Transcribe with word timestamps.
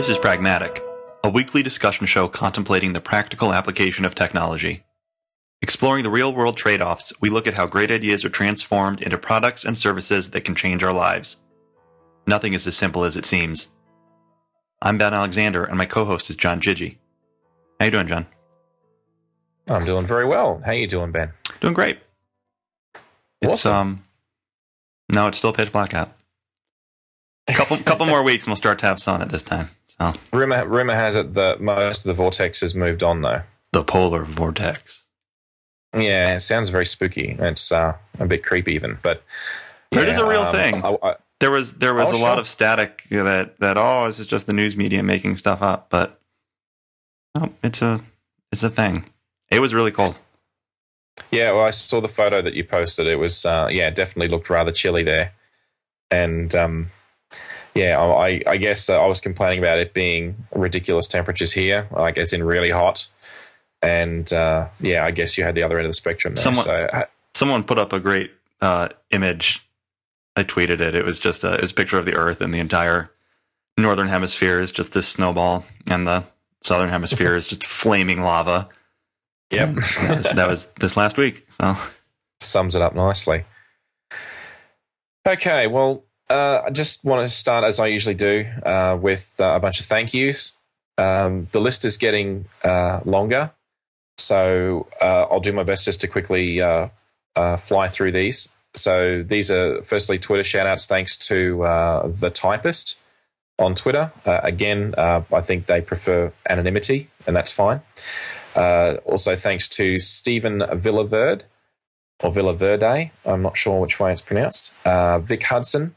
This 0.00 0.08
is 0.08 0.18
Pragmatic, 0.18 0.82
a 1.22 1.28
weekly 1.28 1.62
discussion 1.62 2.06
show 2.06 2.26
contemplating 2.26 2.94
the 2.94 3.02
practical 3.02 3.52
application 3.52 4.06
of 4.06 4.14
technology. 4.14 4.82
Exploring 5.60 6.04
the 6.04 6.10
real 6.10 6.32
world 6.32 6.56
trade 6.56 6.80
offs, 6.80 7.12
we 7.20 7.28
look 7.28 7.46
at 7.46 7.52
how 7.52 7.66
great 7.66 7.90
ideas 7.90 8.24
are 8.24 8.30
transformed 8.30 9.02
into 9.02 9.18
products 9.18 9.62
and 9.62 9.76
services 9.76 10.30
that 10.30 10.46
can 10.46 10.54
change 10.54 10.82
our 10.82 10.94
lives. 10.94 11.42
Nothing 12.26 12.54
is 12.54 12.66
as 12.66 12.78
simple 12.78 13.04
as 13.04 13.14
it 13.14 13.26
seems. 13.26 13.68
I'm 14.80 14.96
Ben 14.96 15.12
Alexander, 15.12 15.64
and 15.64 15.76
my 15.76 15.84
co 15.84 16.06
host 16.06 16.30
is 16.30 16.36
John 16.36 16.62
Chidgey. 16.62 16.96
How 17.78 17.84
you 17.84 17.90
doing, 17.90 18.08
John? 18.08 18.26
I'm 19.68 19.84
doing 19.84 20.06
very 20.06 20.24
well. 20.24 20.62
How 20.64 20.72
you 20.72 20.86
doing, 20.86 21.12
Ben? 21.12 21.34
Doing 21.60 21.74
great. 21.74 21.98
It's 23.42 23.66
Awesome. 23.66 23.74
um 23.74 24.04
no, 25.12 25.26
it's 25.26 25.36
still 25.36 25.52
pitch 25.52 25.70
black 25.72 25.92
out. 25.92 26.14
Couple 27.48 27.76
couple 27.76 28.06
more 28.06 28.22
weeks 28.22 28.44
and 28.44 28.50
we'll 28.50 28.56
start 28.56 28.78
to 28.78 28.86
have 28.86 28.98
sun 28.98 29.20
at 29.20 29.28
this 29.28 29.42
time. 29.42 29.68
So 30.00 30.14
Rumor 30.32 30.66
rumor 30.66 30.94
has 30.94 31.16
it 31.16 31.34
that 31.34 31.60
most 31.60 31.98
of 32.00 32.04
the 32.04 32.14
vortex 32.14 32.60
has 32.60 32.74
moved 32.74 33.02
on, 33.02 33.22
though. 33.22 33.42
the 33.72 33.84
polar 33.84 34.24
vortex. 34.24 35.02
Yeah, 35.94 36.36
it 36.36 36.40
sounds 36.40 36.70
very 36.70 36.86
spooky. 36.86 37.36
It's 37.38 37.70
uh, 37.72 37.96
a 38.18 38.26
bit 38.26 38.44
creepy, 38.44 38.74
even. 38.74 38.98
But 39.02 39.22
But 39.90 40.04
it 40.04 40.08
is 40.10 40.18
a 40.18 40.26
real 40.26 40.42
um, 40.42 40.54
thing. 40.54 40.84
I, 40.84 40.96
I, 41.02 41.16
There 41.40 41.50
was 41.50 41.74
there 41.74 41.94
was 41.94 42.12
Oh, 42.12 42.16
a 42.16 42.18
lot 42.18 42.38
of 42.38 42.46
static 42.46 43.04
that 43.10 43.58
that 43.58 43.76
oh 43.76 44.06
this 44.06 44.18
is 44.20 44.26
just 44.26 44.46
the 44.46 44.52
news 44.52 44.76
media 44.76 45.02
making 45.02 45.36
stuff 45.36 45.62
up, 45.62 45.88
but 45.90 46.18
no, 47.36 47.52
it's 47.62 47.82
a 47.82 48.00
it's 48.52 48.62
a 48.62 48.70
thing. 48.70 49.04
It 49.50 49.60
was 49.60 49.74
really 49.74 49.90
cold. 49.90 50.16
yeah, 51.32 51.50
well, 51.52 51.64
I 51.64 51.70
saw 51.72 52.00
the 52.00 52.08
photo 52.08 52.40
that 52.40 52.54
you 52.54 52.64
posted. 52.64 53.06
It 53.06 53.16
was 53.16 53.44
uh, 53.44 53.68
yeah, 53.70 53.88
it 53.88 53.96
definitely 53.96 54.28
looked 54.28 54.48
rather 54.48 54.72
chilly 54.72 55.02
there. 55.02 55.32
And 56.12 56.54
um, 56.54 56.90
yeah, 57.74 58.00
I, 58.00 58.42
I 58.46 58.56
guess 58.56 58.88
uh, 58.90 59.00
I 59.00 59.06
was 59.06 59.20
complaining 59.20 59.58
about 59.60 59.78
it 59.78 59.94
being 59.94 60.36
ridiculous 60.54 61.06
temperatures 61.06 61.52
here. 61.52 61.88
I 61.96 62.10
guess 62.10 62.32
in 62.32 62.42
really 62.44 62.70
hot. 62.70 63.08
And 63.82 64.30
uh, 64.32 64.68
yeah, 64.80 65.04
I 65.04 65.10
guess 65.10 65.38
you 65.38 65.44
had 65.44 65.54
the 65.54 65.62
other 65.62 65.78
end 65.78 65.86
of 65.86 65.90
the 65.90 65.94
spectrum 65.94 66.34
there. 66.34 66.42
Someone- 66.42 66.64
so 66.64 66.72
uh, 66.92 67.04
Someone 67.34 67.62
put 67.62 67.78
up 67.78 67.92
a 67.92 68.00
great 68.00 68.32
uh, 68.60 68.88
image. 69.12 69.64
I 70.36 70.42
tweeted 70.42 70.80
it. 70.80 70.94
It 70.94 71.04
was 71.04 71.18
just 71.18 71.44
a, 71.44 71.54
it 71.54 71.60
was 71.62 71.70
a 71.70 71.74
picture 71.74 71.96
of 71.96 72.04
the 72.06 72.14
Earth 72.14 72.40
and 72.40 72.52
the 72.52 72.58
entire 72.58 73.10
northern 73.78 74.08
hemisphere 74.08 74.60
is 74.60 74.72
just 74.72 74.92
this 74.92 75.06
snowball, 75.08 75.64
and 75.88 76.06
the 76.06 76.24
southern 76.62 76.88
hemisphere 76.88 77.36
is 77.36 77.46
just 77.46 77.64
flaming 77.64 78.20
lava. 78.20 78.68
yep. 79.50 79.74
that, 79.74 80.16
was, 80.16 80.30
that 80.32 80.48
was 80.48 80.66
this 80.80 80.96
last 80.96 81.16
week. 81.16 81.46
So 81.50 81.76
sums 82.40 82.74
it 82.74 82.82
up 82.82 82.94
nicely. 82.94 83.44
Okay, 85.26 85.66
well, 85.66 86.04
uh, 86.30 86.62
I 86.66 86.70
just 86.70 87.04
want 87.04 87.28
to 87.28 87.34
start 87.34 87.64
as 87.64 87.80
I 87.80 87.88
usually 87.88 88.14
do 88.14 88.46
uh, 88.64 88.96
with 89.00 89.34
uh, 89.40 89.52
a 89.56 89.60
bunch 89.60 89.80
of 89.80 89.86
thank 89.86 90.14
yous. 90.14 90.56
Um, 90.96 91.48
the 91.50 91.60
list 91.60 91.84
is 91.84 91.96
getting 91.96 92.46
uh, 92.62 93.00
longer, 93.04 93.50
so 94.16 94.86
uh, 95.00 95.26
I'll 95.30 95.40
do 95.40 95.52
my 95.52 95.64
best 95.64 95.84
just 95.84 96.00
to 96.02 96.08
quickly 96.08 96.60
uh, 96.60 96.88
fly 97.58 97.88
through 97.88 98.12
these. 98.12 98.48
So 98.76 99.24
these 99.24 99.50
are 99.50 99.82
firstly 99.82 100.18
Twitter 100.18 100.44
shout 100.44 100.66
outs 100.66 100.86
thanks 100.86 101.16
to 101.28 101.58
the 102.14 102.30
typist 102.30 103.00
on 103.58 103.74
Twitter. 103.74 104.12
Again, 104.24 104.94
I 104.96 105.40
think 105.40 105.66
they 105.66 105.80
prefer 105.80 106.32
anonymity, 106.48 107.10
and 107.26 107.34
that's 107.34 107.50
fine. 107.50 107.80
Also, 108.54 109.36
thanks 109.36 109.68
to 109.70 109.98
Stephen 109.98 110.60
Villaverde 110.60 111.42
or 112.22 112.30
Villaverde. 112.30 113.10
I'm 113.24 113.42
not 113.42 113.56
sure 113.56 113.80
which 113.80 113.98
way 113.98 114.12
it's 114.12 114.20
pronounced. 114.20 114.74
Vic 114.84 115.42
Hudson, 115.42 115.96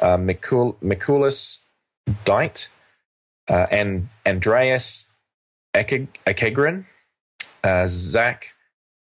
uh, 0.00 0.16
Mikul- 0.16 0.76
Mikulis 0.82 1.60
Dite, 2.24 2.68
uh, 3.48 3.66
and 3.70 4.08
Andreas 4.26 5.06
Eke- 5.76 6.08
Ekegren, 6.26 6.86
uh, 7.64 7.86
Zach 7.86 8.46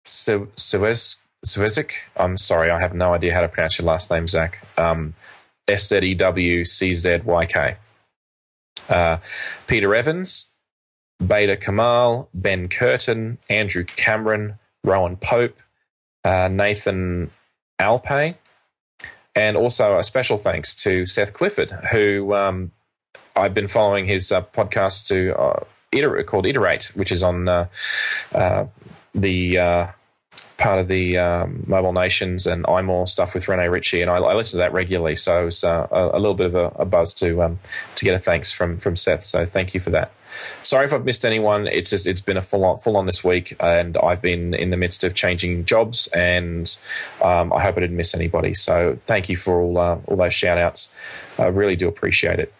Suez- 0.06 1.18
I'm 2.16 2.38
sorry, 2.38 2.72
I 2.72 2.80
have 2.80 2.94
no 2.94 3.14
idea 3.14 3.34
how 3.34 3.42
to 3.42 3.50
pronounce 3.50 3.78
your 3.78 3.86
last 3.86 4.10
name, 4.10 4.28
Zach. 4.28 4.66
Um, 4.78 5.14
S 5.68 5.88
Z 5.88 6.00
E 6.00 6.14
W 6.16 6.66
C 6.66 6.94
Z 6.94 7.20
Y 7.26 7.46
K. 7.46 7.76
Uh, 8.90 9.18
Peter 9.68 9.94
Evans, 9.96 10.50
Beta 11.26 11.56
Kamal, 11.56 12.30
Ben 12.34 12.68
Curtin, 12.68 13.38
Andrew 13.50 13.84
Cameron, 13.84 14.60
Rowan 14.84 15.16
Pope, 15.18 15.58
uh, 16.26 16.50
Nathan 16.50 17.32
Alpay, 17.80 18.36
and 19.36 19.58
also 19.58 19.98
a 19.98 20.04
special 20.04 20.38
thanks 20.38 20.76
to 20.76 21.06
Seth 21.06 21.34
Clifford, 21.34 21.72
who 21.92 22.34
um, 22.34 22.72
I've 23.36 23.54
been 23.54 23.68
following 23.68 24.06
his 24.06 24.32
uh, 24.32 24.42
podcast 24.42 25.08
to 25.08 25.38
uh, 25.38 25.64
iterate, 25.92 26.28
called 26.28 26.46
Iterate, 26.46 26.92
which 26.96 27.12
is 27.12 27.24
on 27.24 27.48
uh, 27.48 27.68
uh, 28.34 28.66
the 29.16 29.58
uh, 29.58 29.88
part 30.58 30.80
of 30.80 30.88
the 30.88 31.18
um, 31.18 31.64
Mobile 31.68 31.94
Nations 31.94 32.46
and 32.48 32.64
iMore 32.66 33.08
stuff 33.08 33.34
with 33.34 33.48
Rene 33.48 33.68
Ritchie, 33.68 34.02
and 34.02 34.10
I, 34.12 34.18
I 34.18 34.36
listen 34.36 34.60
to 34.60 34.64
that 34.64 34.74
regularly. 34.74 35.16
So 35.16 35.42
it 35.42 35.46
was 35.46 35.64
uh, 35.64 35.88
a, 35.92 36.18
a 36.18 36.20
little 36.20 36.36
bit 36.36 36.48
of 36.48 36.56
a, 36.56 36.68
a 36.82 36.86
buzz 36.86 37.14
to 37.16 37.42
um, 37.44 37.60
to 37.96 38.06
get 38.06 38.16
a 38.16 38.20
thanks 38.20 38.52
from 38.52 38.78
from 38.78 38.96
Seth. 38.96 39.24
So 39.24 39.46
thank 39.46 39.74
you 39.74 39.80
for 39.80 39.90
that. 39.92 40.12
Sorry 40.62 40.86
if 40.86 40.94
I've 40.94 41.06
missed 41.06 41.26
anyone. 41.26 41.68
It's 41.68 41.90
just 41.90 42.08
it's 42.08 42.22
been 42.22 42.38
a 42.38 42.42
full 42.42 42.64
on 42.66 42.80
full 42.80 42.98
on 42.98 43.06
this 43.06 43.24
week, 43.24 43.56
and 43.60 43.98
I've 43.98 44.22
been 44.22 44.54
in 44.54 44.70
the 44.70 44.78
midst 44.78 45.04
of 45.04 45.14
changing 45.14 45.66
jobs, 45.66 46.08
and 46.08 46.76
um, 47.22 47.52
I 47.54 47.62
hope 47.62 47.78
I 47.78 47.82
didn't 47.82 47.98
miss 47.98 48.14
anybody. 48.16 48.54
So 48.54 48.98
thank 49.06 49.30
you 49.30 49.38
for 49.38 49.60
all 49.62 49.78
uh, 49.78 49.98
all 50.08 50.18
those 50.18 50.34
shout 50.34 50.58
outs. 50.58 50.92
I 51.38 51.48
really 51.48 51.76
do 51.76 51.88
appreciate 51.88 52.40
it. 52.40 52.54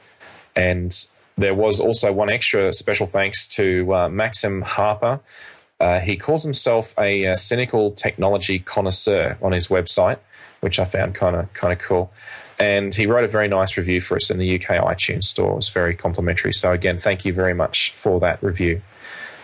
And 0.56 0.94
there 1.38 1.56
was 1.56 1.80
also 1.80 2.12
one 2.12 2.30
extra 2.30 2.74
special 2.74 3.08
thanks 3.08 3.48
to 3.50 3.94
uh, 3.94 4.10
Maxim 4.10 4.62
Harper. 4.62 5.20
Uh, 5.80 6.00
he 6.00 6.16
calls 6.16 6.44
himself 6.44 6.94
a, 6.98 7.26
uh 7.28 7.36
cynical 7.36 7.92
technology 7.92 8.60
connoisseur 8.60 9.38
on 9.42 9.52
his 9.52 9.68
website, 9.68 10.20
which 10.62 10.80
I 10.80 10.86
found 10.86 11.16
kind 11.16 11.36
of 11.36 11.52
kind 11.54 11.74
of 11.74 11.80
cool. 11.80 12.12
And 12.64 12.96
he 12.96 13.08
wrote 13.08 13.26
a 13.26 13.28
very 13.28 13.50
nice 13.50 13.76
review 13.76 14.00
for 14.00 14.16
us 14.16 14.30
in 14.30 14.38
the 14.38 14.56
UK 14.56 14.82
iTunes 14.86 15.26
store. 15.26 15.52
It 15.52 15.56
was 15.56 15.68
very 15.68 15.94
complimentary. 15.94 16.54
So 16.54 16.72
again, 16.72 16.98
thank 16.98 17.26
you 17.26 17.34
very 17.34 17.54
much 17.54 17.92
for 17.92 18.22
that 18.22 18.42
review. 18.42 18.82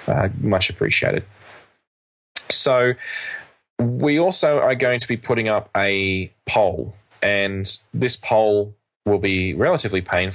Uh, 0.08 0.30
much 0.40 0.70
appreciated. 0.70 1.26
So 2.50 2.94
we 3.78 4.18
also 4.20 4.60
are 4.60 4.74
going 4.74 5.02
to 5.02 5.08
be 5.08 5.18
putting 5.18 5.50
up 5.50 5.70
a 5.76 6.32
poll, 6.46 6.96
and 7.22 7.70
this 7.94 8.16
poll 8.16 8.74
will 9.06 9.20
be 9.20 9.54
relatively 9.54 10.00
pain, 10.02 10.32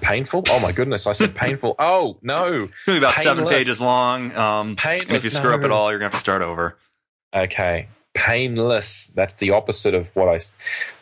painful. 0.00 0.42
Oh 0.48 0.58
my 0.58 0.72
goodness, 0.72 1.06
I 1.06 1.12
said 1.12 1.34
painful. 1.44 1.76
Oh 1.78 2.16
no, 2.20 2.64
it's 2.64 2.84
gonna 2.84 2.98
be 2.98 3.06
about 3.06 3.14
seven 3.14 3.46
pages 3.46 3.80
long. 3.80 4.34
Um, 4.34 4.76
and 4.84 5.02
if 5.08 5.22
you 5.22 5.30
screw 5.30 5.54
up 5.54 5.62
at 5.62 5.70
all, 5.70 5.88
you're 5.88 6.00
gonna 6.00 6.10
have 6.10 6.14
to 6.14 6.18
start 6.18 6.42
over. 6.42 6.76
Okay. 7.32 7.86
Painless. 8.14 9.08
That's 9.08 9.34
the 9.34 9.50
opposite 9.50 9.94
of 9.94 10.14
what 10.16 10.28
I. 10.28 10.40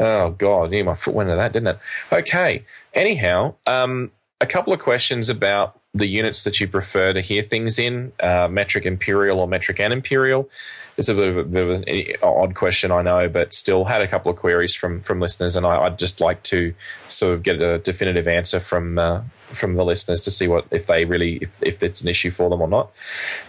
Oh, 0.03 0.31
God. 0.31 0.73
Yeah, 0.73 0.83
my 0.83 0.95
foot 0.95 1.15
went 1.15 1.29
into 1.29 1.37
that, 1.37 1.53
didn't 1.53 1.69
it? 1.69 1.79
Okay. 2.11 2.65
Anyhow, 2.95 3.55
um, 3.67 4.11
a 4.41 4.47
couple 4.47 4.73
of 4.73 4.81
questions 4.81 5.29
about 5.29 5.79
the 5.95 6.07
units 6.07 6.45
that 6.45 6.61
you 6.61 6.67
prefer 6.67 7.13
to 7.13 7.21
hear 7.21 7.43
things 7.43 7.79
in 7.79 8.13
uh, 8.21 8.49
metric 8.51 8.87
imperial 8.87 9.41
or 9.41 9.47
metric 9.47 9.79
and 9.79 9.93
imperial. 9.93 10.49
It's 10.97 11.09
a 11.09 11.15
bit 11.15 11.29
of, 11.29 11.37
a, 11.39 11.45
bit 11.45 11.63
of 11.63 11.71
an 11.71 12.07
odd 12.23 12.55
question, 12.55 12.91
I 12.91 13.03
know, 13.03 13.29
but 13.29 13.55
still 13.55 13.85
had 13.85 14.03
a 14.03 14.09
couple 14.09 14.31
of 14.31 14.39
queries 14.39 14.75
from 14.75 15.01
from 15.01 15.21
listeners, 15.21 15.57
and 15.57 15.65
I, 15.65 15.85
I'd 15.85 15.99
just 15.99 16.21
like 16.21 16.43
to 16.45 16.75
sort 17.09 17.35
of 17.35 17.43
get 17.43 17.63
a 17.63 17.79
definitive 17.79 18.29
answer 18.29 18.61
from 18.61 18.99
uh, 18.99 19.23
from 19.55 19.75
the 19.75 19.85
listeners 19.85 20.21
to 20.23 20.31
see 20.31 20.49
what 20.49 20.67
if 20.71 20.87
they 20.87 21.05
really 21.05 21.37
if, 21.37 21.63
if 21.63 21.83
it's 21.83 22.03
an 22.03 22.09
issue 22.09 22.31
for 22.31 22.51
them 22.51 22.61
or 22.61 22.69
not. 22.69 22.91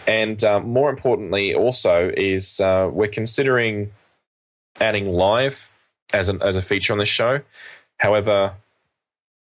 And 0.06 0.42
um, 0.44 0.68
more 0.68 0.90
importantly, 0.90 1.54
also 1.54 2.12
is 2.16 2.60
uh, 2.60 2.88
we're 2.92 3.08
considering 3.08 3.92
adding 4.80 5.08
live 5.08 5.70
as 6.12 6.28
an 6.28 6.42
as 6.42 6.56
a 6.56 6.62
feature 6.62 6.92
on 6.92 6.98
this 6.98 7.08
show. 7.08 7.40
However, 7.98 8.54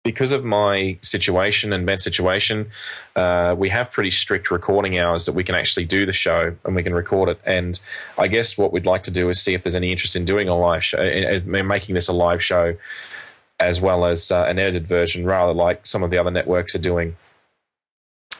because 0.03 0.33
of 0.33 0.45
my 0.45 0.99
situation 1.03 1.73
and 1.73 1.85
Ben's 1.85 2.03
situation, 2.03 2.71
uh, 3.17 3.55
we 3.56 3.69
have 3.69 3.91
pretty 3.91 4.11
strict 4.11 4.51
recording 4.51 4.99
hours 4.99 5.27
that 5.27 5.35
we 5.35 5.45
can 5.45 5.55
actually 5.55 5.85
do 5.85 6.06
the 6.06 6.13
show 6.13 6.56
and 6.65 6.75
we 6.75 6.83
can 6.83 6.95
record 6.95 7.29
it. 7.29 7.41
And 7.45 7.79
I 8.17 8.27
guess 8.27 8.56
what 8.56 8.73
we'd 8.73 8.87
like 8.87 9.03
to 9.05 9.11
do 9.11 9.29
is 9.29 9.41
see 9.41 9.53
if 9.53 9.63
there's 9.63 9.75
any 9.75 9.93
interest 9.93 10.17
in 10.17 10.25
doing 10.25 10.49
a 10.49 10.56
live 10.56 10.83
show, 10.83 11.03
in, 11.03 11.55
in 11.55 11.67
making 11.67 11.95
this 11.95 12.09
a 12.09 12.15
live 12.15 12.43
show, 12.43 12.77
as 13.61 13.81
well 13.81 14.05
as 14.05 14.31
uh, 14.33 14.45
an 14.49 14.59
edited 14.59 14.89
version, 14.89 15.25
rather 15.25 15.53
like 15.53 15.87
some 15.87 16.03
of 16.03 16.11
the 16.11 16.19
other 16.19 16.31
networks 16.31 16.75
are 16.75 16.81
doing. 16.81 17.17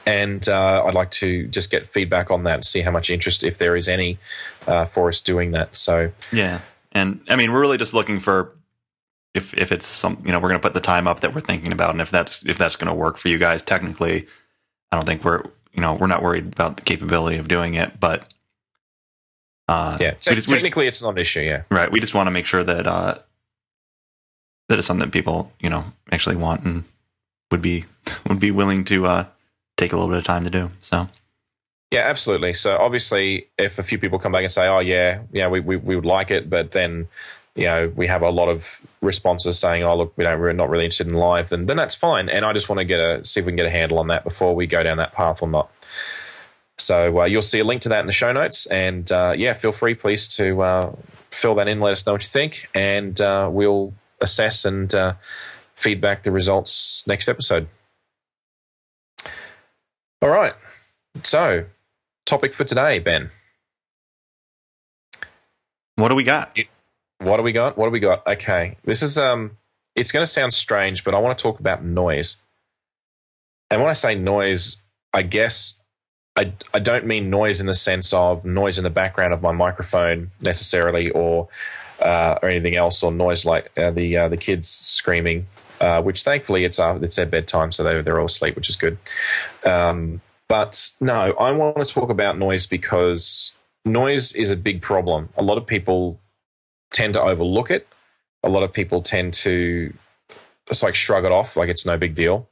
And 0.05 0.49
uh, 0.49 0.83
I'd 0.85 0.95
like 0.95 1.11
to 1.11 1.47
just 1.47 1.69
get 1.69 1.87
feedback 1.87 2.31
on 2.31 2.43
that, 2.43 2.65
see 2.65 2.81
how 2.81 2.89
much 2.89 3.11
interest, 3.11 3.43
if 3.43 3.59
there 3.59 3.75
is 3.75 3.87
any, 3.87 4.17
uh, 4.65 4.85
for 4.85 5.09
us 5.09 5.21
doing 5.21 5.51
that. 5.51 5.75
So 5.75 6.11
Yeah, 6.31 6.61
and 6.91 7.21
I 7.29 7.35
mean, 7.35 7.51
we're 7.51 7.61
really 7.61 7.77
just 7.77 7.93
looking 7.93 8.19
for 8.19 8.55
if 9.33 9.53
if 9.53 9.71
it's 9.71 9.85
some 9.85 10.21
you 10.25 10.31
know 10.31 10.39
we're 10.39 10.49
gonna 10.49 10.59
put 10.59 10.73
the 10.73 10.81
time 10.81 11.07
up 11.07 11.21
that 11.21 11.33
we're 11.33 11.41
thinking 11.41 11.71
about, 11.71 11.91
and 11.91 12.01
if 12.01 12.09
that's 12.09 12.43
if 12.45 12.57
that's 12.57 12.75
gonna 12.75 12.95
work 12.95 13.17
for 13.17 13.29
you 13.29 13.37
guys. 13.37 13.61
Technically, 13.61 14.27
I 14.91 14.97
don't 14.97 15.05
think 15.05 15.23
we're 15.23 15.43
you 15.73 15.81
know 15.81 15.93
we're 15.93 16.07
not 16.07 16.23
worried 16.23 16.47
about 16.47 16.77
the 16.77 16.83
capability 16.83 17.37
of 17.37 17.47
doing 17.47 17.75
it, 17.75 17.99
but 17.99 18.25
uh, 19.67 19.97
yeah, 20.01 20.11
we 20.11 20.17
te- 20.19 20.35
just, 20.35 20.49
technically 20.49 20.87
it's 20.87 21.01
not 21.01 21.11
an 21.11 21.17
issue. 21.19 21.41
Yeah. 21.41 21.63
right. 21.69 21.91
We 21.91 21.99
just 21.99 22.13
want 22.13 22.27
to 22.27 22.31
make 22.31 22.45
sure 22.45 22.63
that 22.63 22.87
uh, 22.87 23.19
that 24.71 24.79
it's 24.79 24.87
something 24.87 25.11
people 25.11 25.51
you 25.59 25.69
know 25.69 25.83
actually 26.13 26.37
want 26.37 26.63
and 26.63 26.85
would 27.51 27.61
be 27.61 27.83
would 28.27 28.39
be 28.39 28.51
willing 28.51 28.85
to 28.85 29.05
uh, 29.05 29.25
take 29.77 29.91
a 29.91 29.97
little 29.97 30.09
bit 30.09 30.17
of 30.17 30.23
time 30.23 30.45
to 30.45 30.49
do. 30.49 30.71
So 30.81 31.09
yeah, 31.91 32.03
absolutely. 32.07 32.53
So 32.53 32.77
obviously, 32.77 33.47
if 33.57 33.77
a 33.77 33.83
few 33.83 33.97
people 33.99 34.17
come 34.17 34.31
back 34.31 34.43
and 34.43 34.51
say, 34.51 34.65
"Oh, 34.65 34.79
yeah, 34.79 35.23
yeah, 35.33 35.49
we 35.49 35.59
we, 35.59 35.75
we 35.75 35.95
would 35.95 36.05
like 36.05 36.31
it," 36.31 36.49
but 36.49 36.71
then 36.71 37.09
you 37.53 37.65
know 37.65 37.91
we 37.93 38.07
have 38.07 38.21
a 38.21 38.29
lot 38.29 38.47
of 38.47 38.79
responses 39.01 39.59
saying, 39.59 39.83
"Oh, 39.83 39.97
look, 39.97 40.13
we 40.15 40.23
don't, 40.23 40.39
we're 40.39 40.53
not 40.53 40.69
really 40.69 40.85
interested 40.85 41.07
in 41.07 41.15
live," 41.15 41.49
then 41.49 41.65
then 41.65 41.75
that's 41.75 41.95
fine. 41.95 42.29
And 42.29 42.45
I 42.45 42.53
just 42.53 42.69
want 42.69 42.79
to 42.79 42.85
get 42.85 43.01
a 43.01 43.25
see 43.25 43.41
if 43.41 43.45
we 43.45 43.51
can 43.51 43.57
get 43.57 43.65
a 43.65 43.69
handle 43.69 43.99
on 43.99 44.07
that 44.07 44.23
before 44.23 44.55
we 44.55 44.67
go 44.67 44.83
down 44.83 44.97
that 44.97 45.11
path 45.11 45.41
or 45.41 45.49
not. 45.49 45.69
So 46.77 47.21
uh, 47.21 47.25
you'll 47.25 47.41
see 47.41 47.59
a 47.59 47.65
link 47.65 47.81
to 47.81 47.89
that 47.89 47.99
in 47.99 48.07
the 48.07 48.13
show 48.13 48.31
notes, 48.31 48.67
and 48.67 49.11
uh, 49.11 49.33
yeah, 49.35 49.53
feel 49.53 49.73
free, 49.73 49.93
please, 49.93 50.29
to 50.37 50.61
uh, 50.61 50.95
fill 51.29 51.55
that 51.55 51.67
in. 51.67 51.81
Let 51.81 51.91
us 51.91 52.05
know 52.05 52.13
what 52.13 52.23
you 52.23 52.29
think, 52.29 52.69
and 52.73 53.19
uh, 53.19 53.49
we'll 53.51 53.93
assess 54.21 54.65
and 54.65 54.93
uh, 54.93 55.13
feedback 55.75 56.23
the 56.23 56.31
results 56.31 57.05
next 57.07 57.27
episode. 57.27 57.67
All 60.21 60.29
right. 60.29 60.53
So 61.23 61.65
topic 62.25 62.53
for 62.53 62.63
today, 62.63 62.99
Ben? 62.99 63.31
What 65.95 66.09
do 66.09 66.15
we 66.15 66.23
got? 66.23 66.57
What 67.19 67.37
do 67.37 67.43
we 67.43 67.51
got? 67.51 67.77
What 67.77 67.85
do 67.85 67.91
we 67.91 67.99
got? 67.99 68.25
Okay, 68.25 68.77
this 68.83 69.01
is 69.01 69.17
um, 69.17 69.57
it's 69.95 70.11
going 70.11 70.23
to 70.23 70.31
sound 70.31 70.53
strange, 70.53 71.03
but 71.03 71.13
I 71.13 71.19
want 71.19 71.37
to 71.37 71.41
talk 71.41 71.59
about 71.59 71.83
noise. 71.83 72.37
And 73.69 73.81
when 73.81 73.89
I 73.89 73.93
say 73.93 74.15
noise, 74.15 74.77
I 75.13 75.21
guess 75.21 75.75
I 76.35 76.53
I 76.73 76.79
don't 76.79 77.05
mean 77.05 77.29
noise 77.29 77.59
in 77.59 77.67
the 77.67 77.73
sense 77.73 78.13
of 78.13 78.45
noise 78.45 78.77
in 78.77 78.83
the 78.83 78.89
background 78.89 79.33
of 79.33 79.41
my 79.41 79.51
microphone 79.51 80.31
necessarily, 80.39 81.11
or 81.11 81.47
uh, 82.01 82.39
or 82.41 82.49
anything 82.49 82.75
else, 82.75 83.03
or 83.03 83.11
noise 83.11 83.45
like 83.45 83.71
uh, 83.77 83.91
the 83.91 84.17
uh, 84.17 84.29
the 84.29 84.37
kids 84.37 84.67
screaming. 84.67 85.47
Uh, 85.79 85.99
which 85.99 86.21
thankfully 86.21 86.63
it's 86.63 86.79
uh, 86.79 86.99
it's 87.01 87.15
their 87.15 87.25
bedtime, 87.25 87.71
so 87.71 87.83
they 87.83 87.99
they're 88.01 88.19
all 88.19 88.25
asleep, 88.25 88.55
which 88.55 88.69
is 88.69 88.75
good. 88.75 88.99
Um, 89.65 90.21
but 90.47 90.93
no, 90.99 91.33
I 91.33 91.51
want 91.51 91.77
to 91.77 91.85
talk 91.85 92.09
about 92.09 92.37
noise 92.37 92.67
because 92.67 93.53
noise 93.83 94.33
is 94.33 94.51
a 94.51 94.55
big 94.55 94.81
problem. 94.81 95.29
A 95.37 95.41
lot 95.41 95.57
of 95.57 95.65
people 95.65 96.19
tend 96.91 97.15
to 97.15 97.21
overlook 97.21 97.71
it. 97.71 97.87
A 98.43 98.49
lot 98.49 98.61
of 98.61 98.71
people 98.71 99.01
tend 99.01 99.33
to 99.35 99.93
just 100.67 100.83
like 100.83 100.95
shrug 100.95 101.25
it 101.25 101.31
off 101.31 101.57
like 101.57 101.69
it's 101.69 101.85
no 101.85 101.97
big 101.97 102.15
deal 102.15 102.47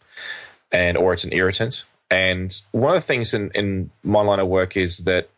and 0.72 0.98
or 0.98 1.14
it's 1.14 1.24
an 1.24 1.34
irritant. 1.34 1.86
And 2.12 2.60
one 2.72 2.96
of 2.96 3.02
the 3.02 3.06
things 3.06 3.34
in, 3.34 3.52
in 3.54 3.92
my 4.04 4.22
line 4.22 4.40
of 4.40 4.48
work 4.48 4.76
is 4.76 5.00
that 5.00 5.30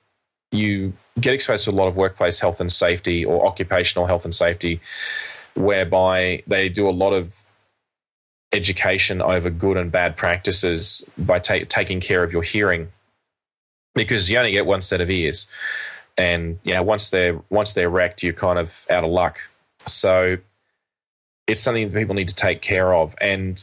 you 0.52 0.94
get 1.20 1.34
exposed 1.34 1.66
to 1.66 1.72
a 1.72 1.74
lot 1.74 1.88
of 1.88 1.96
workplace 1.96 2.40
health 2.40 2.62
and 2.62 2.72
safety 2.72 3.26
or 3.26 3.46
occupational 3.46 4.08
health 4.08 4.26
and 4.26 4.34
safety 4.34 4.80
whereby 5.56 6.42
they 6.48 6.70
do 6.70 6.88
a 6.88 6.92
lot 6.92 7.12
of 7.12 7.46
education 8.54 9.22
over 9.22 9.50
good 9.50 9.78
and 9.78 9.92
bad 9.92 10.16
practices 10.16 11.04
by 11.18 11.40
ta- 11.40 11.66
taking 11.68 12.00
care 12.00 12.24
of 12.24 12.32
your 12.32 12.44
hearing. 12.44 12.92
Because 13.94 14.30
you 14.30 14.38
only 14.38 14.52
get 14.52 14.66
one 14.66 14.82
set 14.82 15.02
of 15.02 15.10
ears 15.10 15.48
and 16.18 16.60
you 16.64 16.74
know 16.74 16.84
once 16.84 17.10
they're 17.10 17.40
once 17.50 17.74
they're 17.74 17.90
wrecked 17.90 18.22
you're 18.22 18.34
kind 18.34 18.58
of 18.58 18.86
out 18.90 19.04
of 19.04 19.10
luck. 19.10 19.40
So 19.86 20.38
it's 21.48 21.62
something 21.62 21.90
that 21.90 21.98
people 21.98 22.16
need 22.16 22.30
to 22.30 22.36
take 22.36 22.62
care 22.62 22.94
of. 22.94 23.16
And 23.20 23.62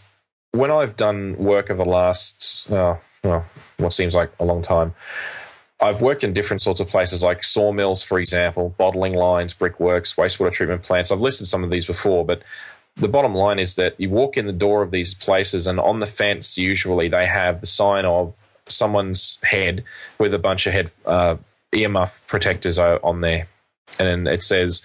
when 0.53 0.71
i've 0.71 0.97
done 0.97 1.37
work 1.37 1.71
over 1.71 1.83
the 1.83 1.89
last 1.89 2.71
uh, 2.71 2.97
well, 3.23 3.45
what 3.79 3.93
seems 3.93 4.15
like 4.15 4.33
a 4.41 4.45
long 4.45 4.63
time 4.63 4.95
I've 5.81 6.03
worked 6.03 6.25
in 6.25 6.33
different 6.33 6.61
sorts 6.61 6.81
of 6.81 6.89
places 6.89 7.23
like 7.23 7.45
sawmills, 7.45 8.03
for 8.03 8.19
example, 8.19 8.75
bottling 8.79 9.15
lines, 9.15 9.55
brickworks, 9.55 10.15
wastewater 10.15 10.53
treatment 10.53 10.83
plants. 10.83 11.13
I've 11.13 11.21
listed 11.21 11.47
some 11.47 11.63
of 11.63 11.71
these 11.71 11.87
before, 11.87 12.25
but 12.25 12.43
the 12.97 13.09
bottom 13.09 13.35
line 13.35 13.61
is 13.61 13.77
that 13.77 13.95
you 14.01 14.11
walk 14.11 14.37
in 14.37 14.47
the 14.47 14.53
door 14.53 14.83
of 14.83 14.91
these 14.91 15.15
places, 15.15 15.69
and 15.69 15.79
on 15.79 16.01
the 16.01 16.07
fence, 16.07 16.59
usually 16.59 17.09
they 17.09 17.27
have 17.27 17.61
the 17.61 17.67
sign 17.67 18.05
of 18.05 18.35
someone's 18.67 19.39
head 19.43 19.85
with 20.19 20.35
a 20.35 20.39
bunch 20.39 20.67
of 20.67 20.73
head 20.73 20.91
uh, 21.07 21.37
earmuff 21.73 22.27
protectors 22.27 22.79
on 22.79 23.21
there, 23.21 23.47
and 24.01 24.27
it 24.27 24.43
says 24.43 24.83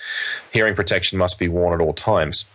hearing 0.52 0.76
protection 0.76 1.18
must 1.18 1.40
be 1.40 1.48
worn 1.48 1.74
at 1.74 1.84
all 1.84 1.94
times. 1.94 2.46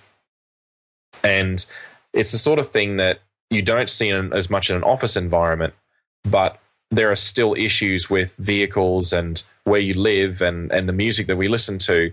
And 1.25 1.67
it's 2.13 2.31
the 2.31 2.39
sort 2.39 2.61
of 2.61 2.71
thing 2.71 2.99
that 2.99 3.19
you 3.51 3.63
don't 3.63 3.91
see 3.91 4.11
in, 4.11 4.33
as 4.33 4.49
much 4.49 4.71
in 4.71 4.77
an 4.77 4.85
office 4.85 5.17
environment, 5.17 5.75
but 6.23 6.61
there 6.91 7.11
are 7.11 7.17
still 7.17 7.55
issues 7.55 8.09
with 8.09 8.35
vehicles 8.37 9.13
and 9.13 9.43
where 9.65 9.81
you 9.81 9.95
live 9.95 10.41
and, 10.41 10.73
and 10.73 10.89
the 10.89 10.93
music 10.93 11.27
that 11.27 11.37
we 11.37 11.49
listen 11.49 11.79
to 11.79 12.13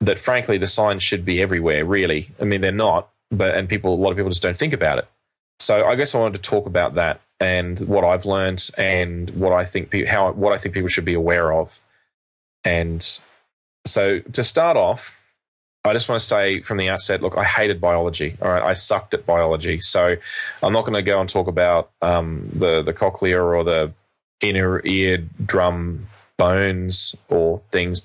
that 0.00 0.18
frankly 0.18 0.58
the 0.58 0.66
signs 0.66 1.02
should 1.02 1.24
be 1.24 1.42
everywhere 1.42 1.84
really. 1.84 2.30
I 2.40 2.44
mean 2.44 2.60
they're 2.60 2.72
not 2.72 3.08
but 3.30 3.54
and 3.54 3.68
people 3.68 3.94
a 3.94 3.96
lot 3.96 4.10
of 4.10 4.16
people 4.16 4.30
just 4.30 4.42
don't 4.42 4.56
think 4.56 4.72
about 4.72 4.98
it. 4.98 5.08
So 5.60 5.86
i 5.86 5.96
guess 5.96 6.14
i 6.14 6.18
wanted 6.18 6.42
to 6.42 6.50
talk 6.50 6.66
about 6.66 6.94
that 6.94 7.20
and 7.40 7.80
what 7.80 8.04
i've 8.04 8.24
learned 8.24 8.70
and 8.78 9.30
what 9.30 9.52
i 9.52 9.64
think 9.64 9.92
how 10.06 10.32
what 10.32 10.52
i 10.52 10.58
think 10.58 10.74
people 10.74 10.88
should 10.88 11.04
be 11.04 11.14
aware 11.14 11.52
of. 11.52 11.80
And 12.64 13.04
so 13.86 14.20
to 14.20 14.44
start 14.44 14.76
off 14.76 15.17
I 15.84 15.92
just 15.92 16.08
want 16.08 16.20
to 16.20 16.26
say 16.26 16.60
from 16.60 16.76
the 16.76 16.88
outset, 16.88 17.22
look, 17.22 17.36
I 17.36 17.44
hated 17.44 17.80
biology. 17.80 18.36
All 18.42 18.50
right, 18.50 18.62
I 18.62 18.72
sucked 18.72 19.14
at 19.14 19.24
biology, 19.24 19.80
so 19.80 20.16
I'm 20.62 20.72
not 20.72 20.82
going 20.82 20.94
to 20.94 21.02
go 21.02 21.20
and 21.20 21.28
talk 21.28 21.46
about 21.46 21.90
um, 22.02 22.48
the 22.52 22.82
the 22.82 22.92
cochlea 22.92 23.40
or 23.40 23.64
the 23.64 23.92
inner 24.40 24.84
ear 24.84 25.18
drum 25.44 26.08
bones 26.36 27.14
or 27.28 27.60
things 27.70 28.02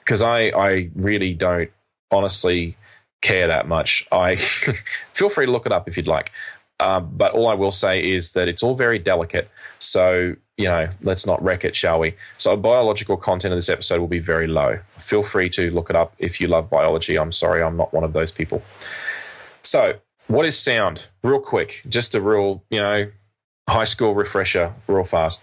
because 0.00 0.22
I, 0.22 0.48
I 0.48 0.90
really 0.94 1.34
don't 1.34 1.70
honestly 2.10 2.76
care 3.22 3.48
that 3.48 3.66
much. 3.66 4.06
I 4.12 4.36
feel 5.14 5.28
free 5.28 5.46
to 5.46 5.52
look 5.52 5.66
it 5.66 5.72
up 5.72 5.88
if 5.88 5.96
you'd 5.96 6.06
like. 6.06 6.32
Um, 6.78 7.10
but 7.14 7.32
all 7.32 7.48
I 7.48 7.54
will 7.54 7.70
say 7.70 8.00
is 8.00 8.32
that 8.32 8.48
it's 8.48 8.62
all 8.62 8.74
very 8.74 8.98
delicate. 8.98 9.50
So, 9.78 10.36
you 10.56 10.66
know, 10.66 10.88
let's 11.02 11.26
not 11.26 11.42
wreck 11.42 11.64
it, 11.64 11.76
shall 11.76 11.98
we? 11.98 12.14
So, 12.38 12.56
biological 12.56 13.16
content 13.16 13.52
of 13.52 13.58
this 13.58 13.68
episode 13.68 14.00
will 14.00 14.08
be 14.08 14.18
very 14.18 14.46
low. 14.46 14.78
Feel 14.98 15.22
free 15.22 15.50
to 15.50 15.70
look 15.70 15.90
it 15.90 15.96
up 15.96 16.14
if 16.18 16.40
you 16.40 16.48
love 16.48 16.70
biology. 16.70 17.18
I'm 17.18 17.32
sorry, 17.32 17.62
I'm 17.62 17.76
not 17.76 17.92
one 17.92 18.04
of 18.04 18.12
those 18.12 18.30
people. 18.32 18.62
So, 19.62 19.94
what 20.28 20.46
is 20.46 20.58
sound? 20.58 21.06
Real 21.22 21.40
quick, 21.40 21.82
just 21.88 22.14
a 22.14 22.20
real, 22.20 22.62
you 22.70 22.80
know, 22.80 23.10
high 23.68 23.84
school 23.84 24.14
refresher, 24.14 24.72
real 24.86 25.04
fast. 25.04 25.42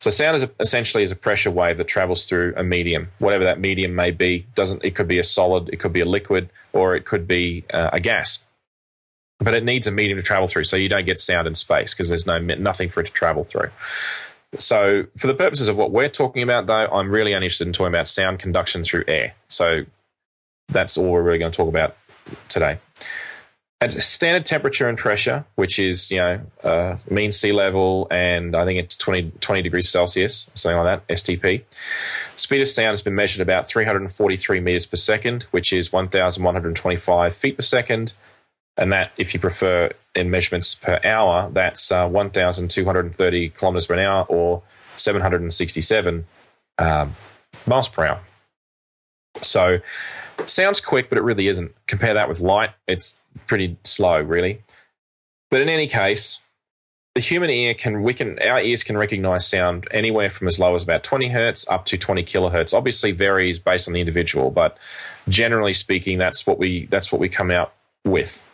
So 0.00 0.10
sound 0.10 0.36
is 0.36 0.42
a, 0.44 0.50
essentially 0.60 1.02
is 1.02 1.12
a 1.12 1.16
pressure 1.16 1.50
wave 1.50 1.76
that 1.76 1.86
travels 1.86 2.26
through 2.26 2.54
a 2.56 2.64
medium, 2.64 3.08
whatever 3.18 3.44
that 3.44 3.60
medium 3.60 3.94
may 3.94 4.10
be. 4.10 4.46
Doesn't 4.54 4.82
it 4.82 4.94
could 4.94 5.08
be 5.08 5.18
a 5.18 5.24
solid, 5.24 5.68
it 5.68 5.76
could 5.76 5.92
be 5.92 6.00
a 6.00 6.06
liquid, 6.06 6.48
or 6.72 6.96
it 6.96 7.04
could 7.04 7.28
be 7.28 7.64
uh, 7.72 7.90
a 7.92 8.00
gas. 8.00 8.38
But 9.38 9.54
it 9.54 9.64
needs 9.64 9.86
a 9.86 9.90
medium 9.90 10.18
to 10.18 10.22
travel 10.22 10.48
through, 10.48 10.64
so 10.64 10.76
you 10.76 10.88
don't 10.88 11.04
get 11.04 11.18
sound 11.18 11.46
in 11.46 11.54
space 11.54 11.94
because 11.94 12.08
there's 12.08 12.26
no 12.26 12.38
nothing 12.38 12.88
for 12.88 13.00
it 13.00 13.06
to 13.06 13.12
travel 13.12 13.44
through. 13.44 13.70
So, 14.58 15.04
for 15.16 15.26
the 15.26 15.34
purposes 15.34 15.68
of 15.68 15.76
what 15.76 15.92
we're 15.92 16.08
talking 16.08 16.42
about, 16.42 16.66
though, 16.66 16.86
I'm 16.86 17.10
really 17.10 17.34
only 17.34 17.46
interested 17.46 17.66
in 17.66 17.72
talking 17.72 17.92
about 17.92 18.08
sound 18.08 18.40
conduction 18.40 18.82
through 18.82 19.04
air. 19.06 19.34
So, 19.48 19.84
that's 20.68 20.96
all 20.96 21.10
we're 21.10 21.22
really 21.22 21.38
going 21.38 21.52
to 21.52 21.56
talk 21.56 21.68
about 21.68 21.96
today 22.48 22.78
at 23.80 23.92
standard 23.92 24.44
temperature 24.44 24.88
and 24.88 24.98
pressure, 24.98 25.44
which 25.54 25.78
is 25.78 26.10
you 26.10 26.18
know 26.18 26.40
uh, 26.62 26.96
mean 27.08 27.32
sea 27.32 27.52
level, 27.52 28.06
and 28.10 28.54
I 28.54 28.64
think 28.64 28.78
it's 28.78 28.96
20, 28.96 29.32
20 29.40 29.62
degrees 29.62 29.88
Celsius, 29.88 30.50
something 30.54 30.78
like 30.78 31.06
that, 31.06 31.16
STP. 31.16 31.62
Speed 32.36 32.60
of 32.60 32.68
sound 32.68 32.90
has 32.90 33.02
been 33.02 33.14
measured 33.14 33.40
about 33.40 33.68
343 33.68 34.60
meters 34.60 34.86
per 34.86 34.96
second, 34.96 35.44
which 35.50 35.72
is 35.72 35.92
1,125 35.92 37.34
feet 37.34 37.56
per 37.56 37.62
second, 37.62 38.12
and 38.76 38.92
that, 38.92 39.12
if 39.16 39.34
you 39.34 39.40
prefer 39.40 39.90
in 40.14 40.30
measurements 40.30 40.74
per 40.74 40.98
hour, 41.04 41.50
that's 41.52 41.92
uh, 41.92 42.08
1,230 42.08 43.48
kilometers 43.50 43.86
per 43.86 43.98
hour 43.98 44.24
or 44.28 44.62
767 44.96 46.26
um, 46.78 47.16
miles 47.66 47.88
per 47.88 48.04
hour. 48.06 48.20
So 49.42 49.78
sounds 50.46 50.80
quick, 50.80 51.08
but 51.08 51.18
it 51.18 51.22
really 51.22 51.48
isn't. 51.48 51.72
Compare 51.86 52.14
that 52.14 52.28
with 52.28 52.40
light; 52.40 52.70
it's 52.86 53.18
pretty 53.46 53.76
slow, 53.84 54.20
really. 54.20 54.62
But 55.50 55.60
in 55.60 55.68
any 55.68 55.86
case, 55.86 56.40
the 57.14 57.20
human 57.20 57.50
ear 57.50 57.74
can 57.74 58.02
we 58.02 58.14
can 58.14 58.38
our 58.40 58.60
ears 58.60 58.84
can 58.84 58.96
recognize 58.96 59.46
sound 59.46 59.88
anywhere 59.90 60.30
from 60.30 60.48
as 60.48 60.58
low 60.58 60.74
as 60.76 60.82
about 60.82 61.02
20 61.02 61.28
hertz 61.28 61.66
up 61.68 61.84
to 61.86 61.98
20 61.98 62.22
kilohertz. 62.24 62.72
Obviously 62.72 63.12
varies 63.12 63.58
based 63.58 63.88
on 63.88 63.94
the 63.94 64.00
individual, 64.00 64.50
but 64.50 64.78
generally 65.28 65.74
speaking, 65.74 66.18
that's 66.18 66.46
what 66.46 66.58
we 66.58 66.86
that's 66.86 67.10
what 67.12 67.20
we 67.20 67.28
come 67.28 67.50
out 67.50 67.72
with. 68.04 68.44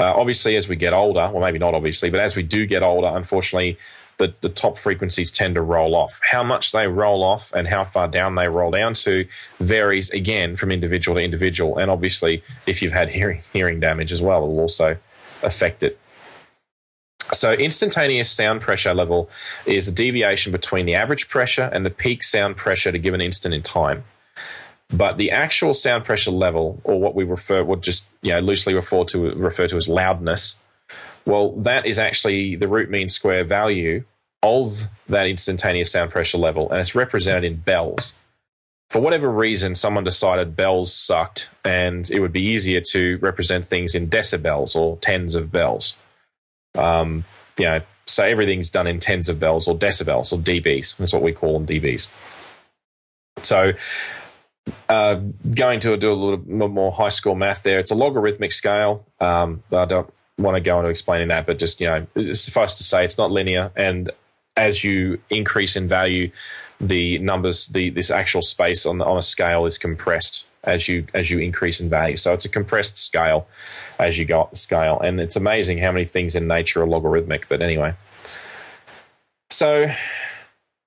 Uh, 0.00 0.14
obviously, 0.16 0.56
as 0.56 0.66
we 0.66 0.76
get 0.76 0.94
older, 0.94 1.28
well, 1.30 1.42
maybe 1.42 1.58
not 1.58 1.74
obviously, 1.74 2.08
but 2.08 2.20
as 2.20 2.34
we 2.34 2.42
do 2.42 2.64
get 2.64 2.82
older, 2.82 3.08
unfortunately, 3.08 3.78
the, 4.16 4.34
the 4.40 4.48
top 4.48 4.78
frequencies 4.78 5.30
tend 5.30 5.56
to 5.56 5.60
roll 5.62 5.94
off. 5.94 6.18
How 6.22 6.42
much 6.42 6.72
they 6.72 6.88
roll 6.88 7.22
off 7.22 7.52
and 7.52 7.68
how 7.68 7.84
far 7.84 8.08
down 8.08 8.34
they 8.34 8.48
roll 8.48 8.70
down 8.70 8.94
to 8.94 9.26
varies 9.58 10.08
again 10.10 10.56
from 10.56 10.70
individual 10.70 11.16
to 11.16 11.22
individual. 11.22 11.76
And 11.76 11.90
obviously, 11.90 12.42
if 12.66 12.80
you've 12.80 12.94
had 12.94 13.10
hearing, 13.10 13.42
hearing 13.52 13.78
damage 13.78 14.10
as 14.10 14.22
well, 14.22 14.42
it 14.42 14.48
will 14.48 14.60
also 14.60 14.96
affect 15.42 15.82
it. 15.82 15.98
So, 17.34 17.52
instantaneous 17.52 18.30
sound 18.30 18.62
pressure 18.62 18.94
level 18.94 19.28
is 19.66 19.84
the 19.86 19.92
deviation 19.92 20.50
between 20.50 20.86
the 20.86 20.94
average 20.94 21.28
pressure 21.28 21.70
and 21.72 21.84
the 21.84 21.90
peak 21.90 22.22
sound 22.22 22.56
pressure 22.56 22.88
at 22.88 22.94
a 22.94 22.98
given 22.98 23.20
instant 23.20 23.54
in 23.54 23.62
time. 23.62 24.04
But 24.92 25.18
the 25.18 25.30
actual 25.30 25.72
sound 25.72 26.04
pressure 26.04 26.32
level, 26.32 26.80
or 26.84 27.00
what 27.00 27.14
we 27.14 27.24
refer, 27.24 27.62
what 27.62 27.80
just 27.80 28.04
you 28.22 28.32
know 28.32 28.40
loosely 28.40 28.74
refer 28.74 29.04
to 29.04 29.30
refer 29.34 29.68
to 29.68 29.76
as 29.76 29.88
loudness, 29.88 30.58
Well, 31.24 31.52
that 31.52 31.86
is 31.86 31.98
actually 31.98 32.56
the 32.56 32.68
root 32.68 32.90
mean 32.90 33.08
square 33.08 33.44
value 33.44 34.04
of 34.42 34.88
that 35.08 35.26
instantaneous 35.26 35.92
sound 35.92 36.10
pressure 36.10 36.38
level, 36.38 36.70
and 36.70 36.80
it's 36.80 36.94
represented 36.94 37.44
in 37.44 37.56
bells. 37.56 38.14
For 38.88 39.00
whatever 39.00 39.30
reason, 39.30 39.76
someone 39.76 40.02
decided 40.02 40.56
bells 40.56 40.92
sucked, 40.92 41.48
and 41.64 42.10
it 42.10 42.18
would 42.18 42.32
be 42.32 42.42
easier 42.42 42.80
to 42.90 43.18
represent 43.18 43.68
things 43.68 43.94
in 43.94 44.08
decibels 44.08 44.74
or 44.74 44.96
tens 44.96 45.36
of 45.36 45.52
bells. 45.52 45.94
Um, 46.74 47.24
you 47.56 47.66
know, 47.66 47.82
so 48.06 48.24
everything's 48.24 48.70
done 48.70 48.88
in 48.88 48.98
tens 48.98 49.28
of 49.28 49.38
bells 49.38 49.68
or 49.68 49.76
decibels 49.76 50.32
or 50.32 50.38
dBs. 50.38 50.96
That's 50.96 51.12
what 51.12 51.22
we 51.22 51.32
call 51.32 51.52
them, 51.52 51.66
dBs. 51.66 52.08
So, 53.42 53.72
uh, 54.88 55.20
going 55.54 55.80
to 55.80 55.96
do 55.96 56.12
a 56.12 56.14
little 56.14 56.68
more 56.68 56.92
high 56.92 57.08
school 57.08 57.34
math 57.34 57.62
there. 57.62 57.78
It's 57.78 57.90
a 57.90 57.94
logarithmic 57.94 58.52
scale. 58.52 59.04
Um, 59.20 59.62
I 59.72 59.84
don't 59.84 60.12
want 60.38 60.56
to 60.56 60.60
go 60.60 60.78
into 60.78 60.90
explaining 60.90 61.28
that, 61.28 61.46
but 61.46 61.58
just 61.58 61.80
you 61.80 61.86
know, 61.86 62.32
suffice 62.32 62.76
to 62.76 62.84
say, 62.84 63.04
it's 63.04 63.18
not 63.18 63.30
linear, 63.30 63.70
and 63.76 64.10
as 64.56 64.84
you 64.84 65.20
increase 65.30 65.76
in 65.76 65.88
value, 65.88 66.30
the 66.80 67.18
numbers, 67.18 67.68
the 67.68 67.90
this 67.90 68.10
actual 68.10 68.42
space 68.42 68.86
on 68.86 69.00
on 69.02 69.18
a 69.18 69.22
scale 69.22 69.66
is 69.66 69.78
compressed 69.78 70.46
as 70.64 70.88
you 70.88 71.06
as 71.14 71.30
you 71.30 71.38
increase 71.38 71.80
in 71.80 71.88
value. 71.88 72.16
So 72.16 72.32
it's 72.32 72.44
a 72.44 72.48
compressed 72.48 72.98
scale 72.98 73.46
as 73.98 74.18
you 74.18 74.24
go 74.24 74.40
up 74.42 74.50
the 74.50 74.56
scale, 74.56 75.00
and 75.00 75.20
it's 75.20 75.36
amazing 75.36 75.78
how 75.78 75.92
many 75.92 76.04
things 76.04 76.36
in 76.36 76.46
nature 76.46 76.82
are 76.82 76.86
logarithmic. 76.86 77.48
But 77.48 77.62
anyway, 77.62 77.94
so 79.50 79.90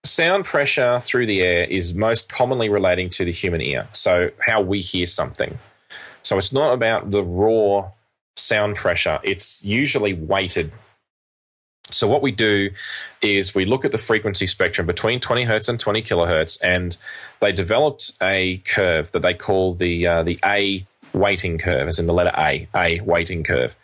sound 0.04 0.46
pressure 0.46 1.00
through 1.00 1.26
the 1.26 1.42
air 1.42 1.64
is 1.64 1.94
most 1.94 2.32
commonly 2.32 2.70
relating 2.70 3.10
to 3.12 3.26
the 3.26 3.32
human 3.32 3.62
ear. 3.62 3.88
So 3.92 4.32
how 4.40 4.62
we 4.62 4.80
hear 4.80 5.08
something. 5.08 5.58
So 6.24 6.38
it's 6.38 6.54
not 6.54 6.74
about 6.74 7.12
the 7.12 7.24
raw 7.24 7.92
sound 8.36 8.76
pressure. 8.76 9.20
It's 9.24 9.64
usually 9.64 10.14
weighted 10.14 10.72
so 11.94 12.08
what 12.08 12.22
we 12.22 12.32
do 12.32 12.72
is 13.22 13.54
we 13.54 13.66
look 13.66 13.86
at 13.86 13.92
the 13.92 13.98
frequency 13.98 14.48
spectrum 14.48 14.88
between 14.88 15.20
20 15.20 15.44
hertz 15.44 15.70
and 15.70 15.80
20 15.80 16.02
kilohertz, 16.02 16.58
and 16.62 16.98
they 17.40 17.52
developed 17.52 18.12
a 18.22 18.58
curve 18.60 19.12
that 19.12 19.22
they 19.22 19.34
call 19.34 19.76
the 19.76 20.08
uh, 20.08 20.24
the 20.24 20.40
A 20.44 20.86
weighting 21.14 21.58
curve, 21.58 21.88
as 21.88 22.00
in 22.00 22.08
the 22.08 22.14
letter 22.14 22.32
A, 22.38 22.68
A 22.76 23.02
weighting 23.02 23.44
curve. 23.44 23.76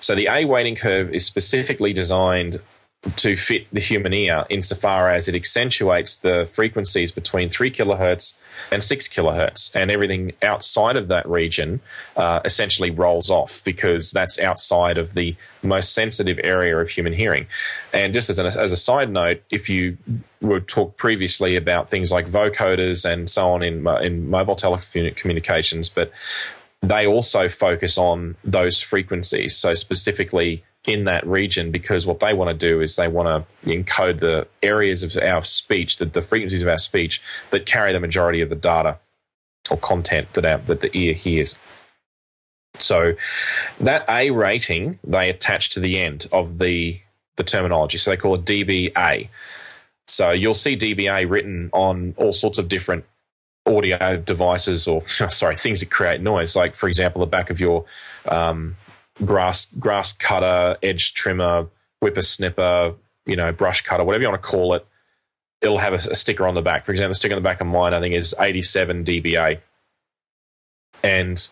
So 0.00 0.14
the 0.14 0.28
A 0.28 0.44
weighting 0.44 0.76
curve 0.76 1.12
is 1.12 1.26
specifically 1.26 1.92
designed 1.92 2.60
to 3.16 3.36
fit 3.36 3.66
the 3.72 3.80
human 3.80 4.12
ear 4.12 4.44
insofar 4.50 5.10
as 5.10 5.28
it 5.28 5.34
accentuates 5.34 6.16
the 6.16 6.48
frequencies 6.52 7.12
between 7.12 7.48
3 7.48 7.70
kilohertz 7.70 8.34
and 8.70 8.82
6 8.82 9.08
kilohertz. 9.08 9.70
And 9.74 9.90
everything 9.90 10.32
outside 10.42 10.96
of 10.96 11.08
that 11.08 11.28
region 11.28 11.80
uh, 12.16 12.40
essentially 12.44 12.90
rolls 12.90 13.30
off 13.30 13.62
because 13.64 14.12
that's 14.12 14.38
outside 14.38 14.98
of 14.98 15.14
the 15.14 15.36
most 15.62 15.94
sensitive 15.94 16.38
area 16.42 16.76
of 16.76 16.88
human 16.88 17.12
hearing. 17.12 17.46
And 17.92 18.14
just 18.14 18.30
as, 18.30 18.38
an, 18.38 18.46
as 18.46 18.72
a 18.72 18.76
side 18.76 19.10
note, 19.10 19.42
if 19.50 19.68
you 19.68 19.96
were 20.40 20.60
talk 20.60 20.96
previously 20.96 21.56
about 21.56 21.90
things 21.90 22.12
like 22.12 22.26
vocoders 22.26 23.04
and 23.04 23.28
so 23.28 23.50
on 23.50 23.62
in, 23.62 23.86
in 24.02 24.28
mobile 24.30 24.56
telecommunications, 24.56 25.90
but 25.92 26.12
they 26.82 27.06
also 27.06 27.48
focus 27.48 27.98
on 27.98 28.36
those 28.44 28.80
frequencies. 28.80 29.56
So 29.56 29.74
specifically, 29.74 30.64
in 30.88 31.04
that 31.04 31.24
region 31.26 31.70
because 31.70 32.06
what 32.06 32.18
they 32.18 32.32
want 32.32 32.48
to 32.48 32.66
do 32.66 32.80
is 32.80 32.96
they 32.96 33.08
want 33.08 33.28
to 33.28 33.70
encode 33.70 34.20
the 34.20 34.48
areas 34.62 35.02
of 35.02 35.14
our 35.18 35.44
speech, 35.44 35.98
the, 35.98 36.06
the 36.06 36.22
frequencies 36.22 36.62
of 36.62 36.68
our 36.68 36.78
speech 36.78 37.20
that 37.50 37.66
carry 37.66 37.92
the 37.92 38.00
majority 38.00 38.40
of 38.40 38.48
the 38.48 38.56
data 38.56 38.96
or 39.70 39.76
content 39.76 40.32
that 40.32 40.46
our, 40.46 40.58
that 40.58 40.80
the 40.80 40.96
ear 40.96 41.12
hears. 41.12 41.58
So 42.78 43.14
that 43.80 44.04
A 44.08 44.30
rating 44.30 44.98
they 45.04 45.28
attach 45.28 45.70
to 45.70 45.80
the 45.80 45.98
end 45.98 46.26
of 46.32 46.58
the 46.58 47.00
the 47.36 47.44
terminology. 47.44 47.98
So 47.98 48.10
they 48.10 48.16
call 48.16 48.34
it 48.34 48.44
DBA. 48.44 49.28
So 50.06 50.30
you'll 50.30 50.54
see 50.54 50.76
DBA 50.76 51.28
written 51.28 51.70
on 51.72 52.14
all 52.16 52.32
sorts 52.32 52.58
of 52.58 52.68
different 52.68 53.04
audio 53.66 54.16
devices 54.16 54.88
or 54.88 55.06
sorry 55.08 55.56
things 55.56 55.80
that 55.80 55.90
create 55.90 56.22
noise. 56.22 56.56
Like 56.56 56.74
for 56.74 56.88
example, 56.88 57.20
the 57.20 57.26
back 57.26 57.50
of 57.50 57.60
your 57.60 57.84
um, 58.26 58.76
grass 59.24 59.66
grass 59.78 60.12
cutter, 60.12 60.76
edge 60.82 61.14
trimmer, 61.14 61.66
whipper 62.00 62.22
snipper, 62.22 62.94
you 63.26 63.36
know, 63.36 63.52
brush 63.52 63.82
cutter, 63.82 64.04
whatever 64.04 64.22
you 64.22 64.28
want 64.28 64.42
to 64.42 64.48
call 64.48 64.74
it. 64.74 64.86
It'll 65.60 65.78
have 65.78 65.92
a, 65.92 66.10
a 66.10 66.14
sticker 66.14 66.46
on 66.46 66.54
the 66.54 66.62
back. 66.62 66.84
For 66.84 66.92
example, 66.92 67.10
the 67.10 67.14
sticker 67.16 67.34
on 67.34 67.42
the 67.42 67.48
back 67.48 67.60
of 67.60 67.66
mine, 67.66 67.92
I 67.92 68.00
think, 68.00 68.14
is 68.14 68.34
87 68.38 69.04
dBA. 69.04 69.60
And 71.02 71.48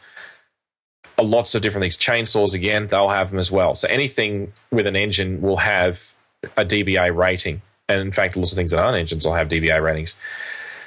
lots 1.21 1.55
of 1.55 1.63
different 1.63 1.83
things. 1.83 1.99
Chainsaws, 1.99 2.55
again, 2.55 2.87
they'll 2.87 3.09
have 3.09 3.31
them 3.31 3.39
as 3.39 3.51
well. 3.51 3.75
So 3.75 3.89
anything 3.89 4.53
with 4.71 4.87
an 4.87 4.97
engine 4.97 5.41
will 5.41 5.57
have 5.57 6.15
a 6.57 6.65
dBA 6.65 7.15
rating. 7.17 7.63
And 7.89 8.01
in 8.01 8.13
fact, 8.13 8.37
lots 8.37 8.53
of 8.53 8.57
things 8.57 8.71
that 8.73 8.81
aren't 8.81 8.97
engines 8.97 9.25
will 9.25 9.35
have 9.35 9.49
dBA 9.49 9.83
ratings. 9.83 10.15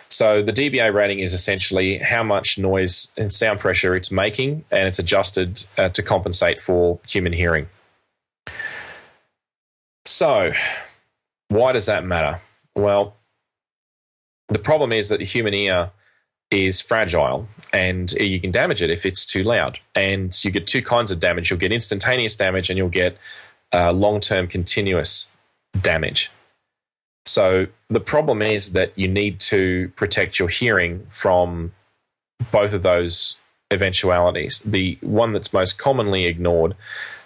So 0.09 0.41
the 0.41 0.53
dBA 0.53 0.93
rating 0.93 1.19
is 1.19 1.33
essentially 1.33 1.99
how 1.99 2.23
much 2.23 2.57
noise 2.57 3.11
and 3.15 3.31
sound 3.31 3.59
pressure 3.59 3.95
it's 3.95 4.11
making, 4.11 4.65
and 4.71 4.87
it's 4.87 4.99
adjusted 4.99 5.65
uh, 5.77 5.89
to 5.89 6.01
compensate 6.01 6.59
for 6.59 6.99
human 7.07 7.31
hearing. 7.31 7.69
So, 10.05 10.53
why 11.49 11.73
does 11.73 11.85
that 11.85 12.03
matter? 12.03 12.41
Well, 12.75 13.15
the 14.47 14.59
problem 14.59 14.91
is 14.91 15.09
that 15.09 15.19
the 15.19 15.25
human 15.25 15.53
ear 15.53 15.91
is 16.49 16.81
fragile 16.81 17.47
and 17.71 18.11
you 18.13 18.39
can 18.39 18.51
damage 18.51 18.81
it 18.81 18.89
if 18.89 19.05
it's 19.05 19.25
too 19.25 19.43
loud. 19.43 19.79
And 19.93 20.43
you 20.43 20.49
get 20.49 20.65
two 20.65 20.81
kinds 20.81 21.11
of 21.11 21.19
damage 21.19 21.49
you'll 21.49 21.59
get 21.59 21.71
instantaneous 21.71 22.35
damage 22.35 22.69
and 22.69 22.77
you'll 22.77 22.89
get 22.89 23.17
uh, 23.71 23.91
long 23.91 24.19
term 24.19 24.47
continuous 24.47 25.27
damage. 25.81 26.31
So 27.25 27.67
the 27.89 27.99
problem 27.99 28.41
is 28.41 28.71
that 28.71 28.97
you 28.97 29.07
need 29.07 29.39
to 29.41 29.91
protect 29.95 30.39
your 30.39 30.47
hearing 30.47 31.05
from 31.11 31.73
both 32.51 32.73
of 32.73 32.83
those 32.83 33.35
eventualities. 33.71 34.61
The 34.65 34.97
one 35.01 35.33
that's 35.33 35.53
most 35.53 35.77
commonly 35.77 36.25
ignored 36.25 36.75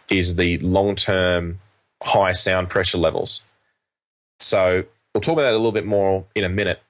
is 0.09 0.35
the 0.35 0.57
long 0.59 0.95
term 0.95 1.59
high 2.01 2.33
sound 2.33 2.69
pressure 2.69 2.97
levels. 2.97 3.41
So 4.39 4.83
we'll 5.13 5.21
talk 5.21 5.33
about 5.33 5.43
that 5.43 5.53
a 5.53 5.57
little 5.57 5.71
bit 5.71 5.85
more 5.85 6.25
in 6.35 6.43
a 6.43 6.49
minute. 6.49 6.81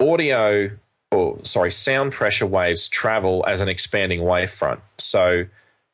Audio, 0.00 0.70
or 1.12 1.38
sorry, 1.44 1.72
sound 1.72 2.12
pressure 2.12 2.46
waves 2.46 2.88
travel 2.88 3.44
as 3.46 3.60
an 3.60 3.68
expanding 3.68 4.20
wavefront. 4.20 4.80
So 4.98 5.44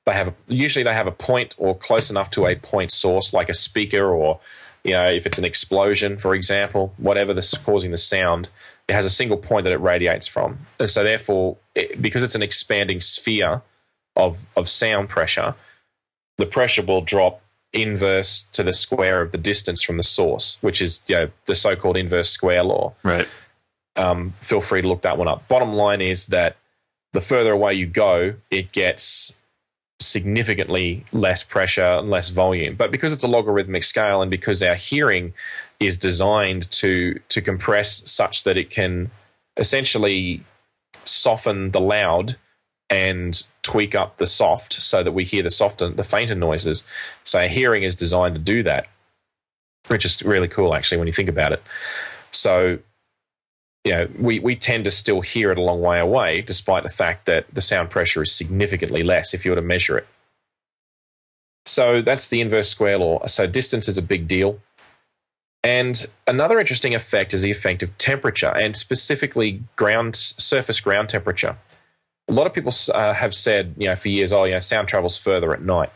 they 0.06 0.12
have 0.12 0.28
a, 0.28 0.34
usually 0.48 0.84
they 0.84 0.94
have 0.94 1.06
a 1.06 1.12
point 1.12 1.54
or 1.58 1.76
close 1.76 2.10
enough 2.10 2.30
to 2.30 2.46
a 2.46 2.56
point 2.56 2.92
source, 2.92 3.32
like 3.32 3.48
a 3.48 3.54
speaker 3.54 4.14
or 4.14 4.40
you 4.84 4.92
know, 4.92 5.10
if 5.10 5.26
it's 5.26 5.38
an 5.38 5.44
explosion, 5.44 6.18
for 6.18 6.34
example, 6.34 6.94
whatever 6.98 7.32
that's 7.32 7.56
causing 7.58 7.90
the 7.90 7.96
sound, 7.96 8.48
it 8.86 8.92
has 8.92 9.06
a 9.06 9.10
single 9.10 9.38
point 9.38 9.64
that 9.64 9.72
it 9.72 9.80
radiates 9.80 10.26
from. 10.26 10.58
And 10.78 10.88
so, 10.88 11.02
therefore, 11.02 11.56
it, 11.74 12.00
because 12.00 12.22
it's 12.22 12.34
an 12.34 12.42
expanding 12.42 13.00
sphere 13.00 13.62
of, 14.14 14.38
of 14.56 14.68
sound 14.68 15.08
pressure, 15.08 15.54
the 16.36 16.46
pressure 16.46 16.82
will 16.82 17.00
drop 17.00 17.40
inverse 17.72 18.46
to 18.52 18.62
the 18.62 18.72
square 18.72 19.20
of 19.20 19.32
the 19.32 19.38
distance 19.38 19.82
from 19.82 19.96
the 19.96 20.02
source, 20.02 20.58
which 20.60 20.80
is 20.80 21.02
you 21.08 21.16
know, 21.16 21.30
the 21.46 21.54
so 21.54 21.74
called 21.74 21.96
inverse 21.96 22.30
square 22.30 22.62
law. 22.62 22.92
Right. 23.02 23.26
Um, 23.96 24.34
feel 24.40 24.60
free 24.60 24.82
to 24.82 24.88
look 24.88 25.02
that 25.02 25.18
one 25.18 25.28
up. 25.28 25.48
Bottom 25.48 25.72
line 25.72 26.00
is 26.00 26.28
that 26.28 26.56
the 27.12 27.20
further 27.20 27.52
away 27.52 27.74
you 27.74 27.86
go, 27.86 28.34
it 28.50 28.72
gets 28.72 29.32
significantly 30.00 31.04
less 31.12 31.42
pressure 31.42 31.82
and 31.82 32.10
less 32.10 32.30
volume. 32.30 32.74
But 32.74 32.90
because 32.90 33.12
it's 33.12 33.24
a 33.24 33.28
logarithmic 33.28 33.84
scale 33.84 34.22
and 34.22 34.30
because 34.30 34.62
our 34.62 34.74
hearing 34.74 35.32
is 35.80 35.96
designed 35.96 36.70
to 36.72 37.18
to 37.28 37.40
compress 37.40 38.08
such 38.10 38.44
that 38.44 38.56
it 38.56 38.70
can 38.70 39.10
essentially 39.56 40.42
soften 41.04 41.70
the 41.70 41.80
loud 41.80 42.36
and 42.90 43.44
tweak 43.62 43.94
up 43.94 44.18
the 44.18 44.26
soft 44.26 44.74
so 44.74 45.02
that 45.02 45.12
we 45.12 45.24
hear 45.24 45.42
the 45.42 45.50
softer 45.50 45.88
the 45.88 46.04
fainter 46.04 46.34
noises. 46.34 46.84
So 47.24 47.40
our 47.40 47.48
hearing 47.48 47.82
is 47.82 47.94
designed 47.94 48.34
to 48.34 48.40
do 48.40 48.62
that. 48.64 48.86
Which 49.88 50.04
is 50.04 50.22
really 50.22 50.48
cool 50.48 50.74
actually 50.74 50.98
when 50.98 51.06
you 51.06 51.12
think 51.12 51.28
about 51.28 51.52
it. 51.52 51.62
So 52.30 52.78
you 53.84 53.92
know, 53.92 54.08
we, 54.18 54.38
we 54.40 54.56
tend 54.56 54.84
to 54.84 54.90
still 54.90 55.20
hear 55.20 55.52
it 55.52 55.58
a 55.58 55.62
long 55.62 55.80
way 55.80 56.00
away, 56.00 56.40
despite 56.40 56.82
the 56.82 56.88
fact 56.88 57.26
that 57.26 57.46
the 57.52 57.60
sound 57.60 57.90
pressure 57.90 58.22
is 58.22 58.32
significantly 58.32 59.02
less 59.02 59.34
if 59.34 59.44
you 59.44 59.50
were 59.50 59.56
to 59.56 59.62
measure 59.62 59.98
it. 59.98 60.06
So 61.66 62.02
that's 62.02 62.28
the 62.28 62.40
inverse 62.40 62.68
square 62.68 62.98
law. 62.98 63.26
So 63.26 63.46
distance 63.46 63.88
is 63.88 63.98
a 63.98 64.02
big 64.02 64.26
deal. 64.26 64.58
And 65.62 66.06
another 66.26 66.58
interesting 66.60 66.94
effect 66.94 67.32
is 67.32 67.40
the 67.40 67.50
effect 67.50 67.82
of 67.82 67.96
temperature, 67.96 68.54
and 68.54 68.76
specifically 68.76 69.62
ground 69.76 70.14
surface 70.14 70.78
ground 70.80 71.08
temperature. 71.08 71.56
A 72.28 72.32
lot 72.32 72.46
of 72.46 72.52
people 72.52 72.72
uh, 72.92 73.14
have 73.14 73.34
said, 73.34 73.74
you 73.78 73.86
know, 73.86 73.96
for 73.96 74.08
years, 74.08 74.32
oh, 74.32 74.44
you 74.44 74.52
know, 74.52 74.60
sound 74.60 74.88
travels 74.88 75.16
further 75.16 75.54
at 75.54 75.62
night. 75.62 75.90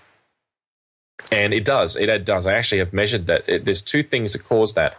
And 1.31 1.53
it 1.53 1.65
does. 1.65 1.97
It 1.97 2.25
does. 2.25 2.47
I 2.47 2.55
actually 2.55 2.79
have 2.79 2.93
measured 2.93 3.27
that. 3.27 3.49
It, 3.49 3.65
there's 3.65 3.83
two 3.83 4.03
things 4.03 4.33
that 4.33 4.45
cause 4.45 4.75
that 4.75 4.97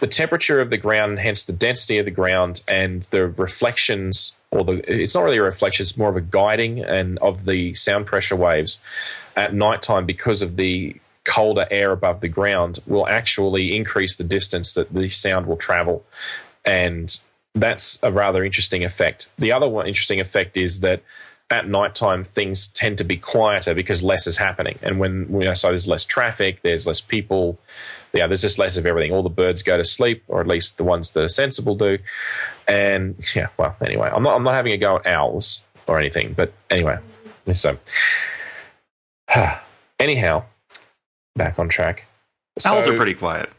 the 0.00 0.06
temperature 0.06 0.60
of 0.60 0.70
the 0.70 0.78
ground, 0.78 1.18
hence 1.18 1.44
the 1.44 1.52
density 1.52 1.98
of 1.98 2.04
the 2.04 2.10
ground, 2.10 2.62
and 2.66 3.02
the 3.04 3.28
reflections 3.28 4.32
or 4.50 4.64
the 4.64 5.02
it's 5.02 5.14
not 5.14 5.24
really 5.24 5.36
a 5.36 5.42
reflection; 5.42 5.84
it's 5.84 5.96
more 5.96 6.08
of 6.08 6.16
a 6.16 6.20
guiding 6.20 6.80
and 6.80 7.18
of 7.18 7.44
the 7.44 7.74
sound 7.74 8.06
pressure 8.06 8.34
waves 8.34 8.80
at 9.36 9.54
nighttime 9.54 10.06
because 10.06 10.42
of 10.42 10.56
the 10.56 10.96
colder 11.24 11.66
air 11.70 11.92
above 11.92 12.20
the 12.20 12.28
ground 12.28 12.80
will 12.86 13.06
actually 13.06 13.76
increase 13.76 14.16
the 14.16 14.24
distance 14.24 14.74
that 14.74 14.92
the 14.92 15.08
sound 15.10 15.46
will 15.46 15.56
travel, 15.56 16.04
and 16.64 17.20
that's 17.54 17.98
a 18.02 18.10
rather 18.10 18.42
interesting 18.42 18.84
effect. 18.84 19.28
The 19.38 19.52
other 19.52 19.68
one 19.68 19.86
interesting 19.86 20.20
effect 20.20 20.56
is 20.56 20.80
that 20.80 21.02
at 21.50 21.66
nighttime 21.68 22.24
things 22.24 22.68
tend 22.68 22.98
to 22.98 23.04
be 23.04 23.16
quieter 23.16 23.74
because 23.74 24.02
less 24.02 24.26
is 24.26 24.36
happening, 24.36 24.78
and 24.82 24.98
when 24.98 25.26
you 25.30 25.40
know, 25.46 25.54
so 25.54 25.68
there's 25.68 25.88
less 25.88 26.04
traffic, 26.04 26.60
there's 26.62 26.86
less 26.86 27.00
people 27.00 27.58
yeah, 28.14 28.26
there's 28.26 28.40
just 28.40 28.58
less 28.58 28.76
of 28.78 28.86
everything. 28.86 29.12
All 29.12 29.22
the 29.22 29.28
birds 29.28 29.62
go 29.62 29.76
to 29.76 29.84
sleep, 29.84 30.22
or 30.28 30.40
at 30.40 30.46
least 30.46 30.78
the 30.78 30.84
ones 30.84 31.12
that 31.12 31.22
are 31.22 31.28
sensible 31.28 31.74
do. 31.74 31.98
And 32.66 33.14
yeah, 33.36 33.48
well, 33.58 33.76
anyway, 33.82 34.10
I'm 34.12 34.22
not 34.22 34.34
I'm 34.36 34.42
not 34.44 34.54
having 34.54 34.72
a 34.72 34.78
go 34.78 34.96
at 34.96 35.06
owls 35.06 35.60
or 35.86 35.98
anything, 35.98 36.32
but 36.34 36.52
anyway, 36.70 36.98
so 37.52 37.78
anyhow, 39.98 40.44
back 41.36 41.58
on 41.58 41.68
track. 41.68 42.06
Owls 42.64 42.84
So- 42.84 42.92
are 42.92 42.96
pretty 42.96 43.14
quiet. 43.14 43.50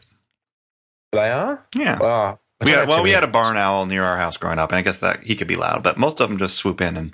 They 1.12 1.28
are. 1.30 1.64
Yeah. 1.76 1.98
Ah, 2.00 2.38
I 2.60 2.64
We 2.64 2.70
had, 2.70 2.88
well, 2.88 3.02
we 3.02 3.10
had 3.10 3.24
a 3.24 3.28
barn 3.28 3.56
owl 3.56 3.86
near 3.86 4.04
our 4.04 4.16
house 4.16 4.36
growing 4.36 4.60
up, 4.60 4.70
and 4.70 4.78
I 4.78 4.82
guess 4.82 4.98
that 4.98 5.24
he 5.24 5.34
could 5.34 5.48
be 5.48 5.56
loud, 5.56 5.82
but 5.82 5.98
most 5.98 6.20
of 6.20 6.28
them 6.28 6.38
just 6.38 6.56
swoop 6.56 6.80
in 6.80 6.96
and. 6.96 7.12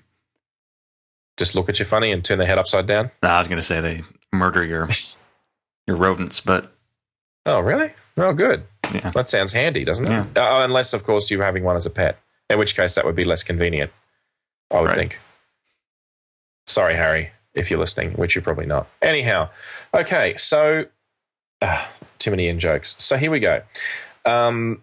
Just 1.37 1.55
look 1.55 1.69
at 1.69 1.79
you 1.79 1.85
funny 1.85 2.13
and 2.13 2.25
turn 2.25 2.39
their 2.39 2.47
head 2.47 2.59
upside 2.59 2.87
down. 2.87 3.11
Nah, 3.23 3.31
I 3.37 3.39
was 3.41 3.49
going 3.49 3.59
to 3.59 3.63
say 3.63 3.81
they 3.81 4.03
murder 4.33 4.65
your 4.65 4.89
your 5.87 5.97
rodents, 5.97 6.41
but 6.41 6.73
Oh, 7.45 7.61
really? 7.61 7.93
Oh, 8.17 8.33
good. 8.33 8.65
Yeah. 8.93 9.11
That 9.11 9.29
sounds 9.31 9.53
handy, 9.53 9.85
doesn't 9.85 10.05
it? 10.07 10.11
Yeah. 10.11 10.25
Uh, 10.37 10.65
unless, 10.65 10.93
of 10.93 11.05
course, 11.05 11.31
you're 11.31 11.45
having 11.45 11.63
one 11.63 11.77
as 11.77 11.87
a 11.87 11.91
pet, 11.91 12.19
in 12.51 12.59
which 12.59 12.75
case 12.75 12.95
that 12.97 13.05
would 13.05 13.15
be 13.15 13.23
less 13.25 13.45
convenient, 13.45 13.93
I 14.73 14.81
would 14.81 14.87
Right. 14.89 14.97
think. 14.97 15.19
Sorry, 16.67 16.95
Harry, 16.95 17.31
if 17.55 17.71
you're 17.71 17.79
listening, 17.79 18.13
which 18.15 18.35
you're 18.35 18.43
probably 18.43 18.67
not. 18.67 18.89
Anyhow, 19.01 19.51
okay, 19.95 20.37
so 20.37 20.87
uh, 21.63 21.85
too 22.19 22.31
many 22.33 22.49
in 22.49 22.59
jokes. 22.59 22.97
So 22.99 23.17
here 23.17 23.31
we 23.31 23.39
go. 23.39 23.63
Um, 24.25 24.83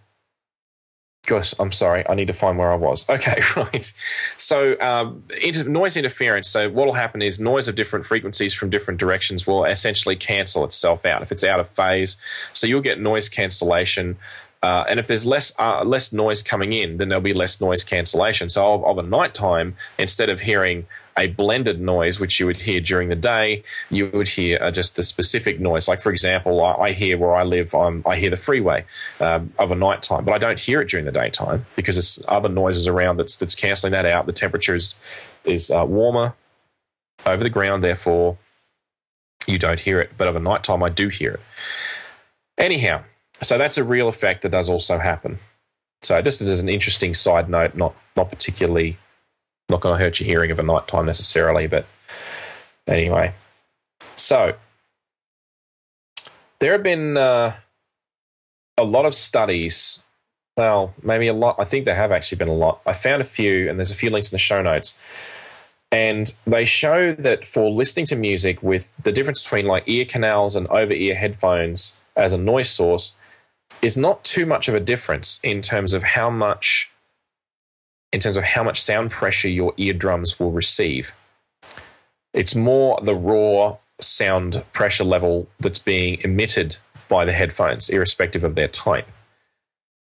gosh, 1.26 1.54
I'm 1.58 1.72
sorry. 1.72 2.08
I 2.08 2.16
need 2.16 2.28
to 2.28 2.34
find 2.34 2.58
where 2.58 2.72
I 2.72 2.76
was. 2.76 3.06
Okay, 3.14 3.42
right. 3.56 3.94
So 4.38 4.80
um, 4.82 5.24
inter- 5.42 5.64
noise 5.64 5.96
interference. 5.96 6.50
So 6.50 6.70
what 6.70 6.88
will 6.88 6.94
happen 6.94 7.22
is 7.22 7.40
noise 7.40 7.68
of 7.68 7.76
different 7.76 8.06
frequencies 8.06 8.54
from 8.54 8.70
different 8.70 9.00
directions 9.00 9.46
will 9.46 9.66
essentially 9.66 10.16
cancel 10.16 10.66
itself 10.66 11.06
out 11.06 11.22
if 11.22 11.32
it's 11.32 11.44
out 11.44 11.60
of 11.60 11.70
phase. 11.70 12.18
So 12.54 12.66
you'll 12.66 12.82
get 12.82 13.00
noise 13.00 13.30
cancellation. 13.30 14.18
Uh, 14.64 14.86
and 14.90 15.00
if 15.00 15.08
there's 15.08 15.26
less 15.26 15.54
uh, 15.60 15.84
less 15.84 16.12
noise 16.12 16.42
coming 16.42 16.74
in, 16.74 16.98
then 16.98 17.10
there'll 17.10 17.22
be 17.22 17.34
less 17.34 17.62
noise 17.62 17.84
cancellation. 17.84 18.50
So 18.50 18.74
of, 18.74 18.84
of 18.84 18.98
a 18.98 19.08
nighttime, 19.08 19.76
instead 19.98 20.30
of 20.30 20.42
hearing 20.42 20.88
a 21.18 21.28
blended 21.28 21.80
noise, 21.80 22.20
which 22.20 22.40
you 22.40 22.46
would 22.46 22.58
hear 22.58 22.80
during 22.80 23.10
the 23.10 23.16
day, 23.16 23.64
you 23.90 24.10
would 24.14 24.28
hear 24.28 24.58
uh, 24.62 24.72
just 24.72 24.96
the 24.96 25.04
specific 25.04 25.60
noise. 25.60 25.88
Like 25.88 26.02
for 26.02 26.12
example, 26.12 26.64
I, 26.64 26.74
I 26.74 26.92
hear 26.94 27.18
where 27.18 27.36
I 27.36 27.44
live, 27.44 27.74
um, 27.76 28.04
I 28.06 28.18
hear 28.18 28.30
the 28.30 28.38
freeway 28.38 28.86
um, 29.20 29.54
of 29.60 29.72
a 29.72 29.76
nighttime, 29.76 30.26
but 30.26 30.34
I 30.34 30.38
don't 30.38 30.60
hear 30.60 30.82
it 30.82 30.90
during 30.90 31.06
the 31.06 31.12
daytime 31.12 31.66
because 31.76 31.96
there's 31.96 32.24
other 32.28 32.50
noises 32.50 32.88
around 32.88 33.18
that's 33.18 33.38
that's 33.38 33.56
cancelling 33.56 33.92
that 33.92 34.06
out. 34.06 34.26
The 34.26 34.34
temperature 34.34 34.76
is 34.76 34.96
is 35.46 35.72
uh, 35.72 35.86
warmer 35.86 36.34
over 37.26 37.44
the 37.44 37.50
ground, 37.50 37.84
therefore 37.84 38.38
you 39.48 39.60
don't 39.60 39.80
hear 39.80 40.00
it. 40.00 40.12
But 40.18 40.28
of 40.28 40.36
a 40.36 40.40
nighttime, 40.40 40.84
I 40.84 40.90
do 40.90 41.10
hear 41.10 41.32
it. 41.34 41.40
Anyhow, 42.58 43.04
so 43.42 43.58
that's 43.58 43.78
a 43.78 43.84
real 43.84 44.08
effect 44.08 44.42
that 44.44 44.50
does 44.50 44.70
also 44.70 44.98
happen. 44.98 45.40
So 46.02 46.22
just 46.22 46.42
as 46.42 46.60
an 46.60 46.70
interesting 46.70 47.14
side 47.14 47.50
note, 47.50 47.76
not 47.76 47.96
not 48.16 48.30
particularly 48.30 48.98
not 49.74 49.82
going 49.82 49.98
to 49.98 50.04
hurt 50.04 50.20
your 50.20 50.28
hearing 50.28 50.52
of 50.52 50.60
a 50.60 50.64
nighttime 50.64 51.06
necessarily, 51.06 51.68
but 51.68 51.86
anyway. 52.88 53.34
So 54.16 54.56
there 56.60 56.72
have 56.72 56.84
been 56.84 57.18
uh, 57.18 57.56
a 58.78 58.84
lot 58.84 59.06
of 59.06 59.16
studies. 59.16 60.02
Well, 60.56 60.94
maybe 61.02 61.28
a 61.28 61.34
lot. 61.34 61.56
I 61.60 61.66
think 61.66 61.86
there 61.86 61.96
have 61.96 62.12
actually 62.12 62.38
been 62.38 62.48
a 62.48 62.54
lot. 62.54 62.82
I 62.86 62.94
found 62.94 63.22
a 63.22 63.26
few, 63.26 63.70
and 63.70 63.80
there's 63.80 63.92
a 63.92 63.96
few 63.96 64.10
links 64.12 64.30
in 64.32 64.36
the 64.36 64.40
show 64.40 64.62
notes. 64.62 64.98
And 65.92 66.34
they 66.46 66.66
show 66.66 67.14
that 67.14 67.46
for 67.46 67.70
listening 67.70 68.06
to 68.08 68.16
music 68.16 68.64
with 68.64 68.96
the 69.04 69.12
difference 69.12 69.44
between 69.44 69.66
like 69.66 69.84
ear 69.88 70.06
canals 70.06 70.56
and 70.56 70.68
over 70.68 70.94
ear 70.94 71.16
headphones 71.16 71.98
as 72.16 72.34
a 72.34 72.38
noise 72.38 72.70
source 72.70 73.14
is 73.82 73.98
not 73.98 74.24
too 74.24 74.46
much 74.46 74.68
of 74.68 74.76
a 74.76 74.80
difference 74.80 75.40
in 75.44 75.62
terms 75.62 75.94
of 75.94 76.04
how 76.04 76.30
much 76.30 76.90
in 78.14 78.20
terms 78.20 78.38
of 78.38 78.44
how 78.44 78.64
much 78.64 78.82
sound 78.82 79.12
pressure 79.12 79.50
your 79.50 79.74
eardrums 79.78 80.40
will 80.40 80.52
receive. 80.52 81.12
It's 82.34 82.56
more 82.56 83.00
the 83.02 83.16
raw 83.16 83.78
sound 84.00 84.64
pressure 84.72 85.04
level 85.04 85.48
that's 85.60 85.80
being 85.80 86.22
emitted 86.22 86.78
by 87.10 87.26
the 87.26 87.34
headphones, 87.34 87.90
irrespective 87.90 88.44
of 88.44 88.56
their 88.56 88.68
type. 88.68 89.08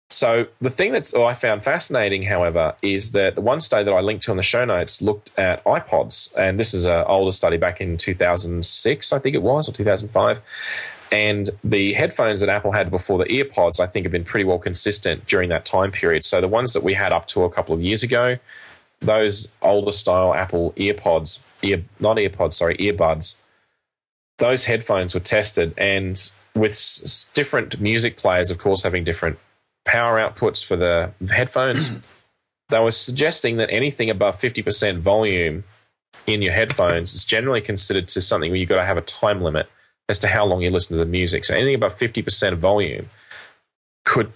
So 0.10 0.48
the 0.60 0.70
thing 0.70 0.92
that's 0.92 1.14
oh, 1.14 1.24
I 1.24 1.34
found 1.36 1.64
fascinating, 1.64 2.24
however, 2.24 2.76
is 2.82 3.12
that 3.14 3.40
one 3.40 3.62
study 3.62 3.86
that 3.86 3.94
I 3.94 4.02
linked 4.02 4.24
to 4.26 4.32
in 4.32 4.38
the 4.38 4.44
show 4.44 4.66
notes 4.66 5.02
looked 5.02 5.32
at 5.40 5.64
iPods, 5.64 6.36
and 6.36 6.60
this 6.60 6.74
is 6.74 6.86
an 6.86 7.06
older 7.08 7.32
study 7.32 7.58
back 7.58 7.80
in 7.80 7.96
2006, 7.96 9.14
I 9.14 9.20
think 9.20 9.36
it 9.36 9.42
was, 9.42 9.70
or 9.70 9.72
2005. 9.72 10.42
And 11.12 11.50
the 11.64 11.94
headphones 11.94 12.40
that 12.40 12.50
Apple 12.50 12.72
had 12.72 12.90
before 12.90 13.18
the 13.18 13.26
EarPods, 13.26 13.80
I 13.82 13.88
think, 13.88 14.06
have 14.06 14.14
been 14.14 14.24
pretty 14.24 14.46
well 14.46 14.60
consistent 14.60 15.28
during 15.28 15.50
that 15.50 15.66
time 15.66 15.92
period. 15.92 16.24
So 16.24 16.40
the 16.40 16.48
ones 16.48 16.74
that 16.74 16.84
we 16.84 16.94
had 16.94 17.12
up 17.12 17.28
to 17.28 17.44
a 17.44 17.50
couple 17.50 17.76
of 17.76 17.82
years 17.82 18.02
ago, 18.02 18.38
those 19.02 19.52
older 19.62 19.92
style 19.92 20.34
Apple 20.34 20.72
EarPods, 20.78 21.40
ear 21.64 21.84
not 22.00 22.18
EarPods, 22.18 22.54
sorry, 22.54 22.78
earbuds, 22.78 23.36
those 24.38 24.66
headphones 24.66 25.14
were 25.14 25.20
tested, 25.20 25.74
and 25.78 26.32
with 26.56 26.72
s- 26.72 27.30
different 27.34 27.80
music 27.82 28.18
players, 28.18 28.50
of 28.50 28.58
course, 28.58 28.84
having 28.84 29.04
different 29.04 29.38
power 29.86 30.18
outputs 30.18 30.64
for 30.64 30.76
the 30.76 31.12
headphones, 31.30 31.92
they 32.70 32.80
were 32.80 32.92
suggesting 32.92 33.58
that 33.58 33.70
anything 33.70 34.10
above 34.10 34.40
50% 34.40 35.00
volume 35.00 35.64
in 36.26 36.42
your 36.42 36.54
headphones 36.54 37.14
is 37.14 37.26
generally 37.26 37.62
considered 37.62 38.08
to 38.08 38.22
something 38.22 38.50
where 38.50 38.58
you've 38.58 38.70
got 38.70 38.78
to 38.78 38.86
have 38.86 38.98
a 38.98 39.02
time 39.02 39.42
limit 39.42 39.68
as 40.12 40.20
to 40.20 40.28
how 40.28 40.46
long 40.46 40.62
you 40.62 40.70
listen 40.70 40.96
to 40.98 41.04
the 41.04 41.10
music. 41.10 41.44
So 41.46 41.56
anything 41.56 41.74
above 41.76 41.98
50% 41.98 42.58
volume 42.58 43.10
could 44.06 44.32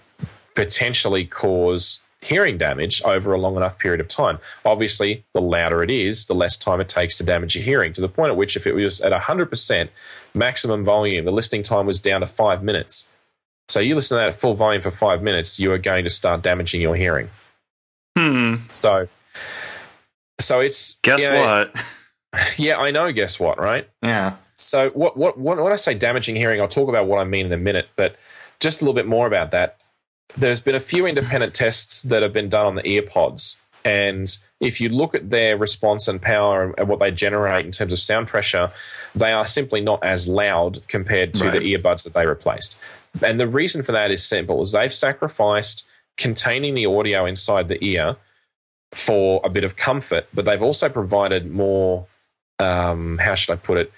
potentially 0.56 1.24
cause 1.26 2.00
hearing 2.22 2.58
damage 2.58 3.02
over 3.04 3.32
a 3.32 3.38
long 3.38 3.56
enough 3.56 3.78
period 3.78 4.00
of 4.00 4.08
time. 4.08 4.38
Obviously, 4.64 5.24
the 5.34 5.40
louder 5.40 5.82
it 5.84 5.90
is, 5.90 6.26
the 6.26 6.34
less 6.34 6.56
time 6.56 6.80
it 6.80 6.88
takes 6.88 7.18
to 7.18 7.24
damage 7.24 7.54
your 7.54 7.62
hearing, 7.62 7.92
to 7.92 8.00
the 8.00 8.08
point 8.08 8.30
at 8.30 8.36
which 8.36 8.56
if 8.56 8.66
it 8.66 8.72
was 8.74 9.00
at 9.00 9.12
100% 9.12 9.88
maximum 10.34 10.84
volume, 10.84 11.24
the 11.24 11.30
listening 11.30 11.62
time 11.62 11.86
was 11.86 12.00
down 12.00 12.22
to 12.22 12.26
five 12.26 12.62
minutes. 12.64 13.06
So 13.68 13.80
you 13.80 13.94
listen 13.94 14.16
to 14.16 14.20
that 14.20 14.28
at 14.28 14.40
full 14.40 14.54
volume 14.54 14.82
for 14.82 14.90
five 14.90 15.22
minutes, 15.22 15.58
you 15.58 15.70
are 15.72 15.78
going 15.78 16.04
to 16.04 16.10
start 16.10 16.42
damaging 16.42 16.80
your 16.80 16.96
hearing. 16.96 17.28
hmm, 18.16 18.54
So, 18.68 19.08
so 20.40 20.60
it's 20.60 20.96
guess 21.02 21.20
you 21.22 21.30
know, 21.30 21.42
what? 21.42 21.84
Yeah, 22.58 22.76
I 22.78 22.90
know. 22.90 23.10
Guess 23.12 23.40
what? 23.40 23.58
Right. 23.58 23.88
yeah. 24.02 24.36
So 24.58 24.90
what, 24.90 25.16
what, 25.16 25.38
what, 25.38 25.62
when 25.62 25.72
I 25.72 25.76
say 25.76 25.94
damaging 25.94 26.36
hearing, 26.36 26.60
I'll 26.60 26.68
talk 26.68 26.88
about 26.88 27.06
what 27.06 27.18
I 27.18 27.24
mean 27.24 27.46
in 27.46 27.52
a 27.52 27.58
minute, 27.58 27.88
but 27.96 28.16
just 28.60 28.80
a 28.80 28.84
little 28.84 28.94
bit 28.94 29.06
more 29.06 29.26
about 29.26 29.50
that. 29.50 29.82
There's 30.36 30.60
been 30.60 30.74
a 30.74 30.80
few 30.80 31.06
independent 31.06 31.54
tests 31.54 32.02
that 32.02 32.22
have 32.22 32.32
been 32.32 32.48
done 32.48 32.66
on 32.66 32.74
the 32.74 32.82
earpods. 32.82 33.56
And 33.84 34.36
if 34.60 34.80
you 34.80 34.88
look 34.88 35.14
at 35.14 35.30
their 35.30 35.56
response 35.56 36.08
and 36.08 36.20
power 36.20 36.74
and- 36.76 36.88
what 36.88 36.98
they 36.98 37.10
generate 37.10 37.64
in 37.66 37.72
terms 37.72 37.92
of 37.92 38.00
sound 38.00 38.28
pressure, 38.28 38.70
they 39.14 39.32
are 39.32 39.46
simply 39.46 39.80
not 39.80 40.02
as 40.02 40.26
loud 40.26 40.80
compared 40.88 41.34
to 41.34 41.44
Right. 41.44 41.52
the 41.60 41.74
earbuds 41.74 42.02
that 42.04 42.14
they 42.14 42.26
replaced. 42.26 42.76
And 43.22 43.38
the 43.38 43.46
reason 43.46 43.82
for 43.82 43.92
that 43.92 44.10
is 44.10 44.24
simple: 44.24 44.60
is 44.62 44.72
they've 44.72 44.92
sacrificed 44.92 45.84
containing 46.16 46.74
the 46.74 46.86
audio 46.86 47.26
inside 47.26 47.68
the 47.68 47.82
ear 47.84 48.16
for 48.92 49.40
a 49.44 49.48
bit 49.48 49.64
of 49.64 49.76
comfort, 49.76 50.26
but 50.34 50.44
they've 50.44 50.62
also 50.62 50.88
provided 50.88 51.50
more. 51.50 52.06
Um, 52.58 53.18
how 53.18 53.34
should 53.34 53.52
I 53.52 53.56
put 53.56 53.76
it? 53.78 53.92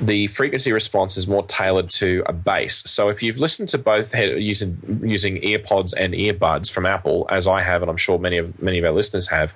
The 0.00 0.28
frequency 0.28 0.72
response 0.72 1.16
is 1.16 1.28
more 1.28 1.44
tailored 1.46 1.90
to 1.90 2.22
a 2.26 2.32
bass. 2.32 2.82
So 2.90 3.10
if 3.10 3.22
you've 3.22 3.38
listened 3.38 3.68
to 3.70 3.78
both 3.78 4.12
head, 4.12 4.40
using 4.40 5.00
using 5.04 5.36
earpods 5.42 5.92
and 5.96 6.14
earbuds 6.14 6.70
from 6.70 6.86
Apple, 6.86 7.26
as 7.28 7.46
I 7.46 7.60
have, 7.60 7.82
and 7.82 7.90
I'm 7.90 7.96
sure 7.96 8.18
many 8.18 8.38
of 8.38 8.60
many 8.62 8.78
of 8.78 8.84
our 8.84 8.92
listeners 8.92 9.28
have, 9.28 9.54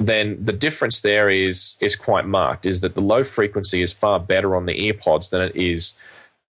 then 0.00 0.36
the 0.44 0.52
difference 0.52 1.02
there 1.02 1.30
is 1.30 1.76
is 1.80 1.94
quite 1.94 2.26
marked. 2.26 2.66
Is 2.66 2.80
that 2.80 2.94
the 2.94 3.00
low 3.00 3.22
frequency 3.22 3.80
is 3.80 3.92
far 3.92 4.18
better 4.18 4.56
on 4.56 4.66
the 4.66 4.92
earpods 4.92 5.30
than 5.30 5.42
it 5.42 5.54
is 5.54 5.94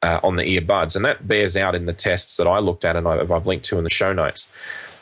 uh, 0.01 0.19
on 0.23 0.35
the 0.35 0.43
earbuds, 0.43 0.95
and 0.95 1.05
that 1.05 1.27
bears 1.27 1.55
out 1.55 1.75
in 1.75 1.85
the 1.85 1.93
tests 1.93 2.37
that 2.37 2.47
I 2.47 2.59
looked 2.59 2.83
at 2.83 2.95
and 2.95 3.07
I've, 3.07 3.31
I've 3.31 3.45
linked 3.45 3.65
to 3.65 3.77
in 3.77 3.83
the 3.83 3.89
show 3.89 4.11
notes. 4.11 4.51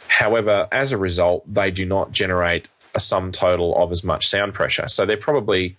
However, 0.10 0.68
as 0.72 0.92
a 0.92 0.98
result, 0.98 1.44
they 1.52 1.72
do 1.72 1.86
not 1.86 2.12
generate 2.12 2.68
a 2.96 3.00
sum 3.00 3.32
total 3.32 3.76
of 3.78 3.92
as 3.92 4.04
much 4.04 4.28
sound 4.28 4.54
pressure. 4.54 4.88
So 4.88 5.06
they're 5.06 5.18
probably 5.18 5.78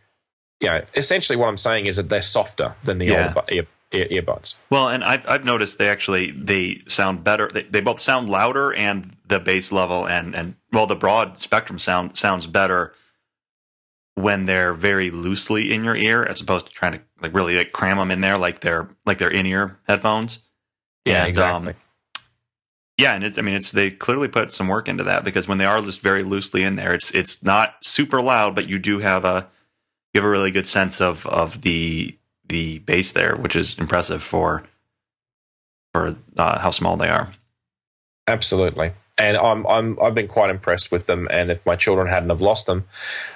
you 0.61 0.69
know, 0.69 0.83
essentially 0.95 1.37
what 1.37 1.49
I'm 1.49 1.57
saying 1.57 1.87
is 1.87 1.97
that 1.97 2.09
they're 2.09 2.23
softer 2.23 2.75
than 2.85 2.99
the 2.99 3.07
Yeah. 3.07 3.33
bu- 3.33 3.55
ear, 3.55 3.67
ear- 3.93 4.09
earbuds. 4.23 4.55
Well, 4.71 4.89
and 4.89 5.05
I've 5.05 5.27
I've 5.29 5.45
noticed 5.45 5.79
they 5.79 5.89
actually 5.89 6.33
they 6.33 6.83
sound 6.89 7.23
better. 7.25 7.49
They, 7.53 7.63
they 7.63 7.81
both 7.81 8.01
sound 8.01 8.29
louder, 8.29 8.73
and 8.75 9.17
the 9.27 9.39
bass 9.41 9.71
level 9.73 10.07
and 10.07 10.35
and 10.35 10.55
well, 10.73 10.87
the 10.87 10.97
broad 10.97 11.39
spectrum 11.39 11.79
sound 11.79 12.17
sounds 12.17 12.47
better 12.47 12.95
when 14.15 14.47
they're 14.47 14.75
very 14.75 15.11
loosely 15.11 15.73
in 15.73 15.85
your 15.85 15.95
ear, 15.95 16.25
as 16.25 16.41
opposed 16.41 16.67
to 16.67 16.73
trying 16.73 16.93
to 16.93 17.01
like 17.23 17.33
really 17.35 17.57
like 17.57 17.73
cram 17.73 17.99
them 17.99 18.11
in 18.11 18.21
there 18.21 18.37
like 18.37 18.61
they're 18.61 18.89
like 19.07 19.19
they're 19.19 19.31
in 19.31 19.47
ear 19.47 19.79
headphones. 19.87 20.41
Yeah, 21.05 21.21
And, 21.21 21.29
exactly. 21.29 21.69
um, 21.71 21.75
Yeah, 22.99 23.15
and 23.15 23.23
it's 23.23 23.39
I 23.39 23.43
mean 23.43 23.55
it's 23.55 23.71
they 23.71 23.91
clearly 23.93 24.27
put 24.29 24.53
some 24.53 24.67
work 24.67 24.89
into 24.89 25.05
that 25.05 25.23
because 25.23 25.47
when 25.47 25.59
they 25.59 25.65
are 25.65 25.81
just 25.83 26.01
very 26.01 26.25
loosely 26.25 26.65
in 26.65 26.75
there, 26.75 26.93
it's 26.95 27.13
it's 27.13 27.43
not 27.45 27.77
super 27.81 28.21
loud, 28.21 28.57
but 28.57 28.69
you 28.69 28.79
do 28.81 28.99
have 28.99 29.25
a 29.25 29.49
you 30.19 30.23
have 30.23 30.29
a 30.29 30.31
really 30.31 30.51
good 30.51 30.67
sense 30.67 31.01
of 31.01 31.25
of 31.27 31.63
the 31.63 32.17
the 32.49 32.79
bass 32.81 33.13
there, 33.13 33.37
which 33.37 33.55
is 33.55 33.79
impressive 33.79 34.23
for 34.23 34.65
for 35.95 36.17
uh, 36.37 36.59
how 36.59 36.71
small 36.71 36.97
they 36.97 37.09
are. 37.09 37.31
Absolutely. 38.27 38.93
And 39.17 39.37
I'm 39.37 39.67
I'm 39.67 39.99
I've 40.01 40.15
been 40.15 40.29
quite 40.29 40.51
impressed 40.51 40.91
with 40.91 41.07
them. 41.07 41.29
And 41.31 41.51
if 41.51 41.65
my 41.67 41.77
children 41.77 42.09
hadn't 42.09 42.31
have 42.31 42.41
lost 42.41 42.67
them, 42.67 42.85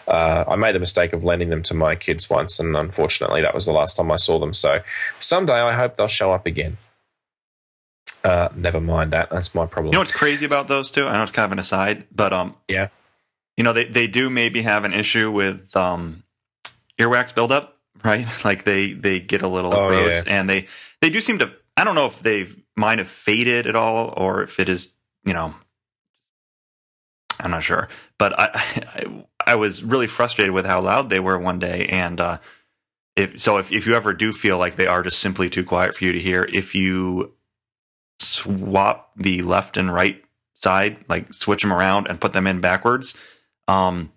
uh, 0.09 0.45
I 0.49 0.57
made 0.57 0.75
the 0.75 0.79
mistake 0.81 1.13
of 1.13 1.25
lending 1.25 1.51
them 1.51 1.63
to 1.65 1.75
my 1.75 1.95
kids 1.95 2.29
once, 2.29 2.59
and 2.61 2.77
unfortunately, 2.77 3.43
that 3.43 3.55
was 3.55 3.67
the 3.67 3.73
last 3.73 3.97
time 3.97 4.11
I 4.11 4.17
saw 4.17 4.39
them. 4.39 4.55
So 4.55 4.81
someday 5.21 5.55
I 5.61 5.73
hope 5.73 5.97
they'll 5.97 6.09
show 6.09 6.33
up 6.33 6.47
again. 6.47 6.79
Uh, 8.25 8.49
never 8.55 8.81
mind 8.81 9.13
that. 9.13 9.31
That's 9.31 9.55
my 9.55 9.67
problem. 9.67 9.87
You 9.87 9.93
know 9.97 10.01
what's 10.01 10.13
crazy 10.13 10.47
about 10.47 10.69
those 10.69 10.91
two? 10.91 11.07
I 11.07 11.13
know 11.15 11.23
it's 11.25 11.33
kind 11.33 11.47
of 11.47 11.53
an 11.53 11.59
aside, 11.59 12.05
but 12.15 12.33
um, 12.33 12.55
Yeah. 12.69 12.89
you 13.57 13.65
know 13.65 13.73
they 13.73 13.85
they 13.87 14.07
do 14.07 14.31
maybe 14.31 14.63
have 14.63 14.85
an 14.85 14.93
issue 14.93 15.31
with 15.33 15.75
um 15.77 16.23
earwax 17.03 17.35
buildup, 17.35 17.77
right? 18.05 18.27
Like 18.45 18.65
they 18.65 18.93
they 18.93 19.21
get 19.21 19.43
a 19.43 19.49
little 19.49 19.75
Oh, 19.75 19.89
gross, 19.89 20.25
yeah. 20.27 20.39
and 20.39 20.49
they 20.49 20.67
they 21.01 21.11
do 21.11 21.21
seem 21.21 21.39
to. 21.39 21.53
I 21.77 21.85
don't 21.85 21.95
know 21.95 22.07
if 22.07 22.21
they 22.21 22.47
might 22.77 22.99
have 22.99 23.09
faded 23.09 23.67
at 23.67 23.77
all, 23.77 24.13
or 24.17 24.43
if 24.43 24.59
it 24.61 24.69
is 24.69 24.91
you 25.25 25.33
know. 25.35 25.55
I'm 27.41 27.51
not 27.51 27.65
sure, 27.65 27.89
but 28.19 28.39
I, 28.39 28.51
I 28.55 29.25
I 29.53 29.55
was 29.57 29.83
really 29.83 30.07
frustrated 30.07 30.53
with 30.55 30.65
how 30.67 30.81
loud 30.81 31.11
they 31.11 31.19
were 31.19 31.39
one 31.39 31.59
day, 31.59 31.87
and 31.87 32.21
uh, 32.21 32.39
if 33.17 33.41
so, 33.41 33.57
if 33.59 33.73
if 33.73 33.87
you 33.87 33.95
ever 33.95 34.13
do 34.13 34.33
feel 34.33 34.59
like 34.59 34.77
they 34.77 34.87
are 34.87 35.03
just 35.03 35.19
simply 35.19 35.51
too 35.51 35.65
quiet 35.65 35.97
for 35.97 36.05
you 36.05 36.13
to 36.13 36.21
hear, 36.21 36.45
if 36.53 36.75
you 36.75 37.33
swap 38.21 39.11
the 39.17 39.43
left 39.43 39.77
and 39.77 39.93
right 39.93 40.23
side, 40.55 41.05
like 41.09 41.33
switch 41.33 41.63
them 41.63 41.73
around 41.73 42.07
and 42.07 42.21
put 42.21 42.33
them 42.33 42.47
in 42.47 42.61
backwards, 42.61 43.17
um, 43.67 44.13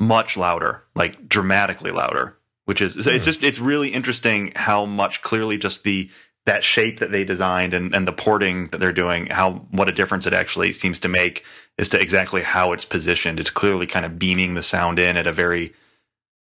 much 0.00 0.36
louder, 0.36 0.84
like 0.94 1.28
dramatically 1.28 1.90
louder. 1.90 2.36
Which 2.66 2.80
is 2.80 2.96
it's 2.96 3.06
Hmm. 3.06 3.18
just 3.18 3.42
it's 3.42 3.58
really 3.58 3.90
interesting 3.90 4.52
how 4.56 4.86
much 4.86 5.20
clearly 5.20 5.58
just 5.58 5.84
the 5.84 6.08
that 6.46 6.64
shape 6.64 6.98
that 7.00 7.10
they 7.10 7.24
designed 7.24 7.72
and, 7.74 7.94
and 7.94 8.06
the 8.08 8.12
porting 8.12 8.68
that 8.68 8.78
they're 8.78 8.92
doing, 8.92 9.26
how 9.26 9.52
what 9.70 9.88
a 9.88 9.92
difference 9.92 10.26
it 10.26 10.32
actually 10.34 10.72
seems 10.72 10.98
to 11.00 11.08
make 11.08 11.44
as 11.78 11.88
to 11.90 12.00
exactly 12.00 12.42
how 12.42 12.72
it's 12.72 12.84
positioned. 12.86 13.38
It's 13.40 13.50
clearly 13.50 13.86
kind 13.86 14.04
of 14.06 14.18
beaming 14.18 14.54
the 14.54 14.62
sound 14.62 14.98
in 14.98 15.16
at 15.18 15.26
a 15.26 15.32
very, 15.32 15.72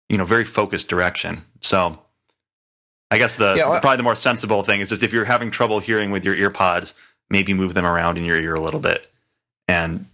you 0.08 0.16
know, 0.18 0.24
very 0.26 0.44
focused 0.44 0.88
direction. 0.88 1.44
So 1.60 1.98
I 3.10 3.18
guess 3.18 3.36
the, 3.36 3.54
Yeah, 3.56 3.70
I- 3.70 3.80
probably 3.80 3.98
the 3.98 4.02
more 4.02 4.14
sensible 4.14 4.62
thing 4.62 4.80
is 4.80 4.88
just 4.90 5.02
if 5.02 5.12
you're 5.12 5.24
having 5.26 5.50
trouble 5.50 5.78
hearing 5.78 6.10
with 6.10 6.24
your 6.24 6.34
ear 6.34 6.50
pods, 6.50 6.94
maybe 7.30 7.52
move 7.54 7.74
them 7.74 7.84
around 7.86 8.16
in 8.18 8.24
your 8.24 8.38
ear 8.38 8.54
a 8.54 8.60
little 8.60 8.80
bit 8.80 9.10
and 9.68 10.06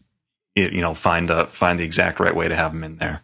you 0.64 0.80
know 0.80 0.94
find 0.94 1.28
the 1.28 1.46
find 1.46 1.78
the 1.78 1.84
exact 1.84 2.20
right 2.20 2.34
way 2.34 2.48
to 2.48 2.56
have 2.56 2.72
them 2.72 2.84
in 2.84 2.96
there. 2.96 3.22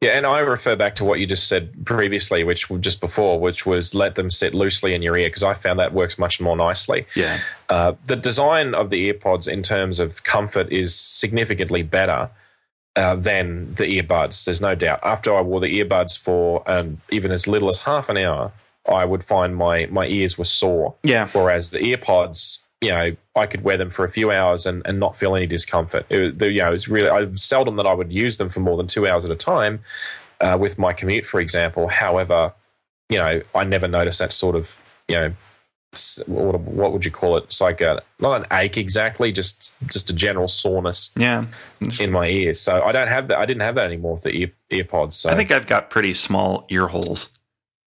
Yeah, 0.00 0.12
and 0.12 0.24
I 0.24 0.38
refer 0.38 0.76
back 0.76 0.94
to 0.96 1.04
what 1.04 1.20
you 1.20 1.26
just 1.26 1.46
said 1.46 1.84
previously, 1.84 2.42
which 2.42 2.68
just 2.80 3.00
before, 3.00 3.38
which 3.38 3.66
was 3.66 3.94
let 3.94 4.14
them 4.14 4.30
sit 4.30 4.54
loosely 4.54 4.94
in 4.94 5.02
your 5.02 5.14
ear, 5.14 5.28
because 5.28 5.42
I 5.42 5.52
found 5.52 5.78
that 5.78 5.92
works 5.92 6.18
much 6.18 6.40
more 6.40 6.56
nicely. 6.56 7.06
Yeah. 7.14 7.38
Uh, 7.68 7.92
the 8.06 8.16
design 8.16 8.74
of 8.74 8.88
the 8.88 9.12
earpods 9.12 9.46
in 9.46 9.62
terms 9.62 10.00
of 10.00 10.24
comfort 10.24 10.72
is 10.72 10.94
significantly 10.94 11.82
better 11.82 12.30
uh, 12.96 13.16
than 13.16 13.74
the 13.74 14.00
earbuds. 14.00 14.46
There's 14.46 14.62
no 14.62 14.74
doubt. 14.74 15.00
After 15.02 15.36
I 15.36 15.42
wore 15.42 15.60
the 15.60 15.84
earbuds 15.84 16.18
for 16.18 16.62
um, 16.70 17.02
even 17.10 17.30
as 17.30 17.46
little 17.46 17.68
as 17.68 17.80
half 17.80 18.08
an 18.08 18.16
hour, 18.16 18.52
I 18.88 19.04
would 19.04 19.22
find 19.22 19.54
my 19.54 19.84
my 19.86 20.06
ears 20.06 20.38
were 20.38 20.44
sore. 20.46 20.94
Yeah. 21.02 21.28
Whereas 21.32 21.72
the 21.72 21.78
earpods, 21.78 22.60
you 22.80 22.90
know, 22.90 23.14
I 23.36 23.46
could 23.46 23.62
wear 23.62 23.76
them 23.76 23.90
for 23.90 24.04
a 24.04 24.10
few 24.10 24.30
hours 24.30 24.64
and, 24.66 24.82
and 24.86 24.98
not 24.98 25.16
feel 25.16 25.36
any 25.36 25.46
discomfort. 25.46 26.06
It, 26.08 26.40
you 26.40 26.58
know, 26.62 26.68
it 26.68 26.72
was 26.72 26.88
really 26.88 27.10
I, 27.10 27.28
seldom 27.34 27.76
that 27.76 27.86
I 27.86 27.92
would 27.92 28.12
use 28.12 28.38
them 28.38 28.48
for 28.48 28.60
more 28.60 28.76
than 28.76 28.86
two 28.86 29.06
hours 29.06 29.24
at 29.24 29.30
a 29.30 29.36
time 29.36 29.80
uh, 30.40 30.56
with 30.58 30.78
my 30.78 30.92
commute, 30.94 31.26
for 31.26 31.40
example. 31.40 31.88
However, 31.88 32.52
you 33.10 33.18
know, 33.18 33.42
I 33.54 33.64
never 33.64 33.86
noticed 33.86 34.18
that 34.20 34.32
sort 34.32 34.56
of, 34.56 34.76
you 35.08 35.16
know, 35.16 35.32
what, 36.26 36.60
what 36.60 36.92
would 36.92 37.04
you 37.04 37.10
call 37.10 37.36
it? 37.36 37.44
It's 37.44 37.60
like 37.60 37.80
a 37.80 38.00
not 38.20 38.40
an 38.40 38.46
ache 38.52 38.76
exactly, 38.76 39.32
just 39.32 39.74
just 39.88 40.08
a 40.08 40.12
general 40.12 40.46
soreness 40.46 41.10
Yeah. 41.16 41.46
in 41.98 42.12
my 42.12 42.28
ears. 42.28 42.60
So 42.60 42.80
I 42.80 42.92
don't 42.92 43.08
have 43.08 43.26
that. 43.28 43.38
I 43.38 43.44
didn't 43.44 43.62
have 43.62 43.74
that 43.74 43.86
anymore 43.86 44.14
with 44.14 44.22
the 44.22 44.30
ear, 44.30 44.52
earpods. 44.70 45.14
So 45.14 45.30
I 45.30 45.34
think 45.34 45.50
I've 45.50 45.66
got 45.66 45.90
pretty 45.90 46.14
small 46.14 46.64
ear 46.70 46.86
holes. 46.86 47.28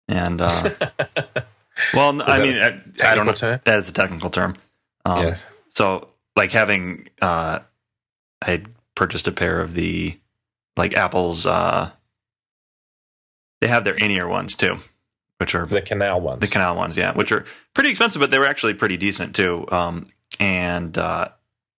And 0.06 0.40
uh 0.40 0.70
well, 1.92 2.22
I 2.22 2.38
mean, 2.40 2.56
I, 2.58 2.80
I 3.04 3.14
don't 3.16 3.26
know. 3.26 3.32
term? 3.32 3.60
That 3.64 3.78
is 3.80 3.88
a 3.88 3.92
technical 3.92 4.30
term. 4.30 4.54
Um, 5.08 5.26
yes. 5.26 5.46
So, 5.70 6.08
like 6.36 6.50
having, 6.52 7.08
uh, 7.22 7.60
I 8.42 8.50
had 8.50 8.68
purchased 8.94 9.26
a 9.28 9.32
pair 9.32 9.60
of 9.60 9.74
the, 9.74 10.18
like 10.76 10.94
Apple's, 10.96 11.46
uh, 11.46 11.90
they 13.60 13.66
have 13.68 13.84
their 13.84 13.94
in 13.94 14.10
ear 14.10 14.28
ones 14.28 14.54
too, 14.54 14.78
which 15.38 15.54
are 15.54 15.66
The 15.66 15.82
canal 15.82 16.20
ones. 16.20 16.40
the 16.40 16.46
canal 16.46 16.76
ones, 16.76 16.96
yeah, 16.96 17.12
which 17.12 17.32
are 17.32 17.44
pretty 17.74 17.90
expensive, 17.90 18.20
but 18.20 18.30
they 18.30 18.38
were 18.38 18.46
actually 18.46 18.74
pretty 18.74 18.96
decent 18.96 19.34
too. 19.34 19.66
Um, 19.70 20.06
and 20.38 20.96
uh, 20.96 21.28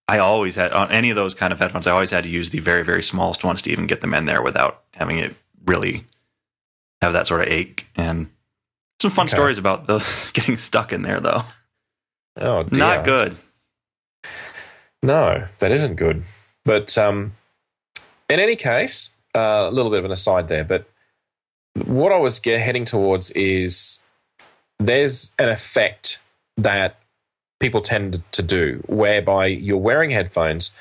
I 0.09 0.19
always 0.19 0.55
had 0.57 0.73
on 0.73 0.91
any 0.93 1.09
of 1.11 1.17
those 1.17 1.35
kind 1.35 1.53
of 1.53 1.59
headphones, 1.59 1.87
I 1.87 1.93
always 1.93 2.11
had 2.11 2.25
to 2.25 2.31
use 2.31 2.51
the 2.51 2.59
very, 2.61 2.85
very 2.85 3.03
smallest 3.03 3.45
ones 3.45 3.63
to 3.63 3.71
even 3.71 3.87
get 3.87 4.01
them 4.03 4.13
in 4.15 4.27
there 4.27 4.43
without 4.43 4.83
having 4.93 5.19
it 5.19 5.35
really 5.65 6.05
have 7.01 7.15
that 7.15 7.27
sort 7.27 7.41
of 7.41 7.47
ache. 7.49 7.87
And 7.97 8.29
some 9.01 9.11
fun 9.11 9.27
Okay. 9.27 9.37
stories 9.37 9.57
about 9.57 9.87
those 9.87 10.31
getting 10.35 10.57
stuck 10.59 10.93
in 10.93 11.01
there, 11.03 11.21
though. 11.21 11.43
Oh, 12.41 12.63
dear. 12.65 12.79
Not 12.79 13.05
good. 13.05 13.37
No, 15.03 15.47
that 15.59 15.73
isn't 15.73 15.97
good. 15.97 16.25
But 16.65 16.97
um, 16.99 17.33
in 18.29 18.39
any 18.41 18.57
case, 18.57 19.11
uh, 19.35 19.67
a 19.69 19.71
little 19.71 19.91
bit 19.91 19.99
of 19.99 20.05
an 20.05 20.11
aside 20.11 20.49
there. 20.49 20.65
But 20.65 20.89
what 21.75 22.13
I 22.13 22.19
was 22.19 22.39
get, 22.39 22.61
heading 22.61 22.85
towards 22.85 23.31
is 23.33 24.01
there's 24.79 25.33
an 25.39 25.49
effect 25.49 26.19
that 26.57 26.99
people 27.61 27.81
tend 27.81 28.23
to 28.33 28.43
do 28.43 28.83
whereby 28.87 29.47
you're 29.47 29.79
wearing 29.79 30.11
headphones, 30.11 30.73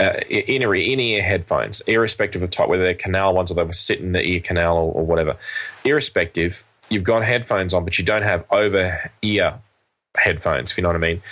uh, 0.00 0.20
in 0.28 0.62
ear 0.62 1.22
headphones, 1.22 1.80
irrespective 1.82 2.42
of 2.42 2.50
type, 2.50 2.68
whether 2.68 2.82
they're 2.82 2.94
canal 2.94 3.34
ones 3.34 3.50
or 3.50 3.54
they 3.54 3.62
were 3.62 3.72
sit 3.72 4.00
in 4.00 4.12
the 4.12 4.22
ear 4.22 4.40
canal 4.40 4.76
or, 4.76 4.92
or 4.92 5.06
whatever. 5.06 5.36
Irrespective, 5.84 6.64
you've 6.90 7.04
got 7.04 7.24
headphones 7.24 7.72
on, 7.72 7.84
but 7.84 7.98
you 7.98 8.04
don't 8.04 8.22
have 8.22 8.44
over 8.50 9.10
ear 9.22 9.58
headphones, 10.16 10.70
if 10.70 10.78
you 10.78 10.82
know 10.82 10.88
what 10.88 10.96
I 10.96 11.00
mean 11.00 11.22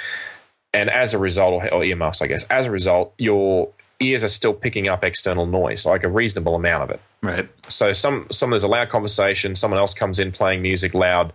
and 0.75 0.90
as 0.90 1.14
a 1.14 1.18
result, 1.18 1.64
or, 1.73 1.85
earmuffs, 1.85 2.20
I 2.20 2.27
guess, 2.27 2.44
as 2.44 2.66
a 2.66 2.70
result, 2.70 3.14
your 3.16 3.70
ears 4.01 4.25
are 4.25 4.29
still 4.29 4.53
picking 4.53 4.88
up 4.88 5.05
external 5.05 5.47
noise, 5.47 5.87
like 5.87 6.03
a 6.03 6.09
reasonable 6.09 6.57
amount 6.57 6.83
of 6.83 6.90
it. 6.90 7.01
Right. 7.23 7.49
So 7.68 7.92
some 7.94 8.27
some 8.31 8.51
there's 8.51 8.64
a 8.64 8.68
loud 8.68 8.90
conversation, 8.90 9.55
someone 9.55 9.79
else 9.79 9.94
comes 9.94 10.18
in 10.18 10.33
playing 10.33 10.61
music 10.61 10.92
loud 10.92 11.33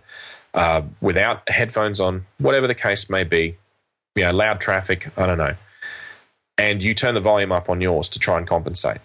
uh, 0.54 0.82
without 1.00 1.48
headphones 1.48 2.00
on, 2.00 2.26
whatever 2.38 2.66
the 2.68 2.74
case 2.74 3.08
may 3.08 3.24
be, 3.24 3.56
you 4.14 4.22
know, 4.22 4.30
loud 4.30 4.60
traffic, 4.60 5.08
I 5.16 5.26
don't 5.26 5.38
know, 5.38 5.56
and 6.58 6.82
you 6.82 6.94
turn 6.94 7.14
the 7.14 7.20
volume 7.20 7.50
up 7.50 7.70
on 7.70 7.80
yours 7.80 8.10
to 8.10 8.18
try 8.18 8.36
and 8.36 8.46
compensate. 8.46 8.98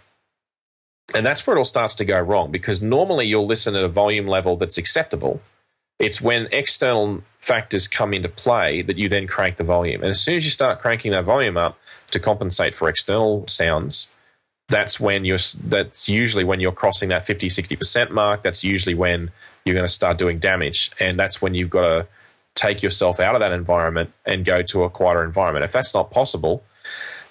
And 1.14 1.26
that's 1.26 1.48
where 1.48 1.56
it 1.56 1.60
all 1.60 1.66
starts 1.66 1.96
to 1.96 2.06
go 2.06 2.20
wrong 2.20 2.52
because 2.52 2.82
normally 2.82 3.26
you'll 3.26 3.46
listen 3.46 3.76
at 3.76 3.84
a 3.84 3.88
volume 3.88 4.28
level 4.28 4.58
that's 4.58 4.78
acceptable. 4.78 5.40
It's 6.00 6.22
when 6.22 6.48
external 6.52 7.24
factors 7.40 7.88
come 7.88 8.14
into 8.14 8.30
play 8.30 8.82
that 8.82 8.98
you 8.98 9.08
then 9.08 9.28
crank 9.28 9.58
the 9.58 9.64
volume. 9.64 10.02
And 10.02 10.10
as 10.10 10.22
soon 10.22 10.38
as 10.38 10.46
you 10.46 10.52
start 10.52 10.80
cranking 10.80 11.12
that 11.12 11.24
volume 11.24 11.58
up 11.58 11.78
to 12.12 12.20
compensate 12.20 12.76
for 12.76 12.90
external 12.90 13.48
sounds, 13.48 14.10
that's 14.68 15.00
when 15.00 15.26
you're 15.26 15.40
that's 15.66 16.10
usually 16.10 16.44
when 16.44 16.60
you're 16.60 16.72
crossing 16.72 17.10
that 17.10 17.28
50 17.28 17.48
60% 17.48 18.10
mark. 18.12 18.44
That's 18.44 18.64
usually 18.64 18.96
when 18.96 19.32
you're 19.64 19.76
going 19.76 19.88
to 19.88 19.94
start 19.94 20.18
doing 20.18 20.40
damage. 20.40 20.92
And 21.00 21.20
that's 21.20 21.42
when 21.42 21.54
you've 21.54 21.70
got 21.70 21.82
to 21.82 22.08
take 22.56 22.82
yourself 22.82 23.20
out 23.20 23.36
of 23.36 23.42
that 23.42 23.52
environment 23.52 24.12
and 24.26 24.44
go 24.44 24.64
to 24.64 24.84
a 24.84 24.90
quieter 24.90 25.24
environment. 25.24 25.66
If 25.66 25.72
that's 25.72 25.94
not 25.94 26.10
possible 26.10 26.64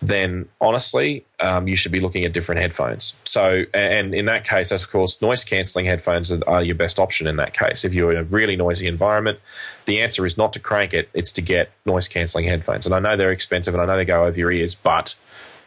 then 0.08 0.48
honestly 0.60 1.24
um, 1.40 1.68
you 1.68 1.76
should 1.76 1.92
be 1.92 2.00
looking 2.00 2.24
at 2.24 2.32
different 2.32 2.60
headphones 2.60 3.14
so 3.24 3.64
and 3.72 4.14
in 4.14 4.26
that 4.26 4.44
case 4.44 4.70
of 4.70 4.90
course 4.90 5.20
noise 5.22 5.44
cancelling 5.44 5.86
headphones 5.86 6.32
are- 6.32 6.62
your 6.62 6.74
best 6.74 6.98
option 6.98 7.26
in 7.26 7.36
that 7.36 7.52
case 7.52 7.84
if 7.84 7.94
you're 7.94 8.10
in 8.12 8.18
a 8.18 8.24
really 8.24 8.56
noisy 8.56 8.86
environment 8.86 9.38
the 9.86 10.00
answer 10.00 10.26
is 10.26 10.36
not 10.36 10.52
to 10.52 10.58
crank 10.58 10.92
it 10.94 11.08
it's 11.14 11.32
to 11.32 11.42
get 11.42 11.70
noise 11.86 12.08
cancelling 12.08 12.46
headphones 12.46 12.86
and 12.86 12.94
i 12.94 12.98
know 12.98 13.16
they're 13.16 13.32
expensive 13.32 13.74
and 13.74 13.82
i 13.82 13.86
know 13.86 13.96
they 13.96 14.04
go 14.04 14.24
over 14.24 14.38
your 14.38 14.50
ears 14.52 14.74
but 14.74 15.14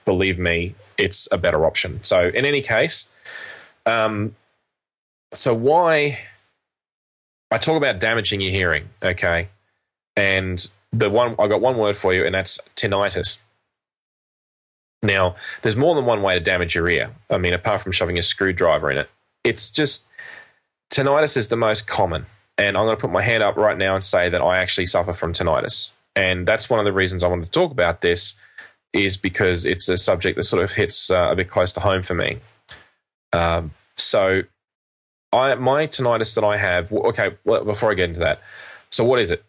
believe 0.08 0.39
me, 0.39 0.73
it's 0.97 1.28
a 1.32 1.38
better 1.38 1.65
option. 1.65 2.00
So, 2.02 2.30
in 2.30 2.45
any 2.45 2.62
case, 2.62 3.10
um, 3.86 4.36
so 5.34 5.54
why 5.54 6.17
I 7.52 7.58
talk 7.60 7.76
about 7.78 8.00
damaging 8.00 8.39
your 8.39 8.52
hearing, 8.52 8.89
okay? 9.04 9.50
And 10.15 10.65
the 10.93 11.10
one 11.10 11.36
I 11.38 11.47
got 11.47 11.62
one 11.62 11.78
word 11.78 11.97
for 11.97 12.13
you, 12.13 12.26
and 12.26 12.34
that's 12.34 12.60
tinnitus. 12.76 13.38
Now, 15.04 15.36
there's 15.62 15.76
more 15.76 15.96
than 15.96 16.06
one 16.06 16.22
way 16.22 16.34
to 16.34 16.40
damage 16.40 16.76
your 16.76 16.90
ear. 16.90 17.12
I 17.30 17.38
mean, 17.38 17.54
apart 17.54 17.82
from 17.82 17.92
shoving 17.92 18.18
a 18.18 18.24
screwdriver 18.24 18.90
in 18.90 18.98
it, 18.98 19.10
it's 19.44 19.70
just 19.72 20.06
tinnitus 20.92 21.38
is 21.38 21.50
the 21.50 21.56
most 21.56 21.88
common. 21.88 22.26
And 22.58 22.76
I'm 22.76 22.86
going 22.86 22.98
to 22.98 23.02
put 23.02 23.12
my 23.12 23.22
hand 23.22 23.44
up 23.44 23.56
right 23.56 23.78
now 23.78 23.94
and 23.94 24.04
say 24.04 24.30
that 24.30 24.42
I 24.42 24.58
actually 24.58 24.88
suffer 24.88 25.14
from 25.14 25.34
tinnitus. 25.34 25.92
And 26.16 26.48
that's 26.48 26.70
one 26.70 26.80
of 26.80 26.86
the 26.86 26.94
reasons 26.94 27.24
I 27.24 27.28
wanted 27.28 27.46
to 27.46 27.52
talk 27.52 27.72
about 27.72 28.02
this, 28.02 28.34
is 28.94 29.18
because 29.18 29.66
it's 29.66 29.88
a 29.88 29.98
subject 29.98 30.38
that 30.38 30.44
sort 30.46 30.64
of 30.64 30.72
hits 30.72 31.12
uh, 31.12 31.30
a 31.32 31.36
bit 31.36 31.50
close 31.50 31.74
to 31.74 31.80
home 31.80 32.02
for 32.02 32.16
me. 32.16 32.40
Um, 33.34 33.72
so, 33.96 34.42
I 35.32 35.54
my 35.56 35.86
tinnitus 35.86 36.34
that 36.36 36.44
I 36.44 36.58
have. 36.58 36.92
Okay, 36.92 37.36
well, 37.46 37.64
before 37.64 37.92
I 37.92 37.94
get 37.94 38.10
into 38.10 38.22
that, 38.22 38.42
so 38.90 39.04
what 39.04 39.20
is 39.20 39.30
it? 39.30 39.44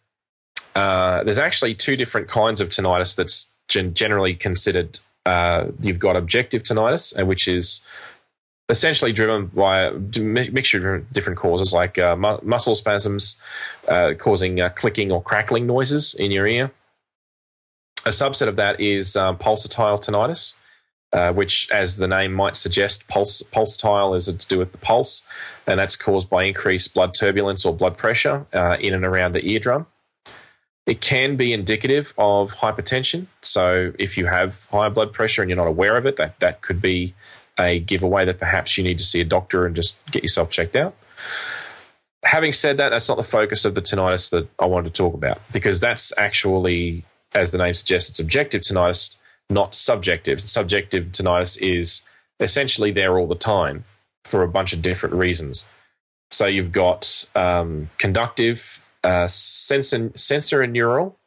Uh, 0.75 1.25
there's 1.25 1.39
actually 1.39 1.75
two 1.75 1.97
different 1.97 2.29
kinds 2.29 2.61
of 2.61 2.69
tinnitus 2.69 3.17
that's 3.17 3.51
gen- 3.69 3.95
generally 3.95 4.35
considered. 4.35 4.99
Uh, 5.29 5.71
you've 5.85 5.99
got 5.99 6.17
objective 6.17 6.62
tinnitus, 6.62 7.05
uh, 7.19 7.27
which 7.31 7.45
is 7.49 7.83
essentially 8.71 9.12
driven 9.12 9.47
by 9.47 9.75
a 9.81 9.93
mixture 10.59 10.95
of 10.95 11.12
different 11.12 11.38
causes 11.38 11.73
like 11.73 11.99
uh, 11.99 12.17
mu- 12.17 12.41
muscle 12.43 12.75
spasms 12.75 13.41
uh, 13.88 14.11
causing 14.19 14.61
uh, 14.61 14.69
clicking 14.81 15.12
or 15.12 15.21
crackling 15.23 15.67
noises 15.67 16.14
in 16.14 16.31
your 16.31 16.47
ear. 16.47 16.71
A 18.07 18.11
subset 18.11 18.49
of 18.49 18.57
that 18.57 18.81
is 18.81 19.17
um, 19.17 19.37
pulsatile 19.37 20.01
tinnitus, 20.01 20.55
uh, 21.12 21.33
which, 21.33 21.69
as 21.71 21.97
the 21.97 22.09
name 22.09 22.33
might 22.33 22.57
suggest, 22.57 23.07
pulse, 23.09 23.43
pulsatile 23.53 24.17
is 24.17 24.27
to 24.27 24.49
do 24.49 24.59
with 24.59 24.73
the 24.73 24.79
pulse, 24.79 25.23
and 25.67 25.79
that's 25.79 25.97
caused 25.97 26.31
by 26.31 26.45
increased 26.45 26.95
blood 26.95 27.12
turbulence 27.14 27.67
or 27.67 27.75
blood 27.75 27.97
pressure 27.99 28.47
uh, 28.55 28.77
in 28.81 28.95
and 28.95 29.05
around 29.05 29.33
the 29.33 29.45
eardrum. 29.53 29.87
It 30.88 31.03
can 31.03 31.37
be 31.37 31.53
indicative 31.53 32.14
of 32.16 32.55
hypertension. 32.55 33.27
So, 33.42 33.92
if 33.98 34.16
you 34.16 34.24
have 34.24 34.64
high 34.72 34.88
blood 34.88 35.12
pressure 35.12 35.42
and 35.42 35.51
you're 35.51 35.57
not 35.59 35.66
aware 35.66 35.98
of 35.98 36.07
it, 36.07 36.16
that, 36.16 36.40
that 36.40 36.62
could 36.62 36.81
be 36.81 37.14
a 37.59 37.79
giveaway 37.79 38.24
that 38.24 38.38
perhaps 38.38 38.79
you 38.79 38.85
need 38.85 38.96
to 38.96 39.05
see 39.05 39.20
a 39.20 39.24
doctor 39.24 39.66
and 39.66 39.77
just 39.77 39.98
get 40.11 40.22
yourself 40.22 40.48
checked 40.48 40.74
out. 40.74 40.96
Having 42.24 42.53
said 42.53 42.79
that, 42.79 42.88
that's 42.88 43.07
not 43.07 43.18
the 43.18 43.24
focus 43.24 43.66
of 43.66 43.74
the 43.74 43.83
tinnitus 43.83 44.31
that 44.31 44.48
I 44.59 44.64
wanted 44.64 44.94
to 44.94 45.03
talk 45.03 45.12
about 45.12 45.42
because 45.53 45.79
that's 45.79 46.11
actually, 46.16 47.05
as 47.35 47.51
the 47.51 47.59
name 47.59 47.74
suggests, 47.74 48.09
it's 48.09 48.18
objective 48.18 48.62
tinnitus, 48.62 49.18
not 49.51 49.74
subjective. 49.74 50.40
Subjective 50.40 51.07
tinnitus 51.12 51.61
is 51.61 52.03
essentially 52.40 52.92
there 52.92 53.18
all 53.18 53.27
the 53.27 53.35
time 53.35 53.85
for 54.24 54.42
a 54.42 54.48
bunch 54.48 54.72
of 54.72 54.81
different 54.81 55.16
reasons. 55.16 55.68
So 56.31 56.46
you've 56.46 56.72
got 56.72 57.27
um, 57.35 57.90
conductive 57.98 58.81
uh, 59.05 59.29
sensor, 59.29 60.11
sensor 60.15 60.63
and 60.63 60.73
neural. 60.73 61.19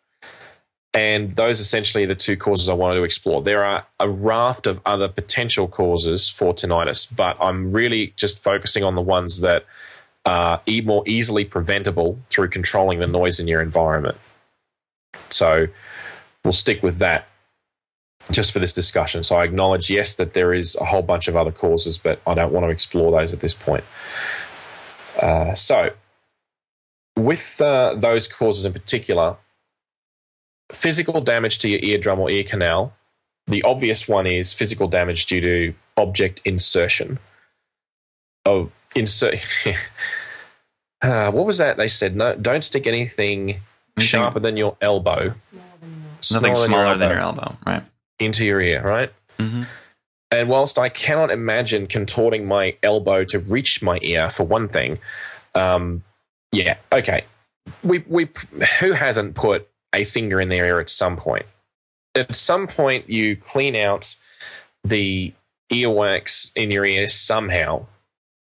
And 0.94 1.36
those 1.38 1.62
essentially 1.62 2.04
are 2.04 2.08
the 2.08 2.16
two 2.16 2.36
causes 2.36 2.68
I 2.68 2.74
wanted 2.74 2.96
to 2.96 3.04
explore. 3.04 3.42
There 3.42 3.64
are 3.64 3.86
a 4.00 4.10
raft 4.10 4.68
of 4.68 4.82
other 4.86 5.08
potential 5.08 5.68
causes 5.68 6.28
for 6.28 6.54
tinnitus, 6.54 7.08
but 7.16 7.38
I'm 7.40 7.72
really 7.72 8.14
just 8.18 8.40
focusing 8.40 8.84
on 8.84 8.96
the 8.96 9.02
ones 9.02 9.40
that 9.40 9.66
are 10.26 10.62
more 10.84 11.04
easily 11.08 11.46
preventable 11.46 12.20
through 12.30 12.50
controlling 12.50 13.00
the 13.00 13.08
noise 13.08 13.40
in 13.40 13.48
your 13.48 13.62
environment. 13.62 14.18
So 15.30 15.68
we'll 16.44 16.52
stick 16.52 16.84
with 16.84 16.98
that 16.98 17.28
just 18.30 18.52
for 18.52 18.60
this 18.60 18.74
discussion. 18.74 19.24
So 19.24 19.38
I 19.38 19.46
acknowledge, 19.46 19.90
yes, 19.90 20.16
that 20.16 20.34
there 20.34 20.54
is 20.54 20.76
a 20.76 20.86
whole 20.86 21.02
bunch 21.02 21.28
of 21.28 21.36
other 21.36 21.52
causes, 21.52 21.98
but 21.98 22.22
I 22.28 22.34
don't 22.34 22.52
want 22.52 22.66
to 22.66 22.70
explore 22.70 23.12
those 23.12 23.34
at 23.34 23.40
this 23.40 23.54
point. 23.54 23.84
Uh, 25.20 25.56
so 25.56 25.92
with 27.26 27.62
uh, 27.62 27.96
those 27.98 28.28
causes 28.28 28.66
in 28.66 28.74
particular, 28.74 29.38
physical 30.72 31.22
damage 31.22 31.60
to 31.60 31.70
your 31.70 31.80
eardrum 31.80 32.20
or 32.20 32.30
ear 32.30 32.44
canal, 32.44 32.94
the 33.48 33.64
obvious 33.64 34.08
one 34.08 34.28
is 34.28 34.54
physical 34.54 34.88
damage 34.88 35.26
due 35.26 35.42
to 35.42 35.74
object 35.98 36.42
insertion. 36.46 37.20
Oh, 38.46 38.72
insert. 38.96 39.46
uh, 41.02 41.32
what 41.32 41.46
was 41.46 41.58
that? 41.58 41.78
They 41.78 41.88
said 41.88 42.16
no. 42.16 42.36
Don't 42.36 42.64
stick 42.64 42.88
anything 42.88 43.62
sharper 43.98 44.40
than 44.40 44.58
your 44.58 44.78
elbow. 44.82 45.34
Nothing 46.32 46.56
smaller 46.56 46.98
than 46.98 47.10
your 47.10 47.20
elbow, 47.20 47.58
right? 47.66 47.84
Into 48.20 48.46
your 48.46 48.62
ear, 48.62 48.84
right? 48.84 49.12
Mm-hmm. 49.40 49.64
And 50.32 50.48
whilst 50.48 50.80
I 50.80 50.88
cannot 50.90 51.30
imagine 51.30 51.88
contorting 51.88 52.48
my 52.48 52.78
elbow 52.84 53.26
to 53.26 53.40
reach 53.40 53.82
my 53.82 54.00
ear, 54.02 54.30
for 54.30 54.46
one 54.46 54.70
thing, 54.70 54.98
um, 55.56 56.04
yeah, 56.52 56.78
okay. 56.92 57.26
We 57.84 58.04
we 58.08 58.30
who 58.80 58.92
hasn't 58.94 59.36
put 59.36 59.68
a 59.94 60.06
finger 60.06 60.42
in 60.42 60.50
their 60.50 60.66
ear 60.66 60.80
at 60.80 60.90
some 60.90 61.18
point? 61.18 61.46
At 62.16 62.36
some 62.36 62.68
point, 62.68 63.10
you 63.10 63.36
clean 63.36 63.76
out 63.76 64.16
the 64.84 65.34
earwax 65.72 66.52
in 66.56 66.72
your 66.72 66.86
ear 66.86 67.08
somehow, 67.08 67.86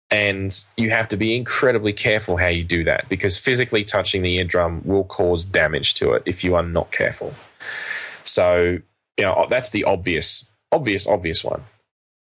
and 0.10 0.66
you 0.78 0.90
have 0.90 1.08
to 1.10 1.18
be 1.18 1.36
incredibly 1.36 1.94
careful 1.94 2.38
how 2.38 2.48
you 2.48 2.64
do 2.64 2.84
that 2.84 3.08
because 3.10 3.38
physically 3.38 3.84
touching 3.84 4.24
the 4.24 4.38
eardrum 4.38 4.82
will 4.84 5.04
cause 5.04 5.46
damage 5.46 5.94
to 5.96 6.14
it 6.14 6.24
if 6.26 6.44
you 6.44 6.56
are 6.56 6.64
not 6.64 6.92
careful. 6.92 7.34
So, 8.24 8.80
you 9.18 9.26
know, 9.26 9.48
that's 9.50 9.70
the 9.70 9.84
obvious, 9.84 10.46
obvious, 10.72 11.08
obvious 11.08 11.44
one. 11.44 11.64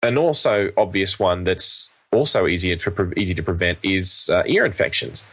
And 0.01 0.17
also 0.17 0.71
obvious 0.77 1.19
one 1.19 1.43
that's 1.43 1.89
also 2.11 2.47
easier 2.47 2.75
to 2.75 3.13
easy 3.17 3.33
to 3.33 3.43
prevent 3.43 3.79
is 3.83 4.29
uh, 4.31 4.43
ear 4.45 4.65
infections. 4.65 5.25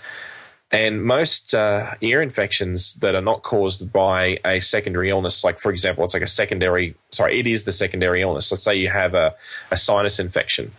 And 0.73 1.05
most 1.05 1.55
uh, 1.55 1.95
ear 2.01 2.21
infections 2.21 2.95
that 2.97 3.15
are 3.15 3.23
not 3.23 3.45
caused 3.45 3.93
by 3.93 4.39
a 4.45 4.59
secondary 4.61 5.11
illness, 5.11 5.45
like 5.45 5.61
for 5.61 5.71
example, 5.71 6.05
it's 6.05 6.13
like 6.13 6.25
a 6.25 6.27
secondary, 6.27 6.97
sorry, 7.13 7.39
it 7.39 7.47
is 7.47 7.65
the 7.65 7.73
secondary 7.73 8.21
illness. 8.21 8.51
Let's 8.51 8.65
say 8.65 8.75
you 8.75 8.91
have 8.91 9.15
a, 9.15 9.35
a 9.71 9.77
sinus 9.77 10.19
infection 10.19 10.73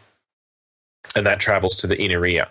and 1.15 1.25
that 1.25 1.39
travels 1.39 1.75
to 1.77 1.87
the 1.87 1.97
inner 1.97 2.25
ear. 2.25 2.47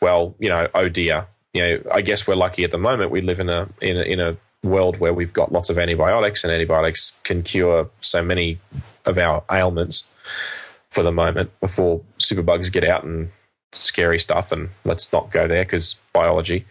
Well, 0.00 0.34
you 0.38 0.48
know, 0.48 0.68
oh 0.74 0.88
dear. 0.88 1.26
You 1.52 1.62
know, 1.62 1.82
I 1.92 2.02
guess 2.02 2.26
we're 2.26 2.36
lucky 2.36 2.64
at 2.64 2.70
the 2.70 2.78
moment. 2.78 3.10
We 3.10 3.22
live 3.22 3.40
in 3.40 3.48
a 3.48 3.68
in 3.80 3.96
a, 3.96 4.02
in 4.02 4.20
a 4.20 4.36
world 4.62 4.98
where 4.98 5.14
we've 5.14 5.32
got 5.32 5.52
lots 5.52 5.70
of 5.70 5.78
antibiotics, 5.78 6.44
and 6.44 6.52
antibiotics 6.52 7.14
can 7.24 7.42
cure 7.42 7.88
so 8.00 8.22
many 8.22 8.60
of 9.06 9.16
our 9.16 9.42
ailments 9.50 10.06
for 10.96 11.02
the 11.02 11.12
moment 11.12 11.50
before 11.60 12.00
superbugs 12.18 12.72
get 12.72 12.82
out 12.82 13.04
and 13.04 13.30
scary 13.72 14.18
stuff, 14.18 14.50
and 14.50 14.70
let's 14.86 15.12
not 15.12 15.30
go 15.30 15.46
there 15.46 15.62
because 15.62 15.96
biology. 16.14 16.64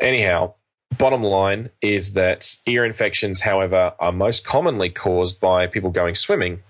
Anyhow, 0.00 0.52
bottom 0.98 1.22
line 1.22 1.70
is 1.80 2.12
that 2.12 2.58
ear 2.66 2.84
infections, 2.84 3.40
however, 3.40 3.94
are 3.98 4.12
most 4.12 4.44
commonly 4.44 4.90
caused 4.90 5.40
by 5.40 5.66
people 5.66 5.88
going 5.88 6.14
swimming 6.14 6.62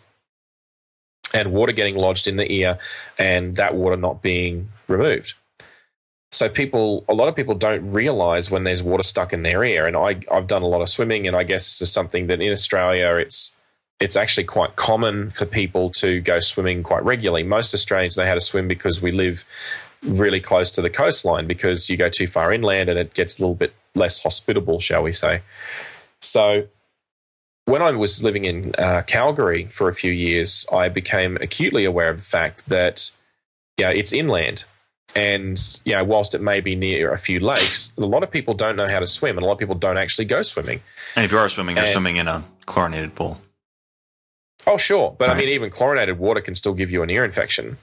and 1.33 1.51
water 1.51 1.73
getting 1.73 1.97
lodged 1.97 2.29
in 2.29 2.37
the 2.37 2.51
ear 2.53 2.79
and 3.19 3.57
that 3.57 3.75
water 3.75 3.97
not 3.97 4.23
being 4.23 4.69
removed. 4.87 5.35
So 6.31 6.49
people, 6.49 7.05
a 7.09 7.15
lot 7.15 7.27
of 7.27 7.35
people 7.35 7.57
don't 7.57 7.91
realize 7.91 8.53
when 8.53 8.63
there's 8.63 8.85
water 8.85 9.03
stuck 9.03 9.33
in 9.33 9.43
their 9.43 9.65
ear. 9.65 9.87
And 9.89 9.97
I, 9.97 10.21
I've 10.31 10.47
done 10.47 10.63
a 10.63 10.69
lot 10.69 10.81
of 10.81 10.89
swimming, 10.89 11.27
and 11.27 11.37
I 11.37 11.43
guess 11.43 11.65
this 11.65 11.89
is 11.89 11.93
something 11.93 12.29
that 12.29 12.41
in 12.41 12.53
Australia 12.53 13.17
it's 13.17 13.53
it's 14.01 14.17
actually 14.17 14.45
quite 14.45 14.77
common 14.77 15.31
for 15.31 15.47
people 15.47 15.91
to 15.91 16.21
go 16.21 16.41
swimming 16.41 16.83
quite 16.83 17.05
regularly. 17.05 17.43
Most 17.43 17.75
Australians 17.75 18.17
know 18.17 18.27
how 18.27 18.35
to 18.35 18.41
swim 18.41 18.69
because 18.69 19.01
we 19.01 19.13
live 19.13 19.45
really 20.03 20.41
close 20.41 20.71
to 20.73 20.83
the 20.83 20.91
coastline 20.91 21.47
because 21.47 21.89
you 21.89 21.97
go 21.97 22.09
too 22.09 22.27
far 22.27 22.53
inland 22.53 22.89
and 22.89 22.99
it 22.99 23.15
gets 23.15 23.39
a 23.39 23.43
little 23.43 23.55
bit 23.55 23.73
less 23.95 24.23
hospitable, 24.23 24.81
shall 24.81 25.03
we 25.03 25.13
say. 25.13 25.43
So, 26.21 26.67
when 27.67 27.81
I 27.81 27.93
was 27.93 28.23
living 28.23 28.45
in 28.45 28.75
uh, 28.77 29.03
Calgary 29.07 29.67
for 29.67 29.89
a 29.89 29.95
few 29.95 30.13
years, 30.13 30.67
I 30.71 30.91
became 30.91 31.39
acutely 31.41 31.87
aware 31.87 32.11
of 32.11 32.19
the 32.19 32.25
fact 32.25 32.69
that 32.69 33.11
yeah, 33.79 33.91
it's 33.91 34.13
inland. 34.13 34.65
And 35.17 35.61
yeah, 35.85 36.03
whilst 36.03 36.35
it 36.35 36.43
may 36.43 36.61
be 36.61 36.75
near 36.75 37.13
a 37.13 37.19
few 37.19 37.41
lakes, 37.41 37.93
a 37.97 38.01
lot 38.01 38.23
of 38.23 38.31
people 38.31 38.53
don't 38.53 38.77
know 38.77 38.87
how 38.91 38.99
to 38.99 39.07
swim, 39.07 39.39
and 39.39 39.45
a 39.45 39.47
lot 39.47 39.53
of 39.53 39.59
people 39.59 39.77
don't 39.77 39.97
actually 39.97 40.25
go 40.25 40.43
swimming. 40.43 40.81
And 41.15 41.25
if 41.25 41.31
you 41.31 41.39
are 41.39 41.49
swimming, 41.49 41.77
you're 41.77 41.85
and, 41.85 41.93
swimming 41.93 42.17
in 42.17 42.27
a 42.27 42.45
chlorinated 42.67 43.15
pool. 43.15 43.41
Oh, 44.67 44.77
sure. 44.77 45.15
But 45.19 45.29
right. 45.29 45.37
I 45.37 45.39
mean, 45.39 45.49
even 45.51 45.71
chlorinated 45.71 46.19
water 46.19 46.41
can 46.41 46.55
still 46.55 46.75
give 46.75 46.91
you 46.91 47.03
an 47.03 47.11
ear 47.11 47.25
infection. 47.25 47.77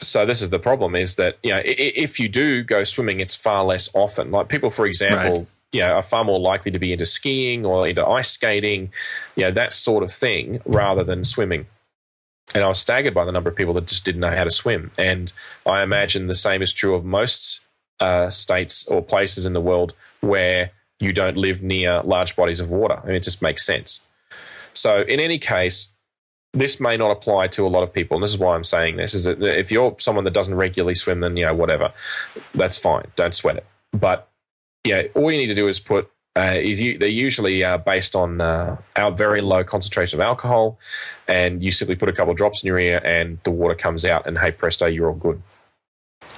So 0.00 0.26
this 0.26 0.42
is 0.42 0.50
the 0.50 0.58
problem: 0.58 0.94
is 0.94 1.16
that 1.16 1.38
you 1.42 1.50
know 1.50 1.60
if 1.64 2.20
you 2.20 2.28
do 2.28 2.62
go 2.62 2.84
swimming, 2.84 3.20
it's 3.20 3.34
far 3.34 3.64
less 3.64 3.90
often. 3.94 4.30
Like 4.30 4.48
people, 4.48 4.70
for 4.70 4.86
example, 4.86 5.40
right. 5.40 5.46
you 5.72 5.80
know, 5.80 5.94
are 5.94 6.02
far 6.02 6.24
more 6.24 6.38
likely 6.38 6.70
to 6.70 6.78
be 6.78 6.92
into 6.92 7.04
skiing 7.04 7.66
or 7.66 7.86
into 7.86 8.06
ice 8.06 8.30
skating, 8.30 8.92
you 9.34 9.44
know, 9.44 9.50
that 9.50 9.74
sort 9.74 10.04
of 10.04 10.12
thing, 10.12 10.60
rather 10.64 11.02
than 11.02 11.24
swimming. 11.24 11.66
And 12.54 12.64
I 12.64 12.68
was 12.68 12.78
staggered 12.78 13.12
by 13.12 13.24
the 13.24 13.32
number 13.32 13.50
of 13.50 13.56
people 13.56 13.74
that 13.74 13.86
just 13.86 14.04
didn't 14.04 14.20
know 14.20 14.34
how 14.34 14.44
to 14.44 14.50
swim. 14.50 14.90
And 14.96 15.32
I 15.66 15.82
imagine 15.82 16.28
the 16.28 16.34
same 16.34 16.62
is 16.62 16.72
true 16.72 16.94
of 16.94 17.04
most 17.04 17.60
uh, 18.00 18.30
states 18.30 18.86
or 18.86 19.02
places 19.02 19.44
in 19.44 19.52
the 19.52 19.60
world 19.60 19.94
where 20.20 20.70
you 20.98 21.12
don't 21.12 21.36
live 21.36 21.62
near 21.62 22.02
large 22.02 22.36
bodies 22.36 22.60
of 22.60 22.70
water. 22.70 23.00
I 23.02 23.06
mean, 23.06 23.16
it 23.16 23.22
just 23.22 23.42
makes 23.42 23.66
sense. 23.66 24.00
So, 24.78 25.02
in 25.02 25.18
any 25.18 25.38
case, 25.38 25.88
this 26.54 26.80
may 26.80 26.96
not 26.96 27.10
apply 27.10 27.48
to 27.48 27.66
a 27.66 27.68
lot 27.68 27.82
of 27.82 27.92
people, 27.92 28.16
and 28.16 28.22
this 28.22 28.30
is 28.30 28.38
why 28.38 28.54
I'm 28.54 28.64
saying 28.64 28.96
this: 28.96 29.12
is 29.12 29.24
that 29.24 29.42
if 29.42 29.70
you're 29.70 29.96
someone 29.98 30.24
that 30.24 30.32
doesn't 30.32 30.54
regularly 30.54 30.94
swim, 30.94 31.20
then 31.20 31.36
you 31.36 31.44
know 31.44 31.54
whatever, 31.54 31.92
that's 32.54 32.78
fine. 32.78 33.06
Don't 33.16 33.34
sweat 33.34 33.56
it. 33.56 33.66
but 33.92 34.28
yeah, 34.84 35.02
all 35.14 35.30
you 35.30 35.38
need 35.38 35.48
to 35.48 35.54
do 35.54 35.68
is 35.68 35.80
put. 35.80 36.10
Uh, 36.36 36.54
is 36.56 36.80
you, 36.80 36.96
they're 36.96 37.08
usually 37.08 37.64
uh, 37.64 37.78
based 37.78 38.14
on 38.14 38.40
uh, 38.40 38.76
our 38.94 39.10
very 39.10 39.40
low 39.40 39.64
concentration 39.64 40.20
of 40.20 40.24
alcohol, 40.24 40.78
and 41.26 41.64
you 41.64 41.72
simply 41.72 41.96
put 41.96 42.08
a 42.08 42.12
couple 42.12 42.32
drops 42.32 42.62
in 42.62 42.68
your 42.68 42.78
ear, 42.78 43.00
and 43.04 43.38
the 43.42 43.50
water 43.50 43.74
comes 43.74 44.04
out, 44.04 44.24
and 44.26 44.38
hey 44.38 44.52
presto, 44.52 44.86
you're 44.86 45.08
all 45.08 45.16
good. 45.16 45.42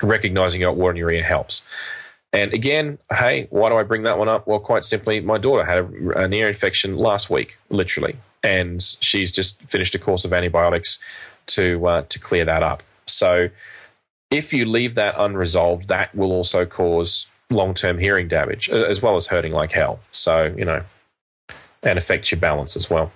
Recognizing 0.02 0.62
you 0.62 0.66
got 0.66 0.76
water 0.76 0.92
in 0.92 0.96
your 0.96 1.10
ear 1.10 1.22
helps. 1.22 1.64
And 2.32 2.54
again, 2.54 2.98
hey, 3.12 3.48
why 3.50 3.68
do 3.70 3.76
I 3.76 3.82
bring 3.82 4.04
that 4.04 4.18
one 4.18 4.28
up? 4.28 4.46
Well, 4.46 4.60
quite 4.60 4.84
simply, 4.84 5.20
my 5.20 5.38
daughter 5.38 5.64
had 5.64 5.78
a, 5.78 6.18
an 6.18 6.32
ear 6.32 6.48
infection 6.48 6.96
last 6.96 7.28
week, 7.28 7.58
literally, 7.70 8.16
and 8.44 8.80
she's 9.00 9.32
just 9.32 9.60
finished 9.62 9.94
a 9.94 9.98
course 9.98 10.24
of 10.24 10.32
antibiotics 10.32 10.98
to 11.46 11.84
uh, 11.86 12.02
to 12.08 12.18
clear 12.18 12.44
that 12.44 12.62
up. 12.62 12.82
So, 13.06 13.50
if 14.30 14.52
you 14.52 14.64
leave 14.64 14.94
that 14.94 15.16
unresolved, 15.18 15.88
that 15.88 16.14
will 16.14 16.30
also 16.30 16.64
cause 16.64 17.26
long 17.50 17.74
term 17.74 17.98
hearing 17.98 18.28
damage, 18.28 18.70
as 18.70 19.02
well 19.02 19.16
as 19.16 19.26
hurting 19.26 19.52
like 19.52 19.72
hell. 19.72 19.98
So, 20.12 20.54
you 20.56 20.64
know, 20.64 20.84
and 21.82 21.98
affect 21.98 22.30
your 22.30 22.40
balance 22.40 22.76
as 22.76 22.88
well. 22.88 23.12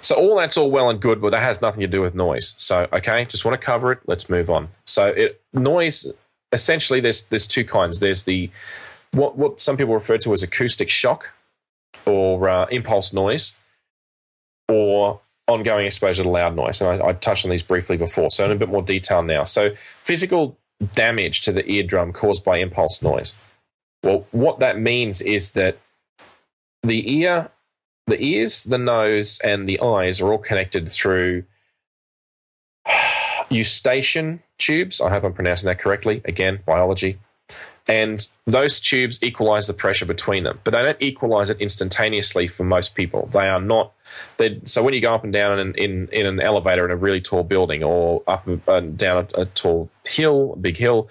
So 0.00 0.16
all 0.16 0.36
that's 0.36 0.56
all 0.56 0.70
well 0.70 0.90
and 0.90 1.00
good, 1.00 1.20
but 1.20 1.30
that 1.30 1.42
has 1.42 1.60
nothing 1.60 1.80
to 1.80 1.86
do 1.86 2.00
with 2.00 2.14
noise. 2.14 2.54
So 2.58 2.88
okay, 2.92 3.24
just 3.26 3.44
want 3.44 3.60
to 3.60 3.64
cover 3.64 3.92
it. 3.92 4.00
Let's 4.06 4.28
move 4.28 4.50
on. 4.50 4.68
So 4.84 5.06
it, 5.06 5.40
noise 5.52 6.06
essentially 6.52 7.00
there's 7.00 7.22
there's 7.22 7.46
two 7.46 7.64
kinds. 7.64 8.00
There's 8.00 8.24
the 8.24 8.50
what 9.12 9.36
what 9.36 9.60
some 9.60 9.76
people 9.76 9.94
refer 9.94 10.18
to 10.18 10.32
as 10.32 10.42
acoustic 10.42 10.90
shock 10.90 11.30
or 12.06 12.48
uh, 12.48 12.66
impulse 12.66 13.12
noise, 13.12 13.54
or 14.68 15.20
ongoing 15.48 15.86
exposure 15.86 16.22
to 16.22 16.28
loud 16.28 16.56
noise. 16.56 16.80
And 16.80 17.02
I, 17.02 17.08
I, 17.08 17.12
touched 17.12 17.44
on 17.44 17.50
these 17.50 17.62
briefly 17.62 17.96
before, 17.96 18.30
so 18.30 18.44
in 18.44 18.50
a 18.50 18.56
bit 18.56 18.68
more 18.68 18.82
detail 18.82 19.22
now. 19.22 19.44
So 19.44 19.70
physical 20.04 20.56
damage 20.94 21.42
to 21.42 21.52
the 21.52 21.68
eardrum 21.70 22.12
caused 22.12 22.44
by 22.44 22.58
impulse 22.58 23.02
noise. 23.02 23.34
Well, 24.02 24.26
what 24.32 24.58
that 24.60 24.78
means 24.78 25.20
is 25.20 25.52
that 25.52 25.78
the 26.82 27.18
ear, 27.18 27.50
the 28.06 28.22
ears, 28.22 28.64
the 28.64 28.78
nose, 28.78 29.38
and 29.44 29.68
the 29.68 29.80
eyes 29.80 30.20
are 30.20 30.32
all 30.32 30.38
connected 30.38 30.90
through 30.90 31.44
eustachian 33.48 34.42
tubes. 34.62 35.00
I 35.00 35.10
hope 35.10 35.24
I'm 35.24 35.32
pronouncing 35.32 35.66
that 35.66 35.78
correctly. 35.78 36.22
Again, 36.24 36.60
biology. 36.64 37.18
And 37.88 38.26
those 38.46 38.78
tubes 38.78 39.18
equalize 39.22 39.66
the 39.66 39.74
pressure 39.74 40.06
between 40.06 40.44
them, 40.44 40.60
but 40.62 40.70
they 40.70 40.82
don't 40.82 41.02
equalize 41.02 41.50
it 41.50 41.60
instantaneously 41.60 42.46
for 42.46 42.62
most 42.62 42.94
people. 42.94 43.28
They 43.32 43.48
are 43.48 43.60
not. 43.60 43.92
So 44.64 44.84
when 44.84 44.94
you 44.94 45.00
go 45.00 45.14
up 45.14 45.24
and 45.24 45.32
down 45.32 45.58
in, 45.58 45.74
in, 45.74 46.08
in 46.12 46.26
an 46.26 46.38
elevator 46.40 46.84
in 46.84 46.92
a 46.92 46.96
really 46.96 47.20
tall 47.20 47.42
building, 47.42 47.82
or 47.82 48.22
up 48.28 48.46
and 48.46 48.62
uh, 48.68 48.80
down 48.80 49.26
a, 49.34 49.42
a 49.42 49.46
tall 49.46 49.90
hill, 50.04 50.52
a 50.52 50.58
big 50.58 50.76
hill, 50.76 51.08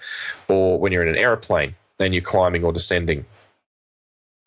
or 0.48 0.78
when 0.78 0.92
you're 0.92 1.02
in 1.02 1.08
an 1.08 1.18
aeroplane 1.18 1.74
and 1.98 2.14
you're 2.14 2.22
climbing 2.22 2.64
or 2.64 2.72
descending, 2.72 3.26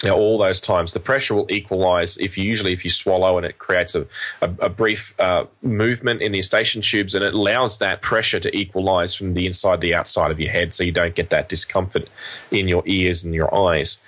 now, 0.05 0.15
all 0.15 0.37
those 0.37 0.61
times, 0.61 0.93
the 0.93 0.99
pressure 0.99 1.33
will 1.33 1.47
equalize 1.49 2.15
if 2.19 2.37
you 2.37 2.43
usually 2.43 2.73
if 2.73 2.85
you 2.85 2.91
swallow 2.91 3.37
and 3.37 3.45
it 3.45 3.57
creates 3.57 3.95
a, 3.95 4.05
a, 4.39 4.51
a 4.59 4.69
brief 4.69 5.19
uh, 5.19 5.45
movement 5.63 6.21
in 6.21 6.31
the 6.31 6.37
eustachian 6.37 6.83
tubes 6.83 7.15
and 7.15 7.23
it 7.23 7.33
allows 7.33 7.79
that 7.79 8.03
pressure 8.03 8.39
to 8.39 8.55
equalize 8.55 9.15
from 9.15 9.33
the 9.33 9.47
inside 9.47 9.81
the 9.81 9.95
outside 9.95 10.29
of 10.29 10.39
your 10.39 10.51
head 10.51 10.75
so 10.75 10.83
you 10.83 10.91
don't 10.91 11.15
get 11.15 11.31
that 11.31 11.49
discomfort 11.49 12.07
in 12.51 12.67
your 12.67 12.83
ears 12.85 13.23
and 13.23 13.33
your 13.33 13.53
eyes. 13.53 13.99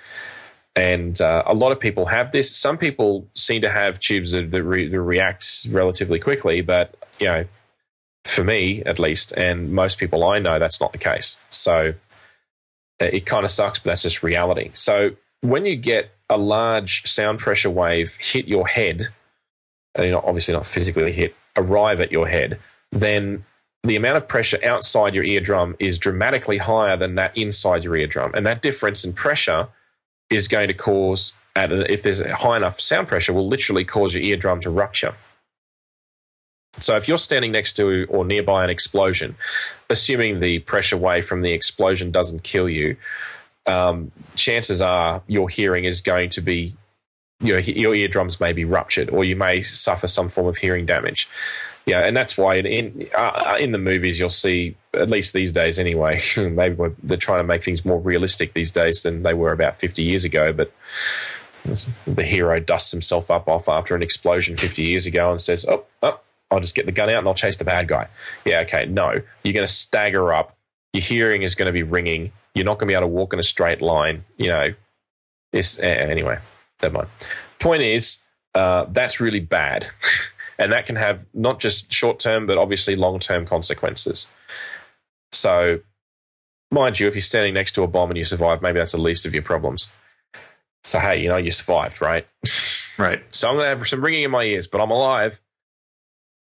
And 0.76 1.20
uh, 1.20 1.42
a 1.46 1.54
lot 1.54 1.72
of 1.72 1.80
people 1.80 2.06
have 2.06 2.30
this. 2.30 2.56
Some 2.56 2.78
people 2.78 3.26
seem 3.34 3.60
to 3.62 3.70
have 3.70 3.98
tubes 3.98 4.30
that, 4.30 4.52
that, 4.52 4.62
re- 4.62 4.86
that 4.86 5.00
react 5.00 5.66
relatively 5.68 6.20
quickly, 6.20 6.60
but 6.60 6.94
you 7.18 7.26
know, 7.26 7.44
for 8.24 8.44
me 8.44 8.84
at 8.86 9.00
least, 9.00 9.32
and 9.32 9.72
most 9.72 9.98
people 9.98 10.22
I 10.22 10.38
know, 10.38 10.60
that's 10.60 10.80
not 10.80 10.92
the 10.92 10.98
case. 10.98 11.38
So 11.50 11.94
uh, 13.00 13.04
it 13.04 13.26
kind 13.26 13.44
of 13.44 13.50
sucks, 13.50 13.80
but 13.80 13.90
that's 13.90 14.02
just 14.02 14.22
reality. 14.22 14.70
So 14.74 15.16
when 15.40 15.66
you 15.66 15.76
get 15.76 16.10
a 16.30 16.36
large 16.36 17.06
sound 17.06 17.38
pressure 17.38 17.70
wave 17.70 18.16
hit 18.20 18.46
your 18.46 18.66
head, 18.66 19.08
and 19.94 20.04
you're 20.04 20.14
not, 20.14 20.24
obviously 20.24 20.54
not 20.54 20.66
physically 20.66 21.12
hit, 21.12 21.34
arrive 21.56 22.00
at 22.00 22.12
your 22.12 22.28
head, 22.28 22.58
then 22.92 23.44
the 23.84 23.96
amount 23.96 24.16
of 24.16 24.28
pressure 24.28 24.58
outside 24.64 25.14
your 25.14 25.24
eardrum 25.24 25.76
is 25.78 25.98
dramatically 25.98 26.58
higher 26.58 26.96
than 26.96 27.14
that 27.14 27.36
inside 27.36 27.84
your 27.84 27.96
eardrum. 27.96 28.32
And 28.34 28.44
that 28.46 28.62
difference 28.62 29.04
in 29.04 29.12
pressure 29.12 29.68
is 30.30 30.48
going 30.48 30.68
to 30.68 30.74
cause, 30.74 31.32
if 31.56 32.02
there's 32.02 32.20
a 32.20 32.34
high 32.34 32.56
enough 32.56 32.80
sound 32.80 33.08
pressure, 33.08 33.32
will 33.32 33.48
literally 33.48 33.84
cause 33.84 34.14
your 34.14 34.22
eardrum 34.22 34.60
to 34.62 34.70
rupture. 34.70 35.14
So 36.80 36.96
if 36.96 37.08
you're 37.08 37.18
standing 37.18 37.50
next 37.50 37.72
to 37.74 38.06
or 38.08 38.24
nearby 38.24 38.62
an 38.62 38.70
explosion, 38.70 39.36
assuming 39.90 40.40
the 40.40 40.58
pressure 40.60 40.96
wave 40.96 41.26
from 41.26 41.42
the 41.42 41.52
explosion 41.52 42.12
doesn't 42.12 42.42
kill 42.42 42.68
you, 42.68 42.96
um, 43.68 44.10
chances 44.34 44.82
are 44.82 45.22
your 45.26 45.48
hearing 45.48 45.84
is 45.84 46.00
going 46.00 46.30
to 46.30 46.40
be 46.40 46.74
your 47.40 47.58
your 47.60 47.94
eardrums 47.94 48.40
may 48.40 48.52
be 48.52 48.64
ruptured, 48.64 49.10
or 49.10 49.24
you 49.24 49.36
may 49.36 49.62
suffer 49.62 50.06
some 50.06 50.28
form 50.28 50.46
of 50.46 50.56
hearing 50.56 50.86
damage. 50.86 51.28
Yeah, 51.86 52.00
and 52.00 52.16
that's 52.16 52.36
why 52.36 52.56
in 52.56 52.66
in, 52.66 53.08
uh, 53.14 53.56
in 53.60 53.72
the 53.72 53.78
movies 53.78 54.18
you'll 54.18 54.30
see, 54.30 54.76
at 54.94 55.08
least 55.08 55.34
these 55.34 55.52
days 55.52 55.78
anyway. 55.78 56.20
maybe 56.36 56.76
they're 57.02 57.16
trying 57.16 57.40
to 57.40 57.44
make 57.44 57.62
things 57.62 57.84
more 57.84 58.00
realistic 58.00 58.54
these 58.54 58.70
days 58.70 59.02
than 59.02 59.22
they 59.22 59.34
were 59.34 59.52
about 59.52 59.78
fifty 59.78 60.02
years 60.02 60.24
ago. 60.24 60.52
But 60.52 60.72
the 62.06 62.24
hero 62.24 62.60
dusts 62.60 62.90
himself 62.90 63.30
up 63.30 63.48
off 63.48 63.68
after 63.68 63.94
an 63.94 64.02
explosion 64.02 64.56
fifty 64.56 64.82
years 64.82 65.06
ago 65.06 65.30
and 65.30 65.40
says, 65.40 65.64
"Oh, 65.66 65.84
oh, 66.02 66.18
I'll 66.50 66.60
just 66.60 66.74
get 66.74 66.86
the 66.86 66.92
gun 66.92 67.08
out 67.08 67.18
and 67.18 67.28
I'll 67.28 67.34
chase 67.34 67.56
the 67.56 67.64
bad 67.64 67.86
guy." 67.86 68.08
Yeah, 68.44 68.60
okay, 68.60 68.86
no, 68.86 69.12
you're 69.44 69.54
going 69.54 69.66
to 69.66 69.72
stagger 69.72 70.32
up. 70.32 70.56
Your 70.92 71.02
hearing 71.02 71.42
is 71.42 71.54
going 71.54 71.66
to 71.66 71.72
be 71.72 71.82
ringing 71.84 72.32
you're 72.54 72.64
not 72.64 72.74
going 72.78 72.88
to 72.88 72.92
be 72.92 72.94
able 72.94 73.02
to 73.02 73.14
walk 73.14 73.32
in 73.32 73.38
a 73.38 73.44
straight 73.44 73.80
line. 73.82 74.24
You 74.36 74.48
know, 74.48 74.74
this 75.52 75.78
anyway. 75.78 76.38
Never 76.82 76.94
mind. 76.94 77.08
Point 77.58 77.82
is, 77.82 78.20
uh, 78.54 78.86
that's 78.90 79.20
really 79.20 79.40
bad, 79.40 79.86
and 80.58 80.72
that 80.72 80.86
can 80.86 80.96
have 80.96 81.24
not 81.34 81.60
just 81.60 81.92
short 81.92 82.18
term 82.18 82.46
but 82.46 82.58
obviously 82.58 82.96
long 82.96 83.18
term 83.18 83.46
consequences. 83.46 84.26
So, 85.32 85.80
mind 86.70 86.98
you, 86.98 87.08
if 87.08 87.14
you're 87.14 87.22
standing 87.22 87.54
next 87.54 87.72
to 87.72 87.82
a 87.82 87.86
bomb 87.86 88.10
and 88.10 88.18
you 88.18 88.24
survive, 88.24 88.62
maybe 88.62 88.78
that's 88.78 88.92
the 88.92 89.00
least 89.00 89.26
of 89.26 89.34
your 89.34 89.42
problems. 89.42 89.88
So 90.84 90.98
hey, 90.98 91.20
you 91.20 91.28
know 91.28 91.36
you 91.36 91.50
survived, 91.50 92.00
right? 92.00 92.26
Right. 92.98 93.22
so 93.30 93.48
I'm 93.48 93.54
gonna 93.54 93.68
have 93.68 93.86
some 93.86 94.02
ringing 94.02 94.24
in 94.24 94.32
my 94.32 94.42
ears, 94.42 94.66
but 94.66 94.80
I'm 94.80 94.90
alive. 94.90 95.40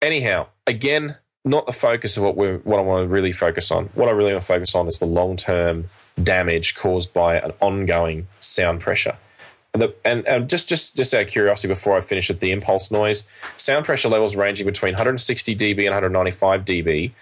Anyhow, 0.00 0.46
again, 0.66 1.18
not 1.46 1.64
the 1.64 1.72
focus 1.72 2.16
of 2.16 2.24
what 2.24 2.36
we 2.36 2.56
what 2.56 2.78
I 2.78 2.82
want 2.82 3.04
to 3.04 3.08
really 3.08 3.32
focus 3.32 3.70
on. 3.70 3.88
What 3.94 4.08
I 4.08 4.12
really 4.12 4.32
want 4.32 4.42
to 4.42 4.46
focus 4.46 4.74
on 4.74 4.88
is 4.88 4.98
the 4.98 5.06
long 5.06 5.36
term 5.36 5.88
damage 6.22 6.74
caused 6.74 7.12
by 7.12 7.36
an 7.36 7.52
ongoing 7.60 8.26
sound 8.40 8.80
pressure. 8.80 9.16
And, 9.74 9.82
the, 9.82 9.94
and, 10.06 10.26
and, 10.26 10.48
just, 10.48 10.70
just, 10.70 10.96
just 10.96 11.12
out 11.12 11.24
of 11.24 11.28
curiosity, 11.28 11.68
before 11.68 11.98
I 11.98 12.00
finish 12.00 12.28
with 12.28 12.40
the 12.40 12.50
impulse 12.50 12.90
noise, 12.90 13.26
sound 13.58 13.84
pressure 13.84 14.08
levels 14.08 14.34
ranging 14.34 14.64
between 14.64 14.94
160 14.94 15.54
dB 15.54 15.80
and 15.80 15.88
195 15.88 16.64
dB 16.64 17.12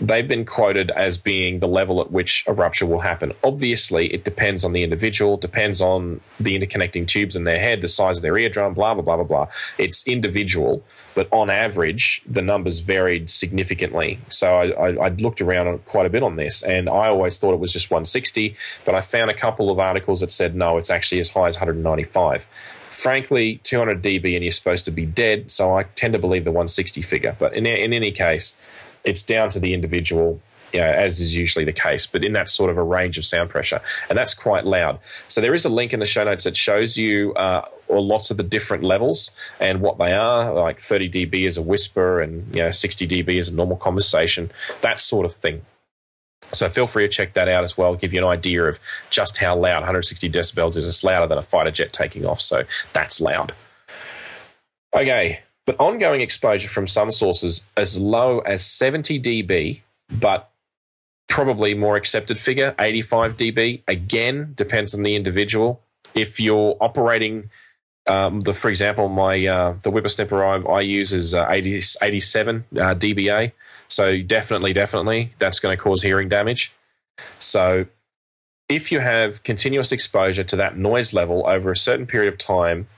they've 0.00 0.26
been 0.26 0.46
quoted 0.46 0.90
as 0.92 1.18
being 1.18 1.60
the 1.60 1.68
level 1.68 2.00
at 2.00 2.10
which 2.10 2.44
a 2.46 2.52
rupture 2.52 2.86
will 2.86 3.00
happen. 3.00 3.32
Obviously, 3.44 4.12
it 4.12 4.24
depends 4.24 4.64
on 4.64 4.72
the 4.72 4.82
individual, 4.82 5.36
depends 5.36 5.82
on 5.82 6.20
the 6.38 6.58
interconnecting 6.58 7.06
tubes 7.06 7.36
in 7.36 7.44
their 7.44 7.58
head, 7.58 7.82
the 7.82 7.88
size 7.88 8.16
of 8.18 8.22
their 8.22 8.36
eardrum, 8.36 8.74
blah, 8.74 8.94
blah, 8.94 9.02
blah, 9.02 9.16
blah, 9.16 9.24
blah. 9.24 9.46
It's 9.78 10.06
individual, 10.06 10.82
but 11.14 11.28
on 11.32 11.50
average, 11.50 12.22
the 12.26 12.42
numbers 12.42 12.80
varied 12.80 13.28
significantly. 13.28 14.18
So 14.30 14.54
I, 14.54 14.70
I, 14.70 15.06
I 15.06 15.08
looked 15.10 15.40
around 15.40 15.84
quite 15.84 16.06
a 16.06 16.10
bit 16.10 16.22
on 16.22 16.36
this, 16.36 16.62
and 16.62 16.88
I 16.88 17.08
always 17.08 17.38
thought 17.38 17.52
it 17.52 17.60
was 17.60 17.72
just 17.72 17.90
160, 17.90 18.56
but 18.84 18.94
I 18.94 19.02
found 19.02 19.30
a 19.30 19.34
couple 19.34 19.70
of 19.70 19.78
articles 19.78 20.20
that 20.22 20.30
said 20.30 20.54
no, 20.54 20.78
it's 20.78 20.90
actually 20.90 21.20
as 21.20 21.30
high 21.30 21.48
as 21.48 21.56
195 21.56 22.46
frankly, 22.90 23.60
200 23.62 24.02
dB 24.02 24.34
and 24.34 24.44
you're 24.44 24.50
supposed 24.50 24.84
to 24.84 24.90
be 24.90 25.06
dead. 25.06 25.50
So 25.50 25.76
I 25.76 25.84
tend 25.84 26.12
to 26.12 26.18
believe 26.18 26.44
the 26.44 26.50
160 26.50 27.00
figure. 27.02 27.36
But 27.38 27.54
in, 27.54 27.64
in 27.64 27.92
any 27.92 28.10
case, 28.10 28.56
it's 29.04 29.22
down 29.22 29.50
to 29.50 29.60
the 29.60 29.74
individual 29.74 30.40
you 30.72 30.80
know, 30.80 30.86
as 30.86 31.20
is 31.20 31.34
usually 31.34 31.64
the 31.64 31.72
case, 31.72 32.06
but 32.06 32.24
in 32.24 32.32
that 32.34 32.48
sort 32.48 32.70
of 32.70 32.78
a 32.78 32.82
range 32.82 33.18
of 33.18 33.24
sound 33.24 33.50
pressure. 33.50 33.80
And 34.08 34.16
that's 34.16 34.34
quite 34.34 34.64
loud. 34.64 34.98
So 35.28 35.40
there 35.40 35.54
is 35.54 35.64
a 35.64 35.68
link 35.68 35.92
in 35.92 36.00
the 36.00 36.06
show 36.06 36.24
notes 36.24 36.44
that 36.44 36.56
shows 36.56 36.96
you 36.96 37.34
uh, 37.34 37.66
lots 37.88 38.30
of 38.30 38.36
the 38.36 38.42
different 38.42 38.84
levels 38.84 39.30
and 39.58 39.80
what 39.80 39.98
they 39.98 40.12
are, 40.12 40.52
like 40.54 40.80
30 40.80 41.10
dB 41.10 41.46
is 41.46 41.56
a 41.56 41.62
whisper 41.62 42.20
and 42.20 42.54
you 42.54 42.62
know 42.62 42.70
60 42.70 43.06
dB 43.06 43.38
is 43.38 43.48
a 43.48 43.54
normal 43.54 43.76
conversation, 43.76 44.50
that 44.82 45.00
sort 45.00 45.26
of 45.26 45.34
thing. 45.34 45.62
So 46.52 46.68
feel 46.70 46.86
free 46.86 47.04
to 47.04 47.08
check 47.08 47.34
that 47.34 47.48
out 47.48 47.64
as 47.64 47.76
well, 47.76 47.94
give 47.94 48.12
you 48.12 48.20
an 48.20 48.26
idea 48.26 48.64
of 48.64 48.78
just 49.10 49.36
how 49.36 49.56
loud 49.56 49.80
160 49.80 50.30
decibels 50.30 50.76
is. 50.76 50.86
It's 50.86 51.04
louder 51.04 51.26
than 51.26 51.38
a 51.38 51.42
fighter 51.42 51.70
jet 51.70 51.92
taking 51.92 52.24
off, 52.24 52.40
so 52.40 52.64
that's 52.92 53.20
loud. 53.20 53.54
Okay, 54.94 55.40
but 55.70 55.78
ongoing 55.78 56.20
exposure 56.20 56.68
from 56.68 56.88
some 56.88 57.12
sources 57.12 57.62
as 57.76 57.96
low 57.96 58.40
as 58.40 58.66
70 58.66 59.20
dB, 59.20 59.80
but 60.10 60.50
probably 61.28 61.74
more 61.74 61.94
accepted 61.94 62.40
figure, 62.40 62.74
85 62.80 63.36
dB. 63.36 63.82
Again, 63.86 64.52
depends 64.56 64.96
on 64.96 65.04
the 65.04 65.14
individual. 65.14 65.80
If 66.12 66.40
you're 66.40 66.76
operating 66.80 67.50
um, 68.08 68.40
the, 68.40 68.52
for 68.52 68.68
example, 68.68 69.08
my 69.08 69.46
uh, 69.46 69.76
the 69.82 69.92
whippersnipper 69.92 70.42
I, 70.42 70.68
I 70.68 70.80
use 70.80 71.12
is 71.12 71.36
uh, 71.36 71.46
80, 71.48 71.82
87 72.02 72.64
uh, 72.74 72.78
dBA. 72.96 73.52
So 73.86 74.20
definitely, 74.22 74.72
definitely, 74.72 75.32
that's 75.38 75.60
going 75.60 75.76
to 75.76 75.80
cause 75.80 76.02
hearing 76.02 76.28
damage. 76.28 76.72
So 77.38 77.86
if 78.68 78.90
you 78.90 78.98
have 78.98 79.44
continuous 79.44 79.92
exposure 79.92 80.42
to 80.42 80.56
that 80.56 80.76
noise 80.76 81.12
level 81.12 81.46
over 81.46 81.70
a 81.70 81.76
certain 81.76 82.08
period 82.08 82.32
of 82.32 82.40
time, 82.40 82.88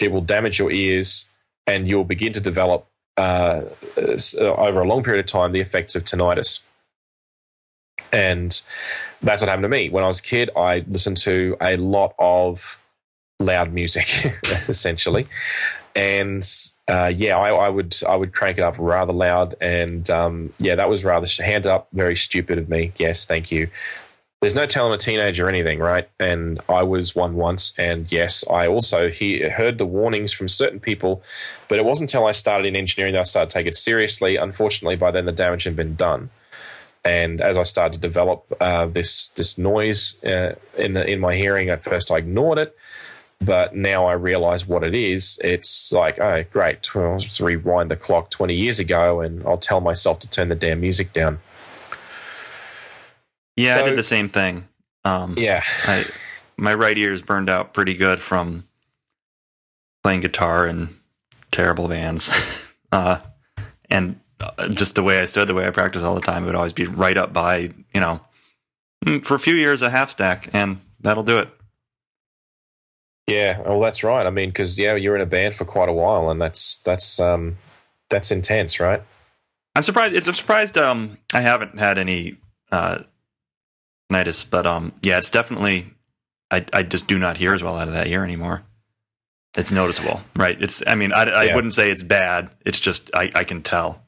it 0.00 0.10
will 0.10 0.22
damage 0.22 0.58
your 0.58 0.72
ears 0.72 1.26
and 1.66 1.88
you'll 1.88 2.04
begin 2.04 2.32
to 2.32 2.40
develop 2.40 2.86
uh, 3.16 3.62
over 4.40 4.80
a 4.80 4.86
long 4.86 5.02
period 5.02 5.24
of 5.24 5.26
time 5.26 5.52
the 5.52 5.60
effects 5.60 5.96
of 5.96 6.04
tinnitus. 6.04 6.60
And 8.12 8.60
that's 9.22 9.42
what 9.42 9.48
happened 9.48 9.64
to 9.64 9.68
me. 9.68 9.88
When 9.88 10.04
I 10.04 10.06
was 10.06 10.20
a 10.20 10.22
kid, 10.22 10.50
I 10.56 10.84
listened 10.88 11.16
to 11.18 11.56
a 11.60 11.76
lot 11.76 12.14
of 12.18 12.78
loud 13.40 13.72
music, 13.72 14.06
essentially. 14.68 15.26
And 15.94 16.48
uh, 16.88 17.12
yeah, 17.14 17.38
I, 17.38 17.50
I, 17.50 17.68
would 17.68 17.96
I 18.06 18.16
would 18.16 18.34
crank 18.34 18.58
it 18.58 18.62
up 18.62 18.74
rather 18.78 19.14
loud, 19.14 19.54
and 19.62 20.08
um, 20.10 20.52
yeah, 20.58 20.74
that 20.74 20.90
was 20.90 21.04
rather 21.04 21.26
hand 21.42 21.66
up, 21.66 21.88
very 21.94 22.16
stupid 22.16 22.58
of 22.58 22.68
me. 22.68 22.92
Yes, 22.98 23.24
thank 23.24 23.50
you 23.50 23.68
there's 24.46 24.54
no 24.54 24.64
telling 24.64 24.94
a 24.94 24.96
teenager 24.96 25.48
anything, 25.48 25.80
right? 25.80 26.08
And 26.20 26.60
I 26.68 26.84
was 26.84 27.16
one 27.16 27.34
once, 27.34 27.72
and 27.76 28.06
yes, 28.12 28.44
I 28.48 28.68
also 28.68 29.10
he, 29.10 29.40
heard 29.40 29.76
the 29.76 29.84
warnings 29.84 30.32
from 30.32 30.46
certain 30.46 30.78
people, 30.78 31.24
but 31.66 31.80
it 31.80 31.84
wasn't 31.84 32.10
until 32.10 32.28
I 32.28 32.30
started 32.30 32.64
in 32.64 32.76
engineering 32.76 33.14
that 33.14 33.22
I 33.22 33.24
started 33.24 33.50
to 33.50 33.54
take 33.54 33.66
it 33.66 33.74
seriously. 33.74 34.36
Unfortunately, 34.36 34.94
by 34.94 35.10
then 35.10 35.24
the 35.24 35.32
damage 35.32 35.64
had 35.64 35.74
been 35.74 35.96
done, 35.96 36.30
and 37.04 37.40
as 37.40 37.58
I 37.58 37.64
started 37.64 37.94
to 37.94 37.98
develop 37.98 38.44
uh, 38.60 38.86
this 38.86 39.30
this 39.30 39.58
noise 39.58 40.16
uh, 40.24 40.54
in 40.78 40.96
in 40.96 41.18
my 41.18 41.34
hearing, 41.34 41.68
at 41.68 41.82
first 41.82 42.12
I 42.12 42.18
ignored 42.18 42.58
it, 42.58 42.76
but 43.40 43.74
now 43.74 44.06
I 44.06 44.12
realize 44.12 44.64
what 44.64 44.84
it 44.84 44.94
is. 44.94 45.40
It's 45.42 45.90
like, 45.90 46.20
oh, 46.20 46.44
great, 46.52 46.94
well, 46.94 47.14
let's 47.14 47.40
rewind 47.40 47.90
the 47.90 47.96
clock 47.96 48.30
20 48.30 48.54
years 48.54 48.78
ago, 48.78 49.22
and 49.22 49.44
I'll 49.44 49.58
tell 49.58 49.80
myself 49.80 50.20
to 50.20 50.30
turn 50.30 50.50
the 50.50 50.54
damn 50.54 50.80
music 50.80 51.12
down. 51.12 51.40
Yeah, 53.56 53.74
so, 53.74 53.84
I 53.84 53.88
did 53.88 53.98
the 53.98 54.02
same 54.02 54.28
thing. 54.28 54.66
Um, 55.04 55.34
yeah, 55.36 55.62
I, 55.84 56.04
my 56.56 56.74
right 56.74 56.96
ear 56.96 57.12
is 57.12 57.22
burned 57.22 57.48
out 57.48 57.74
pretty 57.74 57.94
good 57.94 58.20
from 58.20 58.66
playing 60.02 60.20
guitar 60.20 60.66
in 60.66 60.96
terrible 61.50 61.88
bands, 61.88 62.30
uh, 62.92 63.18
and 63.88 64.20
uh, 64.40 64.68
just 64.68 64.94
the 64.94 65.02
way 65.02 65.20
I 65.20 65.24
stood, 65.24 65.48
the 65.48 65.54
way 65.54 65.66
I 65.66 65.70
practice 65.70 66.02
all 66.02 66.14
the 66.14 66.20
time, 66.20 66.42
it 66.42 66.46
would 66.46 66.54
always 66.54 66.72
be 66.72 66.84
right 66.84 67.16
up 67.16 67.32
by 67.32 67.70
you 67.94 68.00
know, 68.00 68.20
mm, 69.04 69.24
for 69.24 69.34
a 69.34 69.38
few 69.38 69.54
years 69.54 69.82
a 69.82 69.90
half 69.90 70.10
stack, 70.10 70.48
and 70.52 70.80
that'll 71.00 71.22
do 71.22 71.38
it. 71.38 71.48
Yeah, 73.26 73.60
well, 73.62 73.80
that's 73.80 74.04
right. 74.04 74.24
I 74.24 74.30
mean, 74.30 74.50
because 74.50 74.78
yeah, 74.78 74.94
you're 74.94 75.16
in 75.16 75.22
a 75.22 75.26
band 75.26 75.56
for 75.56 75.64
quite 75.64 75.88
a 75.88 75.92
while, 75.92 76.30
and 76.30 76.40
that's 76.40 76.80
that's 76.80 77.18
um, 77.18 77.56
that's 78.08 78.30
intense, 78.30 78.78
right? 78.78 79.02
I'm 79.74 79.82
surprised. 79.82 80.14
It's 80.14 80.28
I'm 80.28 80.34
surprised. 80.34 80.78
Um, 80.78 81.18
I 81.34 81.40
haven't 81.40 81.78
had 81.78 81.98
any 81.98 82.36
uh, 82.70 83.00
tinnitus. 84.10 84.48
But 84.48 84.66
um, 84.66 84.92
yeah, 85.02 85.18
it's 85.18 85.30
definitely. 85.30 85.86
I 86.50 86.64
I 86.72 86.82
just 86.82 87.06
do 87.06 87.18
not 87.18 87.36
hear 87.36 87.54
as 87.54 87.62
well 87.62 87.76
out 87.76 87.88
of 87.88 87.94
that 87.94 88.06
ear 88.06 88.24
anymore. 88.24 88.62
It's 89.56 89.72
noticeable, 89.72 90.20
right? 90.36 90.60
It's. 90.60 90.82
I 90.86 90.94
mean, 90.94 91.12
I, 91.12 91.24
I 91.24 91.44
yeah. 91.44 91.54
wouldn't 91.54 91.74
say 91.74 91.90
it's 91.90 92.02
bad. 92.02 92.50
It's 92.64 92.80
just 92.80 93.10
I 93.14 93.30
I 93.34 93.44
can 93.44 93.62
tell. 93.62 94.02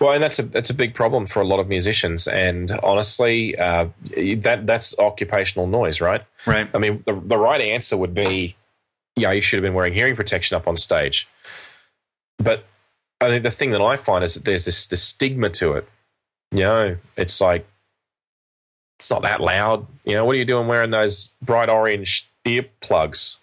Well, 0.00 0.12
and 0.12 0.22
that's 0.22 0.38
a 0.38 0.42
that's 0.42 0.70
a 0.70 0.74
big 0.74 0.94
problem 0.94 1.26
for 1.26 1.40
a 1.40 1.46
lot 1.46 1.60
of 1.60 1.68
musicians. 1.68 2.26
And 2.26 2.72
honestly, 2.82 3.56
uh, 3.56 3.88
that 4.38 4.66
that's 4.66 4.98
occupational 4.98 5.66
noise, 5.66 6.00
right? 6.00 6.22
Right. 6.46 6.68
I 6.74 6.78
mean, 6.78 7.02
the 7.06 7.14
the 7.14 7.38
right 7.38 7.60
answer 7.60 7.96
would 7.96 8.14
be, 8.14 8.56
yeah, 9.16 9.32
you 9.32 9.40
should 9.40 9.58
have 9.58 9.62
been 9.62 9.74
wearing 9.74 9.94
hearing 9.94 10.16
protection 10.16 10.56
up 10.56 10.66
on 10.66 10.76
stage. 10.76 11.28
But 12.38 12.64
I 13.20 13.28
think 13.28 13.44
the 13.44 13.50
thing 13.50 13.70
that 13.70 13.80
I 13.80 13.96
find 13.96 14.24
is 14.24 14.34
that 14.34 14.44
there's 14.44 14.64
this 14.64 14.86
this 14.86 15.02
stigma 15.02 15.50
to 15.50 15.74
it. 15.74 15.88
You 16.52 16.60
know, 16.60 16.96
it's 17.16 17.40
like 17.40 17.66
it's 19.04 19.10
not 19.10 19.22
that 19.22 19.42
loud. 19.42 19.86
You 20.04 20.14
know, 20.14 20.24
what 20.24 20.34
are 20.34 20.38
you 20.38 20.46
doing 20.46 20.66
wearing 20.66 20.90
those 20.90 21.28
bright 21.42 21.68
orange 21.68 22.26
earplugs? 22.46 23.36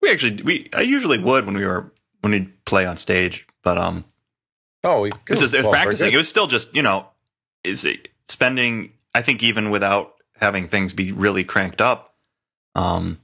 We 0.00 0.10
actually 0.10 0.42
we 0.42 0.70
I 0.74 0.80
usually 0.80 1.18
would 1.18 1.44
when 1.44 1.56
we 1.56 1.66
were 1.66 1.92
when 2.22 2.32
we 2.32 2.48
play 2.64 2.86
on 2.86 2.96
stage, 2.96 3.46
but 3.62 3.76
um 3.76 4.04
Oh, 4.82 5.02
we, 5.02 5.08
it 5.08 5.30
was, 5.30 5.40
just, 5.40 5.52
it 5.52 5.58
was 5.58 5.64
well, 5.64 5.72
practicing. 5.72 6.12
It 6.12 6.16
was 6.16 6.28
still 6.28 6.46
just, 6.46 6.74
you 6.74 6.82
know, 6.82 7.06
is 7.64 7.84
it 7.84 8.08
spending 8.24 8.92
I 9.14 9.20
think 9.20 9.42
even 9.42 9.68
without 9.68 10.14
having 10.36 10.68
things 10.68 10.94
be 10.94 11.12
really 11.12 11.44
cranked 11.44 11.82
up, 11.82 12.14
um 12.74 13.20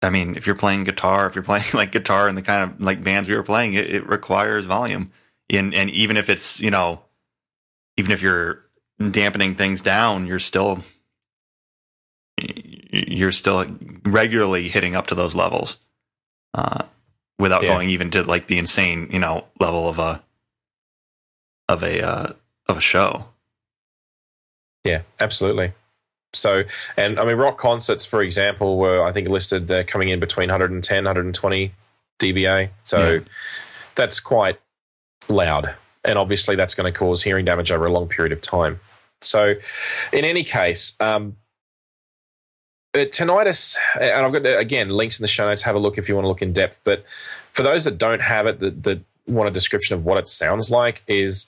I 0.00 0.08
mean, 0.08 0.36
if 0.36 0.46
you're 0.46 0.56
playing 0.56 0.84
guitar, 0.84 1.26
if 1.26 1.34
you're 1.34 1.44
playing 1.52 1.66
like 1.74 1.92
guitar 1.92 2.28
and 2.28 2.38
the 2.38 2.42
kind 2.42 2.70
of 2.70 2.80
like 2.80 3.04
bands 3.04 3.28
we 3.28 3.36
were 3.36 3.42
playing, 3.42 3.74
it, 3.74 3.94
it 3.94 4.08
requires 4.08 4.64
volume. 4.64 5.12
And 5.50 5.74
and 5.74 5.90
even 5.90 6.16
if 6.16 6.30
it's, 6.30 6.62
you 6.62 6.70
know, 6.70 7.02
even 7.98 8.12
if 8.12 8.22
you're 8.22 8.64
dampening 9.10 9.54
things 9.54 9.80
down, 9.80 10.26
you're 10.26 10.38
still 10.38 10.84
you're 12.92 13.32
still 13.32 13.66
regularly 14.04 14.68
hitting 14.68 14.96
up 14.96 15.06
to 15.08 15.14
those 15.14 15.34
levels 15.34 15.76
uh, 16.54 16.82
without 17.38 17.62
yeah. 17.62 17.74
going 17.74 17.90
even 17.90 18.10
to 18.10 18.22
like 18.24 18.46
the 18.46 18.58
insane 18.58 19.08
you 19.10 19.18
know 19.18 19.44
level 19.58 19.88
of 19.88 19.98
a 19.98 20.22
of 21.68 21.82
a 21.82 22.02
uh, 22.02 22.32
of 22.68 22.76
a 22.76 22.80
show. 22.80 23.26
Yeah, 24.84 25.02
absolutely. 25.18 25.72
So, 26.32 26.62
and 26.96 27.18
I 27.18 27.24
mean, 27.24 27.36
rock 27.36 27.58
concerts, 27.58 28.04
for 28.04 28.22
example, 28.22 28.78
were 28.78 29.04
I 29.04 29.12
think 29.12 29.28
listed 29.28 29.70
coming 29.86 30.08
in 30.08 30.20
between 30.20 30.48
110, 30.48 31.04
120 31.04 31.72
dBA. 32.20 32.70
So 32.84 33.14
yeah. 33.14 33.20
that's 33.96 34.20
quite 34.20 34.60
loud, 35.28 35.74
and 36.04 36.18
obviously 36.18 36.54
that's 36.54 36.74
going 36.74 36.90
to 36.92 36.96
cause 36.96 37.22
hearing 37.22 37.44
damage 37.44 37.72
over 37.72 37.86
a 37.86 37.92
long 37.92 38.08
period 38.08 38.32
of 38.32 38.40
time. 38.40 38.78
So, 39.22 39.54
in 40.12 40.24
any 40.24 40.44
case, 40.44 40.94
um, 41.00 41.36
uh, 42.94 42.98
tinnitus, 42.98 43.76
and 44.00 44.26
I've 44.26 44.32
got 44.32 44.46
again 44.46 44.88
links 44.88 45.18
in 45.18 45.22
the 45.22 45.28
show 45.28 45.46
notes. 45.46 45.62
Have 45.62 45.76
a 45.76 45.78
look 45.78 45.98
if 45.98 46.08
you 46.08 46.14
want 46.14 46.24
to 46.24 46.28
look 46.28 46.42
in 46.42 46.52
depth. 46.52 46.80
But 46.84 47.04
for 47.52 47.62
those 47.62 47.84
that 47.84 47.98
don't 47.98 48.20
have 48.20 48.46
it, 48.46 48.60
that, 48.60 48.82
that 48.82 49.00
want 49.26 49.48
a 49.48 49.52
description 49.52 49.94
of 49.94 50.04
what 50.04 50.18
it 50.18 50.28
sounds 50.28 50.70
like, 50.70 51.02
is 51.06 51.46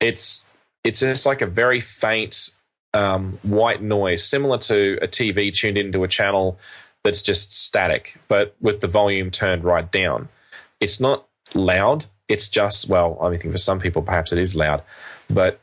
it's 0.00 0.46
it's 0.82 1.00
just 1.00 1.26
like 1.26 1.42
a 1.42 1.46
very 1.46 1.80
faint 1.80 2.50
um, 2.94 3.38
white 3.42 3.82
noise, 3.82 4.24
similar 4.24 4.58
to 4.58 4.98
a 5.00 5.06
TV 5.06 5.54
tuned 5.54 5.78
into 5.78 6.02
a 6.02 6.08
channel 6.08 6.58
that's 7.04 7.22
just 7.22 7.52
static, 7.52 8.18
but 8.28 8.54
with 8.60 8.80
the 8.80 8.88
volume 8.88 9.30
turned 9.30 9.64
right 9.64 9.90
down. 9.90 10.28
It's 10.80 11.00
not 11.00 11.26
loud. 11.54 12.06
It's 12.28 12.48
just 12.48 12.88
well, 12.88 13.18
I 13.20 13.28
mean, 13.30 13.40
for 13.40 13.58
some 13.58 13.78
people, 13.80 14.02
perhaps 14.02 14.32
it 14.32 14.38
is 14.38 14.56
loud, 14.56 14.82
but 15.28 15.60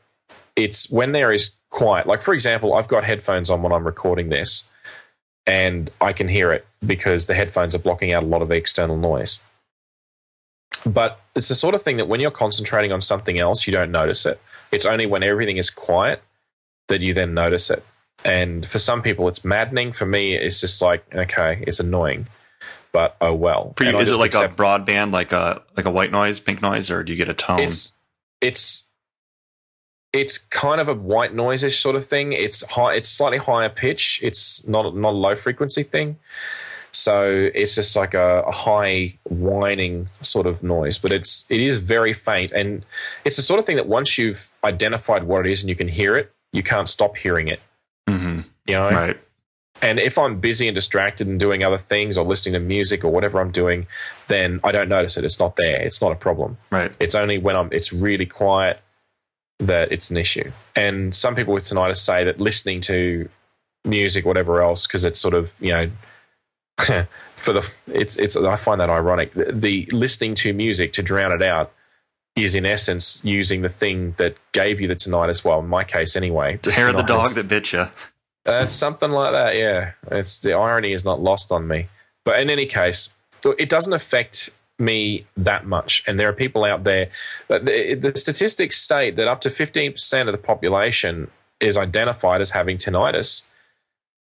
it's 0.58 0.90
when 0.90 1.12
there 1.12 1.32
is 1.32 1.52
quiet. 1.70 2.06
Like, 2.06 2.22
for 2.22 2.34
example, 2.34 2.74
I've 2.74 2.88
got 2.88 3.04
headphones 3.04 3.48
on 3.48 3.62
when 3.62 3.72
I'm 3.72 3.86
recording 3.86 4.28
this, 4.28 4.64
and 5.46 5.90
I 6.00 6.12
can 6.12 6.28
hear 6.28 6.52
it 6.52 6.66
because 6.84 7.26
the 7.26 7.34
headphones 7.34 7.74
are 7.74 7.78
blocking 7.78 8.12
out 8.12 8.22
a 8.22 8.26
lot 8.26 8.42
of 8.42 8.48
the 8.48 8.56
external 8.56 8.96
noise. 8.96 9.38
But 10.84 11.20
it's 11.34 11.48
the 11.48 11.54
sort 11.54 11.74
of 11.74 11.82
thing 11.82 11.96
that 11.96 12.08
when 12.08 12.20
you're 12.20 12.30
concentrating 12.30 12.92
on 12.92 13.00
something 13.00 13.38
else, 13.38 13.66
you 13.66 13.72
don't 13.72 13.90
notice 13.90 14.26
it. 14.26 14.40
It's 14.70 14.84
only 14.84 15.06
when 15.06 15.22
everything 15.22 15.56
is 15.56 15.70
quiet 15.70 16.22
that 16.88 17.00
you 17.00 17.14
then 17.14 17.34
notice 17.34 17.70
it. 17.70 17.84
And 18.24 18.66
for 18.66 18.78
some 18.78 19.00
people, 19.00 19.28
it's 19.28 19.44
maddening. 19.44 19.92
For 19.92 20.06
me, 20.06 20.34
it's 20.34 20.60
just 20.60 20.82
like, 20.82 21.04
okay, 21.14 21.62
it's 21.66 21.78
annoying, 21.78 22.26
but 22.90 23.16
oh 23.20 23.32
well. 23.32 23.74
You, 23.80 23.96
is 23.98 24.10
it 24.10 24.16
like 24.16 24.34
a 24.34 24.48
broadband, 24.48 25.12
like 25.12 25.30
a 25.32 25.62
like 25.76 25.86
a 25.86 25.90
white 25.90 26.10
noise, 26.10 26.40
pink 26.40 26.60
noise, 26.60 26.90
or 26.90 27.04
do 27.04 27.12
you 27.12 27.16
get 27.16 27.28
a 27.28 27.34
tone? 27.34 27.60
It's 27.60 27.94
it's 28.40 28.87
it's 30.12 30.38
kind 30.38 30.80
of 30.80 30.88
a 30.88 30.94
white 30.94 31.34
noise-ish 31.34 31.80
sort 31.80 31.96
of 31.96 32.06
thing. 32.06 32.32
It's 32.32 32.64
high, 32.64 32.94
it's 32.94 33.08
slightly 33.08 33.38
higher 33.38 33.68
pitch. 33.68 34.20
It's 34.22 34.66
not 34.66 34.96
not 34.96 35.10
a 35.10 35.16
low 35.16 35.36
frequency 35.36 35.82
thing. 35.82 36.16
So 36.90 37.50
it's 37.54 37.74
just 37.74 37.94
like 37.94 38.14
a, 38.14 38.42
a, 38.46 38.50
high 38.50 39.18
whining 39.24 40.08
sort 40.22 40.46
of 40.46 40.62
noise, 40.62 40.96
but 40.96 41.12
it's 41.12 41.44
it 41.50 41.60
is 41.60 41.78
very 41.78 42.14
faint, 42.14 42.50
and 42.52 42.84
it's 43.24 43.36
the 43.36 43.42
sort 43.42 43.60
of 43.60 43.66
thing 43.66 43.76
that 43.76 43.86
once 43.86 44.16
you've 44.16 44.50
identified 44.64 45.24
what 45.24 45.46
it 45.46 45.52
is 45.52 45.62
and 45.62 45.68
you 45.68 45.76
can 45.76 45.88
hear 45.88 46.16
it, 46.16 46.32
you 46.52 46.62
can't 46.62 46.88
stop 46.88 47.16
hearing 47.16 47.48
it. 47.48 47.60
Mm-hmm. 48.08 48.40
You 48.66 48.74
know, 48.74 48.90
right? 48.90 49.20
And 49.80 50.00
if 50.00 50.18
I'm 50.18 50.40
busy 50.40 50.66
and 50.66 50.74
distracted 50.74 51.28
and 51.28 51.38
doing 51.38 51.62
other 51.62 51.78
things 51.78 52.18
or 52.18 52.24
listening 52.24 52.54
to 52.54 52.60
music 52.60 53.04
or 53.04 53.12
whatever 53.12 53.40
I'm 53.40 53.52
doing, 53.52 53.86
then 54.26 54.58
I 54.64 54.72
don't 54.72 54.88
notice 54.88 55.16
it. 55.16 55.24
It's 55.24 55.38
not 55.38 55.54
there. 55.56 55.80
It's 55.80 56.00
not 56.00 56.10
a 56.10 56.16
problem. 56.16 56.56
Right. 56.70 56.90
It's 56.98 57.14
only 57.14 57.38
when 57.38 57.54
I'm 57.54 57.68
it's 57.70 57.92
really 57.92 58.26
quiet 58.26 58.80
that 59.58 59.90
it's 59.92 60.10
an 60.10 60.16
issue. 60.16 60.50
And 60.76 61.14
some 61.14 61.34
people 61.34 61.54
with 61.54 61.64
tinnitus 61.64 61.98
say 61.98 62.24
that 62.24 62.40
listening 62.40 62.80
to 62.82 63.28
music, 63.84 64.24
whatever 64.24 64.62
else, 64.62 64.86
because 64.86 65.04
it's 65.04 65.18
sort 65.18 65.34
of 65.34 65.54
you 65.60 65.70
know, 65.72 65.90
for 67.36 67.52
the 67.52 67.66
it's 67.88 68.16
it's 68.16 68.36
I 68.36 68.56
find 68.56 68.80
that 68.80 68.90
ironic. 68.90 69.34
The, 69.34 69.52
the, 69.52 69.88
listening 69.92 70.34
to 70.36 70.52
music 70.52 70.92
to 70.94 71.02
drown 71.02 71.32
it 71.32 71.42
out 71.42 71.72
is 72.36 72.54
in 72.54 72.64
essence 72.64 73.20
using 73.24 73.62
the 73.62 73.68
thing 73.68 74.14
that 74.18 74.36
gave 74.52 74.80
you 74.80 74.88
the 74.88 74.96
tinnitus. 74.96 75.44
Well, 75.44 75.60
in 75.60 75.68
my 75.68 75.84
case, 75.84 76.14
anyway, 76.14 76.58
the 76.62 76.72
hair 76.72 76.88
of 76.88 76.96
the 76.96 77.02
dog 77.02 77.30
that 77.30 77.48
bit 77.48 77.72
you. 77.72 77.88
Uh, 78.46 78.64
something 78.64 79.10
like 79.10 79.32
that. 79.32 79.56
Yeah, 79.56 79.92
it's 80.10 80.38
the 80.38 80.54
irony 80.54 80.92
is 80.92 81.04
not 81.04 81.20
lost 81.20 81.52
on 81.52 81.66
me. 81.66 81.88
But 82.24 82.40
in 82.40 82.50
any 82.50 82.66
case, 82.66 83.10
it 83.58 83.68
doesn't 83.68 83.92
affect 83.92 84.50
me 84.78 85.26
that 85.36 85.66
much. 85.66 86.04
And 86.06 86.18
there 86.18 86.28
are 86.28 86.32
people 86.32 86.64
out 86.64 86.84
there, 86.84 87.10
the, 87.48 87.98
the 88.00 88.18
statistics 88.18 88.80
state 88.80 89.16
that 89.16 89.28
up 89.28 89.40
to 89.42 89.50
15% 89.50 90.20
of 90.26 90.32
the 90.32 90.38
population 90.38 91.30
is 91.60 91.76
identified 91.76 92.40
as 92.40 92.50
having 92.50 92.78
tinnitus 92.78 93.42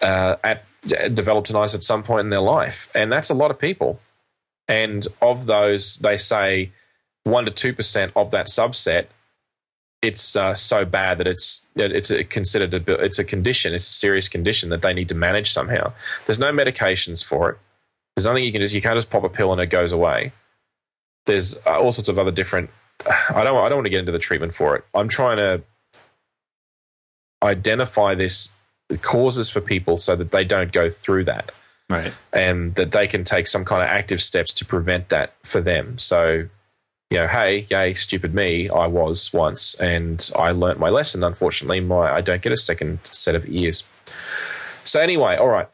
uh, 0.01 0.37
at 0.43 0.65
developed 1.15 1.51
tinnitus 1.51 1.75
at 1.75 1.83
some 1.83 2.03
point 2.03 2.21
in 2.21 2.31
their 2.31 2.41
life, 2.41 2.89
and 2.95 3.13
that's 3.13 3.31
a 3.31 3.35
lot 3.35 3.51
of 3.51 3.59
people. 3.59 4.01
And 4.69 5.07
of 5.21 5.47
those, 5.47 5.99
they 5.99 6.17
say 6.17 6.73
one 7.25 7.45
to 7.45 7.51
two 7.51 7.73
percent 7.73 8.13
of 8.17 8.31
that 8.31 8.47
subset, 8.47 9.07
it's 10.03 10.37
uh, 10.37 10.55
so 10.55 10.85
bad 10.85 11.19
that 11.19 11.27
it's 11.27 11.63
it's 11.77 12.11
a 12.11 12.25
considered 12.25 12.73
a, 12.75 12.95
it's 12.95 13.19
a 13.19 13.25
condition, 13.25 13.75
it's 13.75 13.87
a 13.87 13.93
serious 13.93 14.29
condition 14.29 14.71
that 14.71 14.83
they 14.83 14.95
need 14.95 15.09
to 15.09 15.15
manage 15.15 15.53
somehow. 15.53 15.93
There's 16.27 16.39
no 16.39 16.53
medications 16.53 17.25
for 17.25 17.51
it. 17.51 17.59
There's 18.17 18.27
nothing 18.27 18.45
you 18.45 18.53
can 18.53 18.61
just 18.61 18.75
you 18.75 18.83
can't 18.83 18.97
just 18.97 19.11
pop 19.11 19.25
a 19.25 19.29
pill 19.29 19.53
and 19.53 19.61
it 19.61 19.67
goes 19.67 19.93
away. 19.93 20.33
There's 21.27 21.57
uh, 21.67 21.79
all 21.79 21.93
sorts 21.93 22.09
of 22.09 22.19
other 22.19 22.31
different. 22.31 22.71
I 23.07 23.45
don't 23.45 23.57
I 23.57 23.69
don't 23.69 23.79
want 23.79 23.87
to 23.87 23.91
get 23.91 24.01
into 24.01 24.13
the 24.13 24.19
treatment 24.19 24.55
for 24.55 24.77
it. 24.77 24.85
I'm 24.95 25.09
trying 25.09 25.37
to 25.39 25.63
identify 27.43 28.15
this 28.15 28.53
causes 29.03 29.49
for 29.49 29.61
people 29.61 29.97
so 29.97 30.17
that 30.17 30.31
they 30.31 30.45
don't 30.45 30.73
go 30.73 30.91
through 30.91 31.25
that. 31.25 31.53
Right. 31.89 32.13
And 32.33 32.75
that 32.77 32.93
they 32.93 33.07
can 33.07 33.25
take 33.25 33.47
some 33.47 33.65
kind 33.65 33.83
of 33.83 33.89
active 33.89 34.23
steps 34.23 34.53
to 34.55 34.65
prevent 34.65 35.09
that 35.09 35.35
for 35.45 35.61
them. 35.61 35.99
So, 35.99 36.49
you 37.11 37.19
know, 37.19 37.27
hey, 37.27 37.67
yay, 37.69 37.95
stupid 37.95 38.35
me, 38.35 38.69
I 38.69 38.87
was 38.87 39.33
once 39.33 39.75
and 39.77 40.31
I 40.37 40.53
learnt 40.53 40.79
my 40.79 40.89
lesson. 40.89 41.25
Unfortunately, 41.25 41.81
my 41.81 42.13
I 42.13 42.21
don't 42.21 42.43
get 42.43 42.53
a 42.53 42.57
second 42.57 43.01
set 43.05 43.35
of 43.35 43.49
ears. 43.49 43.85
So 44.85 45.01
anyway, 45.01 45.37
all 45.37 45.49
right. 45.49 45.69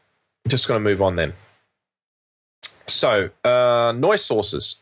Just 0.47 0.67
going 0.67 0.81
to 0.81 0.89
move 0.89 1.01
on 1.01 1.17
then. 1.17 1.33
So, 2.87 3.29
uh, 3.43 3.93
noise 3.95 4.23
sources. 4.23 4.77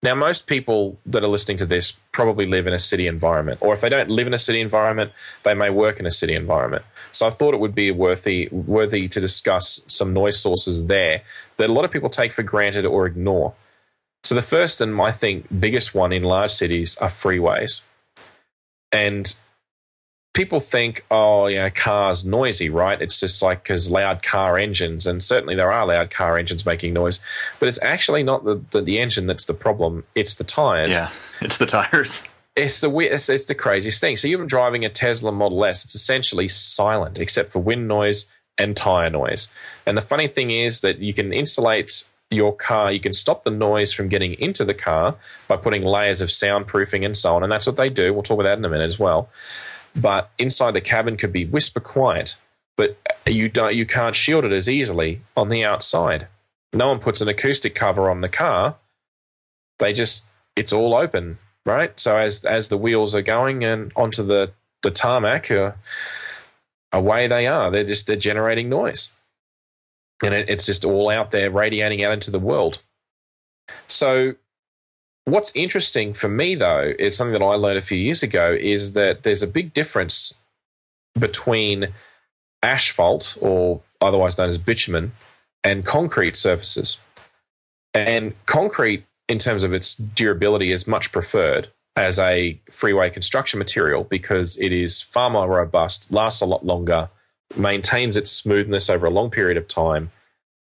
Now, 0.00 0.14
most 0.14 0.46
people 0.46 0.96
that 1.06 1.24
are 1.24 1.28
listening 1.28 1.56
to 1.58 1.66
this 1.66 1.94
probably 2.12 2.46
live 2.46 2.68
in 2.68 2.72
a 2.72 2.78
city 2.78 3.08
environment, 3.08 3.58
or 3.60 3.74
if 3.74 3.80
they 3.80 3.88
don't 3.88 4.08
live 4.08 4.28
in 4.28 4.34
a 4.34 4.38
city 4.38 4.60
environment, 4.60 5.10
they 5.42 5.54
may 5.54 5.70
work 5.70 5.98
in 5.98 6.06
a 6.06 6.10
city 6.10 6.34
environment. 6.34 6.84
So, 7.10 7.26
I 7.26 7.30
thought 7.30 7.52
it 7.52 7.60
would 7.60 7.74
be 7.74 7.90
worthy 7.90 8.48
worthy 8.52 9.08
to 9.08 9.20
discuss 9.20 9.80
some 9.88 10.12
noise 10.12 10.38
sources 10.38 10.86
there 10.86 11.22
that 11.56 11.68
a 11.68 11.72
lot 11.72 11.84
of 11.84 11.90
people 11.90 12.10
take 12.10 12.32
for 12.32 12.44
granted 12.44 12.86
or 12.86 13.06
ignore. 13.06 13.54
So, 14.22 14.36
the 14.36 14.42
first 14.42 14.80
and 14.80 15.00
I 15.00 15.10
think 15.10 15.46
biggest 15.58 15.94
one 15.94 16.12
in 16.12 16.22
large 16.22 16.52
cities 16.52 16.96
are 16.98 17.10
freeways, 17.10 17.80
and 18.92 19.34
people 20.38 20.60
think, 20.60 21.04
oh, 21.10 21.48
yeah, 21.48 21.68
cars 21.68 22.24
noisy, 22.24 22.70
right? 22.70 23.02
It's 23.02 23.18
just 23.18 23.42
like 23.42 23.64
because 23.64 23.90
loud 23.90 24.22
car 24.22 24.56
engines, 24.56 25.04
and 25.04 25.22
certainly 25.22 25.56
there 25.56 25.72
are 25.72 25.84
loud 25.84 26.12
car 26.12 26.38
engines 26.38 26.64
making 26.64 26.92
noise, 26.92 27.18
but 27.58 27.68
it's 27.68 27.82
actually 27.82 28.22
not 28.22 28.44
the, 28.44 28.62
the, 28.70 28.80
the 28.80 29.00
engine 29.00 29.26
that's 29.26 29.46
the 29.46 29.54
problem. 29.54 30.04
It's 30.14 30.36
the 30.36 30.44
tires. 30.44 30.92
Yeah, 30.92 31.10
it's 31.40 31.56
the 31.56 31.66
tires. 31.66 32.22
It's 32.54 32.80
the 32.80 32.96
it's, 32.98 33.28
it's 33.28 33.46
the 33.46 33.56
craziest 33.56 34.00
thing. 34.00 34.16
So 34.16 34.28
you're 34.28 34.46
driving 34.46 34.84
a 34.84 34.88
Tesla 34.88 35.32
Model 35.32 35.64
S. 35.64 35.84
It's 35.84 35.96
essentially 35.96 36.46
silent 36.46 37.18
except 37.18 37.50
for 37.50 37.58
wind 37.58 37.88
noise 37.88 38.26
and 38.56 38.76
tire 38.76 39.10
noise. 39.10 39.48
And 39.86 39.98
the 39.98 40.02
funny 40.02 40.28
thing 40.28 40.52
is 40.52 40.82
that 40.82 41.00
you 41.00 41.14
can 41.14 41.32
insulate 41.32 42.04
your 42.30 42.54
car, 42.54 42.92
you 42.92 43.00
can 43.00 43.12
stop 43.12 43.42
the 43.42 43.50
noise 43.50 43.92
from 43.92 44.08
getting 44.08 44.34
into 44.34 44.64
the 44.64 44.74
car 44.74 45.16
by 45.48 45.56
putting 45.56 45.82
layers 45.82 46.20
of 46.20 46.28
soundproofing 46.28 47.04
and 47.04 47.16
so 47.16 47.34
on. 47.34 47.42
And 47.42 47.50
that's 47.50 47.66
what 47.66 47.76
they 47.76 47.88
do. 47.88 48.12
We'll 48.12 48.22
talk 48.22 48.38
about 48.38 48.44
that 48.44 48.58
in 48.58 48.64
a 48.64 48.68
minute 48.68 48.86
as 48.86 49.00
well 49.00 49.30
but 50.00 50.30
inside 50.38 50.72
the 50.72 50.80
cabin 50.80 51.16
could 51.16 51.32
be 51.32 51.44
whisper 51.44 51.80
quiet, 51.80 52.36
but 52.76 52.96
you 53.26 53.48
don't 53.48 53.74
you 53.74 53.86
can't 53.86 54.16
shield 54.16 54.44
it 54.44 54.52
as 54.52 54.68
easily 54.68 55.20
on 55.36 55.48
the 55.48 55.64
outside. 55.64 56.28
No 56.72 56.88
one 56.88 56.98
puts 56.98 57.20
an 57.20 57.28
acoustic 57.28 57.74
cover 57.74 58.10
on 58.10 58.20
the 58.20 58.28
car. 58.28 58.76
They 59.78 59.92
just 59.92 60.24
it's 60.56 60.72
all 60.72 60.94
open, 60.94 61.38
right? 61.66 61.98
So 61.98 62.16
as 62.16 62.44
as 62.44 62.68
the 62.68 62.78
wheels 62.78 63.14
are 63.14 63.22
going 63.22 63.64
and 63.64 63.92
onto 63.96 64.22
the 64.22 64.52
the 64.82 64.90
tarmac, 64.90 65.50
uh, 65.50 65.72
away 66.92 67.26
they 67.26 67.46
are. 67.46 67.70
They're 67.70 67.84
just 67.84 68.06
they're 68.06 68.16
generating 68.16 68.68
noise, 68.68 69.10
and 70.22 70.34
it, 70.34 70.48
it's 70.48 70.66
just 70.66 70.84
all 70.84 71.10
out 71.10 71.30
there 71.30 71.50
radiating 71.50 72.04
out 72.04 72.12
into 72.12 72.30
the 72.30 72.38
world. 72.38 72.80
So 73.86 74.34
What's 75.28 75.52
interesting 75.54 76.14
for 76.14 76.30
me, 76.30 76.54
though, 76.54 76.94
is 76.98 77.14
something 77.14 77.34
that 77.34 77.44
I 77.44 77.54
learned 77.56 77.76
a 77.76 77.82
few 77.82 77.98
years 77.98 78.22
ago 78.22 78.56
is 78.58 78.94
that 78.94 79.24
there's 79.24 79.42
a 79.42 79.46
big 79.46 79.74
difference 79.74 80.32
between 81.18 81.88
asphalt, 82.62 83.36
or 83.42 83.82
otherwise 84.00 84.38
known 84.38 84.48
as 84.48 84.56
bitumen, 84.56 85.12
and 85.62 85.84
concrete 85.84 86.34
surfaces. 86.34 86.96
And 87.92 88.32
concrete, 88.46 89.04
in 89.28 89.38
terms 89.38 89.64
of 89.64 89.74
its 89.74 89.96
durability, 89.96 90.72
is 90.72 90.86
much 90.86 91.12
preferred 91.12 91.68
as 91.94 92.18
a 92.18 92.58
freeway 92.70 93.10
construction 93.10 93.58
material 93.58 94.04
because 94.04 94.56
it 94.58 94.72
is 94.72 95.02
far 95.02 95.28
more 95.28 95.46
robust, 95.46 96.10
lasts 96.10 96.40
a 96.40 96.46
lot 96.46 96.64
longer, 96.64 97.10
maintains 97.54 98.16
its 98.16 98.30
smoothness 98.30 98.88
over 98.88 99.04
a 99.04 99.10
long 99.10 99.28
period 99.28 99.58
of 99.58 99.68
time, 99.68 100.10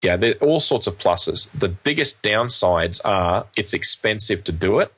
yeah, 0.02 0.16
there 0.16 0.32
are 0.32 0.46
all 0.46 0.60
sorts 0.60 0.88
of 0.88 0.98
pluses. 0.98 1.50
The 1.54 1.68
biggest 1.68 2.22
downsides 2.22 3.02
are 3.04 3.46
it's 3.56 3.74
expensive 3.74 4.44
to 4.46 4.52
do 4.52 4.80
it, 4.80 4.94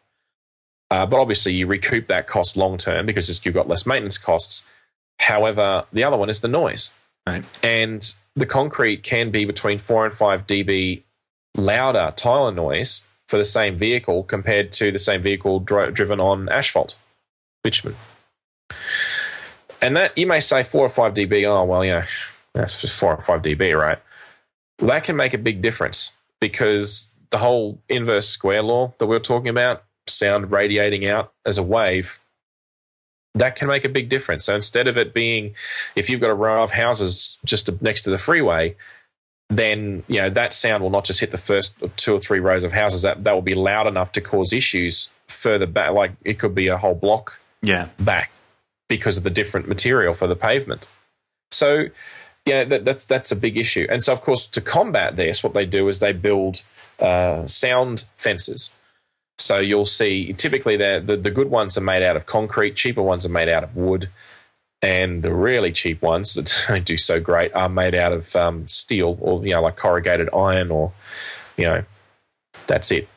uh, 0.92 1.06
but 1.06 1.20
obviously 1.20 1.54
you 1.54 1.68
recoup 1.68 2.08
that 2.08 2.28
cost 2.28 2.56
long 2.56 2.78
term 2.78 3.06
because 3.06 3.44
you've 3.44 3.56
got 3.56 3.68
less 3.68 3.86
maintenance 3.86 4.18
costs. 4.18 4.64
However, 5.20 5.86
the 5.92 6.04
other 6.04 6.18
one 6.18 6.30
is 6.30 6.42
the 6.42 6.48
noise, 6.48 6.92
right? 7.26 7.44
And 7.64 8.14
the 8.36 8.46
concrete 8.46 9.04
can 9.04 9.32
be 9.32 9.46
between 9.46 9.80
four 9.80 10.06
and 10.06 10.16
five 10.16 10.46
dB 10.46 11.04
louder 11.56 12.14
tire 12.16 12.52
noise 12.52 13.04
for 13.28 13.38
the 13.38 13.44
same 13.46 13.78
vehicle 13.78 14.24
compared 14.24 14.72
to 14.74 14.92
the 14.92 15.00
same 15.00 15.22
vehicle 15.22 15.60
driven 15.60 16.20
on 16.20 16.50
asphalt, 16.50 16.96
bitumen. 17.64 17.96
And 19.82 19.98
that 19.98 20.18
you 20.18 20.28
may 20.28 20.40
say 20.40 20.64
four 20.64 20.86
or 20.86 20.90
five 20.90 21.14
dB. 21.16 21.46
Oh 21.48 21.64
well, 21.64 21.84
yeah, 21.84 22.06
that's 22.54 22.74
four 22.94 23.16
or 23.16 23.22
five 23.22 23.42
dB, 23.42 23.80
right? 23.80 23.98
That 24.82 25.04
can 25.04 25.16
make 25.16 25.34
a 25.34 25.38
big 25.38 25.62
difference 25.62 26.12
because 26.40 27.10
the 27.30 27.38
whole 27.38 27.80
inverse 27.90 28.28
square 28.28 28.62
law 28.62 28.94
that 28.98 29.08
we 29.08 29.16
are 29.16 29.22
talking 29.22 29.50
about, 29.50 29.84
sound 30.08 30.52
radiating 30.52 31.08
out 31.08 31.34
as 31.46 31.58
a 31.58 31.64
wave, 31.64 32.20
that 33.36 33.56
can 33.56 33.68
make 33.68 33.86
a 33.86 33.90
big 33.90 34.10
difference. 34.10 34.46
So 34.46 34.56
instead 34.56 34.88
of 34.88 34.98
it 34.98 35.14
being, 35.14 35.56
if 35.96 36.10
you've 36.10 36.22
got 36.22 36.30
a 36.30 36.36
row 36.36 36.64
of 36.64 36.72
houses 36.72 37.38
just 37.46 37.82
next 37.82 38.02
to 38.04 38.10
the 38.10 38.18
freeway, 38.18 38.76
then 39.50 40.04
you 40.08 40.22
know 40.22 40.30
that 40.30 40.54
sound 40.54 40.82
will 40.82 40.90
not 40.90 41.04
just 41.04 41.20
hit 41.20 41.32
the 41.32 41.38
first 41.38 41.76
two 41.98 42.14
or 42.16 42.20
three 42.20 42.40
rows 42.40 42.64
of 42.64 42.72
houses. 42.72 43.02
That 43.02 43.24
that 43.24 43.34
will 43.34 43.42
be 43.42 43.54
loud 43.54 43.88
enough 43.88 44.12
to 44.14 44.22
cause 44.22 44.54
issues 44.54 45.10
further 45.28 45.66
back. 45.68 45.92
Like 45.92 46.12
it 46.24 46.40
could 46.40 46.56
be 46.56 46.68
a 46.68 46.78
whole 46.78 46.96
block 46.96 47.40
yeah. 47.62 47.90
back 48.00 48.32
because 48.88 49.18
of 49.18 49.24
the 49.24 49.30
different 49.30 49.68
material 49.68 50.14
for 50.14 50.28
the 50.28 50.36
pavement. 50.36 50.88
So 51.52 51.88
yeah, 52.46 52.64
that, 52.64 52.86
that's 52.86 53.06
that's 53.06 53.32
a 53.32 53.36
big 53.36 53.58
issue. 53.58 53.86
And 53.90 54.04
so, 54.04 54.14
of 54.14 54.22
course, 54.22 54.48
to 54.48 54.62
combat 54.62 55.16
this, 55.16 55.44
what 55.44 55.54
they 55.54 55.66
do 55.66 55.88
is 55.88 56.00
they 56.00 56.14
build 56.14 56.64
uh, 57.00 57.46
sound 57.48 58.06
fences. 58.18 58.72
So 59.38 59.58
you'll 59.58 59.86
see 59.88 60.34
typically 60.34 60.78
the, 60.78 61.20
the 61.20 61.32
good 61.32 61.50
ones 61.50 61.78
are 61.78 61.82
made 61.82 62.04
out 62.04 62.16
of 62.16 62.28
concrete, 62.28 62.76
cheaper 62.76 63.02
ones 63.02 63.26
are 63.26 63.30
made 63.30 63.50
out 63.50 63.64
of 63.64 63.76
wood, 63.76 64.10
and 64.82 65.24
the 65.24 65.34
really 65.34 65.72
cheap 65.72 66.02
ones 66.02 66.34
that 66.36 66.66
don't 66.68 66.86
do 66.86 66.98
so 66.98 67.20
great 67.20 67.54
are 67.54 67.70
made 67.70 67.96
out 67.96 68.14
of 68.14 68.36
um, 68.36 68.68
steel 68.68 69.18
or 69.22 69.46
you 69.46 69.54
know 69.54 69.62
like 69.62 69.76
corrugated 69.76 70.30
iron 70.34 70.72
or 70.72 70.92
you 71.58 71.66
know 71.66 71.84
that's 72.68 72.92
it 72.92 73.08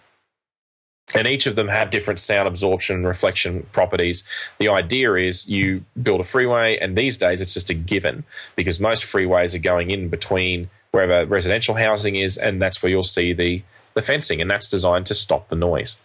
and 1.15 1.29
each 1.29 1.47
of 1.47 1.57
them 1.57 1.69
have 1.69 1.91
different 1.91 2.19
sound 2.19 2.49
absorption 2.49 2.97
and 2.97 3.07
reflection 3.07 3.67
properties. 3.73 4.25
The 4.59 4.69
idea 4.69 5.15
is 5.15 5.49
you 5.49 5.85
build 6.03 6.21
a 6.21 6.25
freeway, 6.25 6.77
and 6.79 6.97
these 6.97 7.17
days 7.17 7.41
it's 7.41 7.55
just 7.55 7.71
a 7.71 7.75
given 7.75 8.25
because 8.57 8.81
most 8.81 9.05
freeways 9.05 9.55
are 9.55 9.61
going 9.61 9.91
in 9.91 10.09
between 10.09 10.69
wherever 10.91 11.25
residential 11.27 11.75
housing 11.75 12.17
is, 12.17 12.37
and 12.37 12.61
that's 12.61 12.83
where 12.83 12.91
you'll 12.91 13.05
see 13.05 13.33
the, 13.33 13.63
the 13.95 14.03
fencing, 14.03 14.41
and 14.41 14.51
that's 14.51 14.69
designed 14.69 15.07
to 15.07 15.15
stop 15.15 15.49
the 15.49 15.57
noise. 15.57 15.99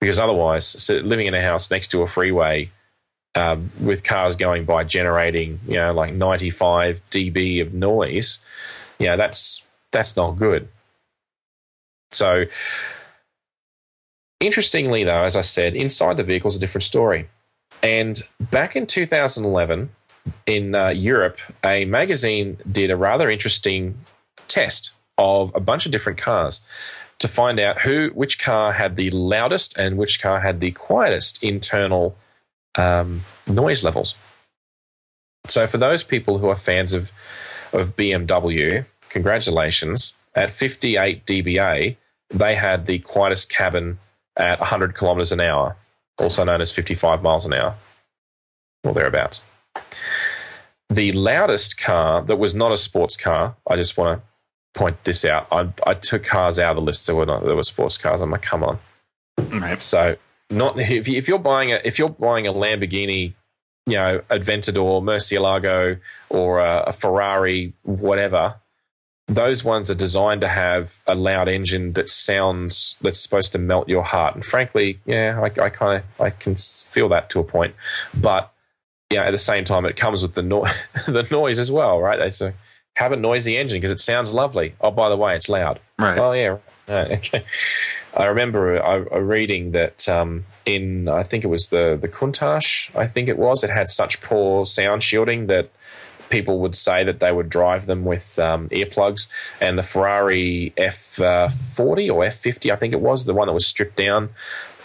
Because 0.00 0.18
otherwise, 0.18 0.66
so 0.66 0.94
living 0.96 1.26
in 1.26 1.34
a 1.34 1.42
house 1.42 1.70
next 1.70 1.88
to 1.88 2.02
a 2.02 2.08
freeway 2.08 2.70
um, 3.34 3.70
with 3.80 4.02
cars 4.02 4.36
going 4.36 4.64
by 4.64 4.84
generating, 4.84 5.60
you 5.66 5.74
know, 5.74 5.92
like 5.92 6.12
95 6.14 7.00
dB 7.10 7.60
of 7.62 7.72
noise, 7.74 8.38
yeah, 8.98 9.16
that's 9.16 9.62
that's 9.92 10.16
not 10.16 10.32
good. 10.32 10.68
So 12.10 12.44
Interestingly, 14.40 15.04
though, 15.04 15.24
as 15.24 15.36
I 15.36 15.40
said, 15.40 15.74
inside 15.74 16.16
the 16.16 16.24
vehicle 16.24 16.48
is 16.48 16.56
a 16.56 16.60
different 16.60 16.84
story. 16.84 17.28
And 17.82 18.22
back 18.50 18.76
in 18.76 18.86
2011, 18.86 19.90
in 20.46 20.74
uh, 20.74 20.88
Europe, 20.88 21.38
a 21.64 21.84
magazine 21.84 22.58
did 22.70 22.90
a 22.90 22.96
rather 22.96 23.30
interesting 23.30 23.98
test 24.48 24.90
of 25.18 25.52
a 25.54 25.60
bunch 25.60 25.86
of 25.86 25.92
different 25.92 26.18
cars 26.18 26.60
to 27.18 27.28
find 27.28 27.58
out 27.58 27.80
who, 27.80 28.10
which 28.14 28.38
car 28.38 28.72
had 28.72 28.96
the 28.96 29.10
loudest 29.10 29.76
and 29.78 29.96
which 29.96 30.20
car 30.20 30.40
had 30.40 30.60
the 30.60 30.72
quietest 30.72 31.42
internal 31.42 32.16
um, 32.74 33.24
noise 33.46 33.82
levels. 33.82 34.16
So, 35.46 35.66
for 35.66 35.78
those 35.78 36.02
people 36.02 36.38
who 36.38 36.48
are 36.48 36.56
fans 36.56 36.92
of 36.92 37.12
of 37.72 37.96
BMW, 37.96 38.84
congratulations! 39.08 40.14
At 40.34 40.50
58 40.50 41.24
dBA, 41.24 41.96
they 42.30 42.54
had 42.54 42.86
the 42.86 42.98
quietest 42.98 43.48
cabin 43.48 43.98
at 44.36 44.58
100 44.60 44.94
kilometers 44.94 45.32
an 45.32 45.40
hour, 45.40 45.76
also 46.18 46.44
known 46.44 46.60
as 46.60 46.70
55 46.70 47.22
miles 47.22 47.46
an 47.46 47.54
hour, 47.54 47.74
or 48.84 48.92
thereabouts. 48.92 49.42
the 50.88 51.12
loudest 51.12 51.78
car 51.78 52.22
that 52.22 52.36
was 52.36 52.54
not 52.54 52.72
a 52.72 52.76
sports 52.76 53.16
car, 53.16 53.56
I 53.68 53.76
just 53.76 53.96
want 53.96 54.20
to 54.20 54.78
point 54.78 55.02
this 55.04 55.24
out. 55.24 55.48
I, 55.50 55.68
I 55.86 55.94
took 55.94 56.24
cars 56.24 56.58
out 56.58 56.70
of 56.70 56.76
the 56.76 56.82
list 56.82 57.06
that 57.06 57.14
were 57.14 57.26
not 57.26 57.44
that 57.44 57.56
were 57.56 57.62
sports 57.62 57.98
cars. 57.98 58.20
I'm 58.20 58.30
like, 58.30 58.42
come 58.42 58.62
on. 58.62 58.78
Right. 59.38 59.82
So 59.82 60.16
not 60.50 60.78
if, 60.78 61.08
you, 61.08 61.18
if 61.18 61.28
you're 61.28 61.38
buying 61.38 61.72
a 61.72 61.80
if 61.84 61.98
you're 61.98 62.08
buying 62.08 62.46
a 62.46 62.52
Lamborghini, 62.52 63.34
you 63.86 63.96
know, 63.96 64.20
Aventador, 64.30 65.02
Murcielago, 65.02 65.98
or 66.28 66.60
a, 66.60 66.84
a 66.88 66.92
Ferrari, 66.92 67.72
whatever. 67.82 68.56
Those 69.28 69.64
ones 69.64 69.90
are 69.90 69.94
designed 69.94 70.40
to 70.42 70.48
have 70.48 70.98
a 71.06 71.14
loud 71.14 71.48
engine 71.48 71.94
that 71.94 72.08
sounds 72.08 72.96
that's 73.00 73.18
supposed 73.18 73.52
to 73.52 73.58
melt 73.58 73.88
your 73.88 74.04
heart. 74.04 74.36
And 74.36 74.44
frankly, 74.44 75.00
yeah, 75.04 75.40
I, 75.40 75.46
I 75.60 75.68
kind 75.68 75.98
of 76.02 76.20
I 76.20 76.30
can 76.30 76.54
feel 76.56 77.08
that 77.08 77.28
to 77.30 77.40
a 77.40 77.44
point, 77.44 77.74
but 78.14 78.52
yeah, 79.10 79.24
at 79.24 79.30
the 79.30 79.38
same 79.38 79.64
time, 79.64 79.84
it 79.84 79.96
comes 79.96 80.22
with 80.22 80.34
the 80.34 80.42
no- 80.42 80.66
the 81.06 81.26
noise 81.30 81.58
as 81.58 81.70
well, 81.70 82.00
right? 82.00 82.18
They 82.18 82.30
say 82.30 82.54
have 82.96 83.12
a 83.12 83.16
noisy 83.16 83.56
engine 83.56 83.76
because 83.76 83.90
it 83.90 84.00
sounds 84.00 84.32
lovely. 84.32 84.74
Oh, 84.80 84.90
by 84.90 85.08
the 85.08 85.16
way, 85.16 85.36
it's 85.36 85.48
loud. 85.48 85.80
Right. 85.98 86.18
Oh 86.18 86.32
yeah. 86.32 86.58
Right, 86.88 87.10
okay. 87.18 87.44
I 88.16 88.26
remember 88.26 88.76
a, 88.76 89.18
a 89.18 89.22
reading 89.22 89.72
that 89.72 90.08
um, 90.08 90.46
in 90.64 91.08
I 91.08 91.22
think 91.22 91.44
it 91.44 91.48
was 91.48 91.68
the 91.68 91.98
the 92.00 92.08
Countach, 92.08 92.94
I 92.96 93.06
think 93.06 93.28
it 93.28 93.38
was. 93.38 93.62
It 93.62 93.70
had 93.70 93.90
such 93.90 94.20
poor 94.20 94.66
sound 94.66 95.02
shielding 95.02 95.46
that 95.46 95.70
people 96.28 96.60
would 96.60 96.74
say 96.74 97.04
that 97.04 97.20
they 97.20 97.32
would 97.32 97.48
drive 97.48 97.86
them 97.86 98.04
with 98.04 98.38
um, 98.38 98.68
earplugs. 98.70 99.28
And 99.60 99.78
the 99.78 99.82
Ferrari 99.82 100.72
F40 100.76 102.12
or 102.12 102.24
F50, 102.24 102.72
I 102.72 102.76
think 102.76 102.92
it 102.92 103.00
was, 103.00 103.24
the 103.24 103.34
one 103.34 103.48
that 103.48 103.54
was 103.54 103.66
stripped 103.66 103.96
down, 103.96 104.30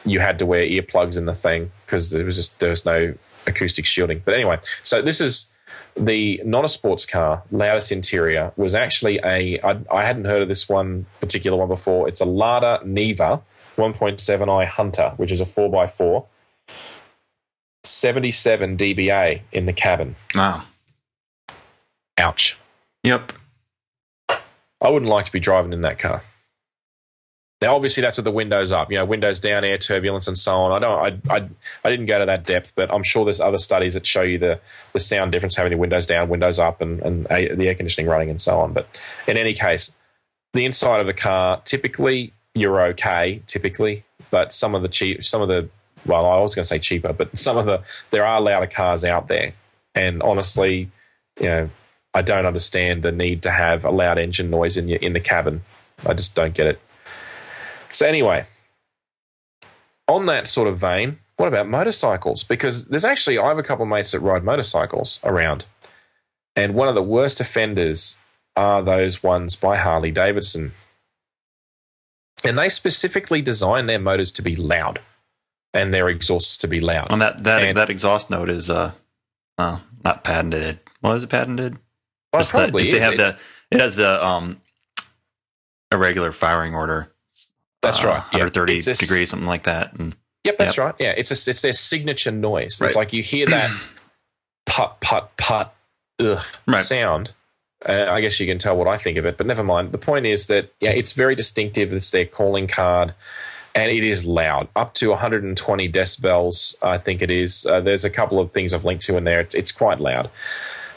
you 0.05 0.19
had 0.19 0.39
to 0.39 0.45
wear 0.45 0.65
earplugs 0.65 1.17
in 1.17 1.25
the 1.25 1.35
thing 1.35 1.71
because 1.85 2.11
there 2.11 2.25
was 2.25 2.35
just 2.35 2.59
there 2.59 2.69
was 2.69 2.85
no 2.85 3.13
acoustic 3.47 3.85
shielding. 3.85 4.21
But 4.23 4.33
anyway, 4.33 4.59
so 4.83 5.01
this 5.01 5.21
is 5.21 5.47
the 5.95 6.41
not 6.45 6.65
a 6.65 6.69
sports 6.69 7.05
car 7.05 7.43
loudest 7.51 7.91
interior 7.91 8.51
was 8.55 8.73
actually 8.73 9.19
a 9.23 9.59
I, 9.61 9.79
I 9.91 10.05
hadn't 10.05 10.25
heard 10.25 10.41
of 10.41 10.47
this 10.47 10.67
one 10.67 11.05
particular 11.19 11.57
one 11.57 11.67
before. 11.67 12.07
It's 12.07 12.21
a 12.21 12.25
Lada 12.25 12.79
Niva 12.85 13.41
1.7i 13.77 14.67
Hunter, 14.67 15.13
which 15.17 15.31
is 15.31 15.41
a 15.41 15.45
4x4. 15.45 16.25
77 17.83 18.77
dBA 18.77 19.41
in 19.51 19.65
the 19.65 19.73
cabin. 19.73 20.15
Wow. 20.35 20.63
Ouch. 22.17 22.57
Yep. 23.03 23.33
I 24.29 24.89
wouldn't 24.89 25.09
like 25.09 25.25
to 25.25 25.31
be 25.31 25.39
driving 25.39 25.73
in 25.73 25.81
that 25.81 25.99
car. 25.99 26.23
Now, 27.61 27.75
obviously, 27.75 28.01
that's 28.01 28.17
with 28.17 28.25
the 28.25 28.31
windows 28.31 28.71
up. 28.71 28.91
You 28.91 28.97
know, 28.97 29.05
windows 29.05 29.39
down, 29.39 29.63
air 29.63 29.77
turbulence, 29.77 30.27
and 30.27 30.35
so 30.35 30.55
on. 30.55 30.71
I 30.71 30.79
don't. 30.79 31.29
I, 31.29 31.35
I, 31.35 31.49
I 31.83 31.89
didn't 31.91 32.07
go 32.07 32.17
to 32.17 32.25
that 32.25 32.43
depth, 32.43 32.73
but 32.75 32.91
I'm 32.91 33.03
sure 33.03 33.23
there's 33.23 33.39
other 33.39 33.59
studies 33.59 33.93
that 33.93 34.07
show 34.07 34.23
you 34.23 34.39
the, 34.39 34.59
the 34.93 34.99
sound 34.99 35.31
difference 35.31 35.55
having 35.55 35.71
the 35.71 35.77
windows 35.77 36.07
down, 36.07 36.27
windows 36.27 36.57
up, 36.57 36.81
and, 36.81 36.99
and 37.01 37.25
the 37.25 37.67
air 37.67 37.75
conditioning 37.75 38.09
running, 38.09 38.31
and 38.31 38.41
so 38.41 38.59
on. 38.59 38.73
But 38.73 38.87
in 39.27 39.37
any 39.37 39.53
case, 39.53 39.93
the 40.53 40.65
inside 40.65 41.01
of 41.01 41.07
the 41.07 41.13
car 41.13 41.61
typically 41.63 42.33
you're 42.53 42.81
okay, 42.87 43.41
typically. 43.47 44.03
But 44.29 44.51
some 44.51 44.75
of 44.75 44.81
the 44.81 44.89
cheap, 44.89 45.23
some 45.23 45.41
of 45.41 45.47
the 45.47 45.69
well, 46.05 46.25
I 46.25 46.39
was 46.39 46.55
going 46.55 46.63
to 46.63 46.67
say 46.67 46.79
cheaper, 46.79 47.13
but 47.13 47.37
some 47.37 47.57
of 47.57 47.65
the 47.65 47.83
there 48.11 48.25
are 48.25 48.41
louder 48.41 48.67
cars 48.67 49.05
out 49.05 49.27
there, 49.27 49.53
and 49.93 50.23
honestly, 50.23 50.89
you 51.39 51.45
know, 51.45 51.69
I 52.13 52.21
don't 52.21 52.45
understand 52.45 53.03
the 53.03 53.11
need 53.11 53.41
to 53.43 53.51
have 53.51 53.85
a 53.85 53.91
loud 53.91 54.19
engine 54.19 54.49
noise 54.49 54.77
in 54.77 54.87
your 54.87 54.99
in 54.99 55.13
the 55.13 55.19
cabin. 55.19 55.61
I 56.05 56.13
just 56.13 56.35
don't 56.35 56.53
get 56.53 56.67
it. 56.67 56.79
So 57.91 58.05
anyway, 58.05 58.45
on 60.07 60.25
that 60.25 60.47
sort 60.47 60.67
of 60.67 60.77
vein, 60.77 61.19
what 61.37 61.47
about 61.47 61.67
motorcycles? 61.67 62.43
Because 62.43 62.87
there's 62.87 63.05
actually 63.05 63.37
I 63.37 63.47
have 63.47 63.57
a 63.57 63.63
couple 63.63 63.83
of 63.83 63.89
mates 63.89 64.11
that 64.11 64.19
ride 64.19 64.43
motorcycles 64.43 65.19
around, 65.23 65.65
and 66.55 66.75
one 66.75 66.87
of 66.87 66.95
the 66.95 67.03
worst 67.03 67.39
offenders 67.39 68.17
are 68.55 68.83
those 68.83 69.23
ones 69.23 69.55
by 69.55 69.77
Harley 69.77 70.11
Davidson. 70.11 70.73
And 72.43 72.57
they 72.57 72.69
specifically 72.69 73.41
design 73.41 73.85
their 73.85 73.99
motors 73.99 74.31
to 74.33 74.41
be 74.41 74.55
loud 74.55 74.99
and 75.73 75.93
their 75.93 76.09
exhausts 76.09 76.57
to 76.57 76.67
be 76.67 76.79
loud. 76.79 77.07
And 77.11 77.21
that 77.21 77.43
that 77.43 77.63
And- 77.63 77.77
that 77.77 77.89
exhaust 77.89 78.29
note 78.29 78.49
is 78.49 78.69
uh, 78.69 78.91
uh 79.57 79.79
not 80.03 80.23
patented. 80.23 80.79
Well, 81.01 81.13
is 81.13 81.23
it 81.23 81.29
patented? 81.29 81.77
Well, 82.33 82.41
Just 82.41 82.51
probably 82.51 82.91
they 82.91 82.99
have 82.99 83.17
the 83.17 83.37
it 83.71 83.79
has 83.79 83.95
the 83.95 84.25
um 84.25 84.61
irregular 85.91 86.31
firing 86.31 86.73
order. 86.75 87.11
That's 87.81 88.03
uh, 88.03 88.07
right. 88.07 88.23
Yeah. 88.31 88.39
130 88.45 88.77
It's 88.77 88.85
this- 88.85 88.99
degrees, 88.99 89.29
something 89.29 89.47
like 89.47 89.63
that. 89.63 89.93
And 89.99 90.15
Yep, 90.43 90.57
that's 90.57 90.77
right. 90.79 90.95
Yeah, 90.97 91.13
it's 91.15 91.29
a, 91.29 91.51
it's 91.51 91.61
their 91.61 91.73
signature 91.73 92.31
noise. 92.31 92.81
Right. 92.81 92.87
It's 92.87 92.95
like 92.95 93.13
you 93.13 93.21
hear 93.21 93.45
that 93.47 93.69
put 94.65 94.99
put 94.99 95.37
put 95.37 95.67
ugh, 96.19 96.43
Right. 96.67 96.83
sound. 96.83 97.33
Uh, 97.87 98.07
I 98.09 98.21
guess 98.21 98.39
you 98.39 98.47
can 98.47 98.57
tell 98.57 98.75
what 98.75 98.87
I 98.87 98.97
think 98.97 99.17
of 99.17 99.25
it, 99.25 99.37
but 99.37 99.45
never 99.45 99.63
mind. 99.63 99.91
The 99.91 99.97
point 99.99 100.25
is 100.25 100.47
that 100.47 100.71
yeah, 100.79 100.91
it's 100.91 101.11
very 101.11 101.35
distinctive. 101.35 101.93
It's 101.93 102.09
their 102.11 102.25
calling 102.25 102.65
card, 102.67 103.13
and 103.75 103.91
it 103.91 104.03
is 104.03 104.25
loud, 104.25 104.67
up 104.75 104.93
to 104.95 105.09
120 105.09 105.91
decibels. 105.91 106.73
I 106.81 106.97
think 106.97 107.21
it 107.21 107.29
is. 107.29 107.65
Uh, 107.67 107.79
there's 107.81 108.05
a 108.05 108.09
couple 108.09 108.39
of 108.39 108.51
things 108.51 108.73
I've 108.73 108.85
linked 108.85 109.03
to 109.05 109.17
in 109.17 109.23
there. 109.25 109.39
It's, 109.41 109.53
it's 109.55 109.71
quite 109.71 109.99
loud. 109.99 110.29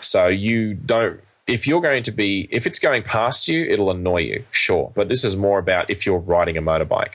So 0.04 0.26
you 0.28 0.74
don't. 0.74 1.20
If 1.46 1.66
you're 1.66 1.82
going 1.82 2.04
to 2.04 2.12
be, 2.12 2.48
if 2.50 2.66
it's 2.66 2.78
going 2.78 3.02
past 3.02 3.48
you, 3.48 3.64
it'll 3.66 3.90
annoy 3.90 4.22
you, 4.22 4.44
sure. 4.50 4.92
But 4.94 5.08
this 5.08 5.24
is 5.24 5.36
more 5.36 5.58
about 5.58 5.90
if 5.90 6.06
you're 6.06 6.18
riding 6.18 6.56
a 6.56 6.62
motorbike. 6.62 7.12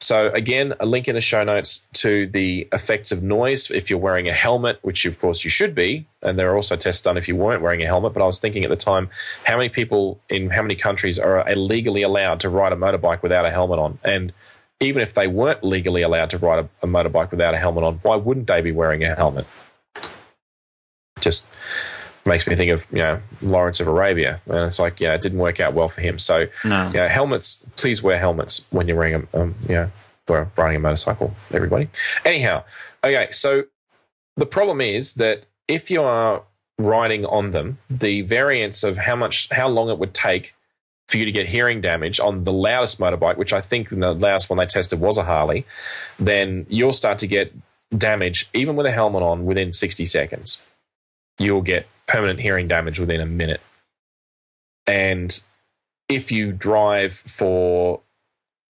So 0.00 0.30
again, 0.30 0.74
a 0.78 0.86
link 0.86 1.08
in 1.08 1.16
the 1.16 1.20
show 1.20 1.42
notes 1.42 1.84
to 1.94 2.28
the 2.28 2.68
effects 2.72 3.10
of 3.10 3.22
noise 3.22 3.70
if 3.70 3.90
you're 3.90 3.98
wearing 3.98 4.28
a 4.28 4.32
helmet, 4.32 4.78
which 4.82 5.04
of 5.06 5.20
course 5.20 5.42
you 5.42 5.50
should 5.50 5.74
be. 5.74 6.06
And 6.22 6.38
there 6.38 6.50
are 6.52 6.56
also 6.56 6.76
tests 6.76 7.02
done 7.02 7.16
if 7.16 7.26
you 7.26 7.34
weren't 7.34 7.62
wearing 7.62 7.82
a 7.82 7.86
helmet. 7.86 8.12
But 8.12 8.22
I 8.22 8.26
was 8.26 8.38
thinking 8.38 8.64
at 8.64 8.70
the 8.70 8.76
time, 8.76 9.10
how 9.44 9.56
many 9.56 9.68
people 9.68 10.20
in 10.28 10.50
how 10.50 10.62
many 10.62 10.76
countries 10.76 11.18
are 11.18 11.48
illegally 11.48 12.02
allowed 12.02 12.40
to 12.40 12.48
ride 12.48 12.72
a 12.72 12.76
motorbike 12.76 13.22
without 13.22 13.44
a 13.44 13.50
helmet 13.50 13.80
on? 13.80 13.98
And 14.04 14.32
even 14.80 15.02
if 15.02 15.14
they 15.14 15.26
weren't 15.26 15.64
legally 15.64 16.02
allowed 16.02 16.30
to 16.30 16.38
ride 16.38 16.60
a, 16.60 16.86
a 16.86 16.88
motorbike 16.88 17.32
without 17.32 17.54
a 17.54 17.58
helmet 17.58 17.82
on, 17.82 17.94
why 18.02 18.14
wouldn't 18.14 18.46
they 18.46 18.60
be 18.60 18.70
wearing 18.70 19.02
a 19.02 19.16
helmet? 19.16 19.46
Just 21.20 21.46
makes 22.24 22.46
me 22.46 22.54
think 22.54 22.70
of 22.70 22.86
you 22.90 22.98
know 22.98 23.20
Lawrence 23.42 23.80
of 23.80 23.88
Arabia, 23.88 24.40
and 24.46 24.58
it's 24.58 24.78
like 24.78 25.00
yeah, 25.00 25.14
it 25.14 25.22
didn't 25.22 25.38
work 25.38 25.60
out 25.60 25.74
well 25.74 25.88
for 25.88 26.00
him. 26.00 26.18
So 26.18 26.46
no, 26.64 26.90
yeah, 26.94 27.08
helmets. 27.08 27.64
Please 27.76 28.02
wear 28.02 28.18
helmets 28.18 28.64
when 28.70 28.88
you're 28.88 28.96
wearing 28.96 29.26
a, 29.32 29.40
um, 29.40 29.54
you 29.68 29.74
know, 29.74 29.90
riding 30.56 30.76
a 30.76 30.80
motorcycle. 30.80 31.34
Everybody. 31.52 31.88
Anyhow, 32.24 32.64
okay. 33.04 33.28
So 33.32 33.64
the 34.36 34.46
problem 34.46 34.80
is 34.80 35.14
that 35.14 35.44
if 35.66 35.90
you 35.90 36.02
are 36.02 36.42
riding 36.78 37.26
on 37.26 37.50
them, 37.50 37.78
the 37.90 38.22
variance 38.22 38.84
of 38.84 38.96
how 38.96 39.16
much, 39.16 39.48
how 39.50 39.68
long 39.68 39.90
it 39.90 39.98
would 39.98 40.14
take 40.14 40.54
for 41.08 41.16
you 41.16 41.24
to 41.24 41.32
get 41.32 41.48
hearing 41.48 41.80
damage 41.80 42.20
on 42.20 42.44
the 42.44 42.52
loudest 42.52 43.00
motorbike, 43.00 43.36
which 43.36 43.52
I 43.52 43.60
think 43.60 43.88
the 43.88 44.12
loudest 44.12 44.50
one 44.50 44.58
they 44.58 44.66
tested 44.66 45.00
was 45.00 45.18
a 45.18 45.24
Harley, 45.24 45.66
then 46.18 46.66
you'll 46.68 46.92
start 46.92 47.18
to 47.20 47.26
get 47.26 47.52
damage 47.96 48.48
even 48.52 48.76
with 48.76 48.86
a 48.86 48.92
helmet 48.92 49.22
on 49.22 49.46
within 49.46 49.72
60 49.72 50.04
seconds. 50.04 50.60
You'll 51.38 51.62
get 51.62 51.86
permanent 52.06 52.40
hearing 52.40 52.68
damage 52.68 52.98
within 52.98 53.20
a 53.20 53.26
minute. 53.26 53.60
And 54.86 55.38
if 56.08 56.32
you 56.32 56.52
drive 56.52 57.12
for 57.14 58.00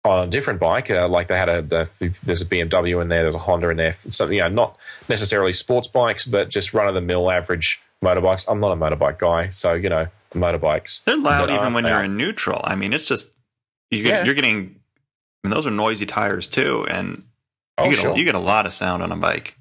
on 0.04 0.28
a 0.28 0.30
different 0.30 0.60
bike, 0.60 0.90
uh, 0.90 1.08
like 1.08 1.28
they 1.28 1.36
had 1.36 1.48
a 1.48 1.62
the, 1.62 1.88
there's 2.22 2.42
a 2.42 2.46
BMW 2.46 3.00
in 3.02 3.08
there, 3.08 3.22
there's 3.22 3.34
a 3.34 3.38
Honda 3.38 3.70
in 3.70 3.76
there, 3.76 3.96
so 4.08 4.28
you 4.28 4.40
know, 4.40 4.48
not 4.48 4.76
necessarily 5.08 5.52
sports 5.52 5.88
bikes, 5.88 6.26
but 6.26 6.48
just 6.50 6.74
run 6.74 6.86
of 6.88 6.94
the 6.94 7.00
mill 7.00 7.30
average 7.30 7.82
motorbikes. 8.02 8.46
I'm 8.48 8.60
not 8.60 8.72
a 8.72 8.76
motorbike 8.76 9.18
guy, 9.18 9.48
so 9.50 9.72
you 9.74 9.88
know, 9.88 10.06
motorbikes. 10.34 11.02
they're 11.04 11.16
loud 11.16 11.50
even 11.50 11.72
when 11.74 11.84
you're 11.84 11.94
loud. 11.94 12.04
in 12.04 12.16
neutral. 12.16 12.60
I 12.64 12.76
mean, 12.76 12.92
it's 12.92 13.06
just 13.06 13.30
you 13.90 14.02
get, 14.04 14.20
Yeah. 14.20 14.24
you're 14.24 14.34
getting. 14.34 14.76
I 15.42 15.48
mean, 15.48 15.54
those 15.54 15.66
are 15.66 15.70
noisy 15.70 16.06
tires 16.06 16.46
too, 16.46 16.86
and 16.88 17.24
Oh, 17.76 17.90
get 17.90 17.98
sure. 17.98 18.12
a, 18.12 18.16
you 18.16 18.24
get 18.24 18.34
a 18.36 18.38
lot 18.40 18.66
of 18.66 18.72
sound 18.72 19.02
on 19.02 19.10
a 19.10 19.16
bike. 19.16 19.58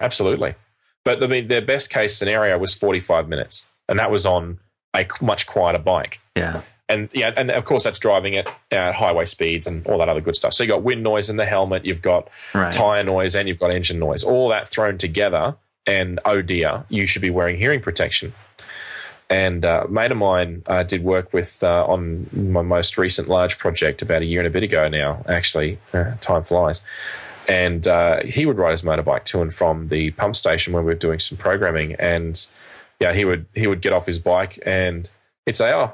Absolutely. 0.00 0.54
But 1.04 1.22
I 1.22 1.26
mean, 1.26 1.48
their 1.48 1.62
best 1.62 1.90
case 1.90 2.16
scenario 2.16 2.58
was 2.58 2.74
45 2.74 3.28
minutes, 3.28 3.66
and 3.88 3.98
that 3.98 4.10
was 4.10 4.26
on 4.26 4.58
a 4.94 5.06
much 5.20 5.46
quieter 5.46 5.78
bike. 5.78 6.20
Yeah, 6.36 6.62
And 6.88 7.08
yeah, 7.12 7.32
and 7.36 7.50
of 7.50 7.64
course 7.64 7.84
that's 7.84 7.98
driving 7.98 8.34
it 8.34 8.48
at 8.70 8.94
highway 8.94 9.26
speeds 9.26 9.66
and 9.66 9.86
all 9.86 9.98
that 9.98 10.08
other 10.08 10.20
good 10.20 10.36
stuff. 10.36 10.54
So 10.54 10.64
you've 10.64 10.70
got 10.70 10.82
wind 10.82 11.02
noise 11.02 11.28
in 11.28 11.36
the 11.36 11.46
helmet, 11.46 11.84
you've 11.84 12.02
got 12.02 12.28
right. 12.54 12.72
tire 12.72 13.04
noise, 13.04 13.36
and 13.36 13.48
you've 13.48 13.58
got 13.58 13.70
engine 13.70 13.98
noise. 13.98 14.24
All 14.24 14.48
that 14.48 14.68
thrown 14.68 14.98
together, 14.98 15.56
and 15.86 16.20
oh 16.24 16.42
dear, 16.42 16.84
you 16.88 17.06
should 17.06 17.22
be 17.22 17.30
wearing 17.30 17.56
hearing 17.56 17.80
protection. 17.80 18.32
And 19.30 19.64
uh, 19.64 19.84
a 19.86 19.88
mate 19.88 20.12
of 20.12 20.18
mine 20.18 20.62
uh, 20.66 20.82
did 20.82 21.02
work 21.02 21.32
with 21.32 21.62
uh, 21.62 21.84
on 21.86 22.28
my 22.32 22.62
most 22.62 22.98
recent 22.98 23.26
large 23.28 23.58
project 23.58 24.02
about 24.02 24.22
a 24.22 24.24
year 24.26 24.40
and 24.40 24.46
a 24.46 24.50
bit 24.50 24.62
ago 24.62 24.88
now. 24.88 25.24
Actually, 25.26 25.78
uh, 25.92 26.12
time 26.20 26.44
flies. 26.44 26.82
And 27.48 27.86
uh, 27.86 28.22
he 28.24 28.46
would 28.46 28.56
ride 28.56 28.70
his 28.72 28.82
motorbike 28.82 29.24
to 29.26 29.42
and 29.42 29.54
from 29.54 29.88
the 29.88 30.12
pump 30.12 30.34
station 30.36 30.72
when 30.72 30.84
we 30.84 30.92
were 30.92 30.98
doing 30.98 31.20
some 31.20 31.36
programming. 31.36 31.94
And 31.94 32.46
yeah, 33.00 33.12
he 33.12 33.24
would 33.24 33.46
he 33.54 33.66
would 33.66 33.80
get 33.80 33.92
off 33.92 34.06
his 34.06 34.18
bike 34.18 34.58
and 34.64 35.10
he'd 35.46 35.56
say, 35.56 35.72
"Oh, 35.72 35.92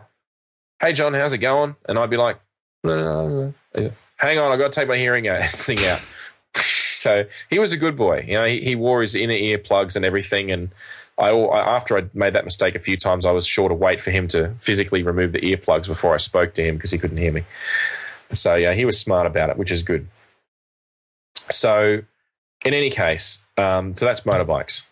hey 0.81 0.93
John, 0.93 1.15
how's 1.15 1.33
it 1.33 1.39
going?" 1.39 1.77
And 1.89 1.99
I'd 1.99 2.11
be 2.11 2.17
like, 2.17 2.39
"Hang 4.17 4.39
on, 4.39 4.53
I 4.53 4.57
got 4.57 4.73
to 4.73 4.81
take 4.81 4.89
my 4.89 4.97
hearing 4.97 5.25
thing 5.49 5.85
out." 5.85 6.01
so 6.61 7.25
he 7.49 7.59
was 7.59 7.73
a 7.73 7.77
good 7.77 7.97
boy. 7.97 8.25
You 8.27 8.35
know, 8.35 8.45
he, 8.47 8.61
he 8.61 8.75
wore 8.75 9.01
his 9.01 9.15
inner 9.15 9.35
ear 9.35 9.59
plugs 9.59 9.97
and 9.97 10.05
everything, 10.05 10.51
and 10.53 10.71
I, 11.19 11.31
I 11.31 11.77
after 11.77 11.99
I 11.99 12.05
made 12.15 12.35
that 12.35 12.45
mistake 12.45 12.75
a 12.75 12.81
few 12.81 12.97
times, 12.97 13.27
I 13.27 13.31
was 13.33 13.47
sure 13.47 13.69
to 13.69 13.75
wait 13.75 14.01
for 14.01 14.11
him 14.11 14.29
to 14.29 14.55
physically 14.59 15.03
remove 15.03 15.33
the 15.33 15.41
earplugs 15.41 15.87
before 15.87 16.15
I 16.15 16.19
spoke 16.19 16.55
to 16.55 16.63
him 16.63 16.77
because 16.77 16.91
he 16.91 16.99
couldn't 16.99 17.19
hear 17.19 17.33
me. 17.33 17.45
So 18.33 18.55
yeah, 18.55 18.75
he 18.75 18.85
was 18.85 18.99
smart 18.99 19.27
about 19.27 19.51
it, 19.51 19.59
which 19.59 19.71
is 19.71 19.83
good. 19.83 20.09
So, 21.51 22.03
in 22.65 22.75
any 22.75 22.91
case, 22.91 23.41
um, 23.57 23.95
so 23.95 24.07
that's 24.07 24.21
motorbikes. 24.23 24.83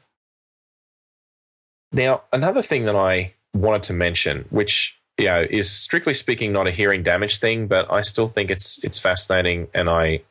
Now, 1.93 2.23
another 2.33 2.63
thing 2.63 2.85
that 2.85 2.97
I 2.97 3.35
wanted 3.55 3.83
to 3.85 3.93
mention, 3.93 4.45
which 4.51 4.97
you 5.19 5.27
know 5.27 5.47
is 5.49 5.71
strictly 5.71 6.15
speaking 6.15 6.53
not 6.53 6.69
a 6.69 6.71
hearing 6.71 7.03
damage 7.03 7.39
thing, 7.39 7.67
but 7.67 7.91
I 7.91 8.03
still 8.03 8.27
think 8.27 8.51
it's 8.51 8.83
it's 8.85 8.99
fascinating, 8.99 9.69
and 9.75 9.89
I 9.89 10.23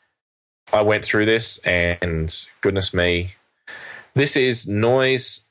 I 0.72 0.82
went 0.82 1.05
through 1.05 1.26
this, 1.26 1.60
and 1.60 2.34
goodness 2.62 2.93
me, 2.93 3.34
this 4.14 4.36
is 4.36 4.68
noise 4.68 5.41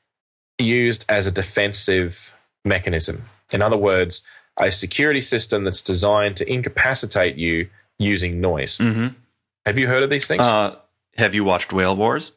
used 0.59 1.05
as 1.09 1.27
a 1.27 1.31
defensive 1.31 2.33
mechanism. 2.65 3.25
In 3.51 3.61
other 3.61 3.77
words, 3.77 4.23
a 4.57 4.71
security 4.71 5.21
system 5.21 5.63
that's 5.63 5.81
designed 5.81 6.37
to 6.37 6.51
incapacitate 6.51 7.35
you 7.35 7.69
using 7.99 8.41
noise. 8.41 8.77
Mm-hmm. 8.77 9.07
Have 9.67 9.77
you 9.77 9.85
heard 9.89 10.01
of 10.01 10.09
these 10.09 10.25
things? 10.25 10.43
Uh, 10.43 10.77
have 11.17 11.35
you 11.35 11.43
watched 11.43 11.73
Whale 11.73 11.93
Wars? 11.93 12.31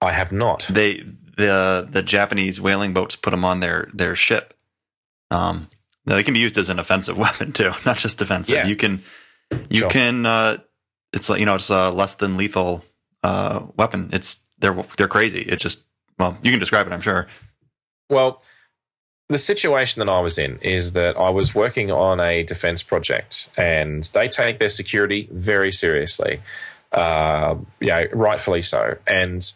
I 0.00 0.12
have 0.12 0.32
not. 0.32 0.66
They 0.70 1.04
the 1.36 1.86
the 1.90 2.02
Japanese 2.02 2.58
whaling 2.58 2.94
boats 2.94 3.16
put 3.16 3.32
them 3.32 3.44
on 3.44 3.60
their 3.60 3.90
their 3.92 4.16
ship. 4.16 4.54
Um, 5.30 5.68
they 6.06 6.22
can 6.22 6.32
be 6.32 6.40
used 6.40 6.56
as 6.56 6.70
an 6.70 6.78
offensive 6.78 7.18
weapon 7.24 7.52
too, 7.52 7.72
not 7.84 7.98
just 7.98 8.16
defensive. 8.16 8.54
Yeah. 8.54 8.66
You 8.66 8.76
can 8.76 9.02
you 9.68 9.80
Sure. 9.80 9.90
can 9.90 10.24
uh, 10.24 10.56
it's 11.12 11.28
like 11.28 11.38
you 11.38 11.44
know 11.44 11.56
it's 11.56 11.68
a 11.68 11.90
less 11.90 12.14
than 12.14 12.38
lethal 12.38 12.82
uh, 13.22 13.60
weapon. 13.76 14.08
It's 14.14 14.36
they're 14.58 14.82
they're 14.96 15.06
crazy. 15.06 15.40
It 15.42 15.56
just 15.60 15.82
well 16.18 16.38
you 16.42 16.50
can 16.50 16.60
describe 16.60 16.86
it. 16.86 16.94
I'm 16.94 17.02
sure. 17.02 17.26
Well, 18.08 18.42
the 19.30 19.38
situation 19.38 20.00
that 20.00 20.08
I 20.08 20.20
was 20.20 20.38
in 20.38 20.58
is 20.58 20.92
that 20.92 21.16
I 21.16 21.30
was 21.30 21.54
working 21.54 21.92
on 21.92 22.18
a 22.18 22.42
defense 22.42 22.82
project, 22.82 23.48
and 23.56 24.02
they 24.12 24.28
take 24.28 24.58
their 24.58 24.68
security 24.68 25.28
very 25.30 25.70
seriously. 25.70 26.40
Uh, 26.90 27.54
yeah, 27.80 28.06
rightfully 28.12 28.62
so. 28.62 28.96
And 29.06 29.50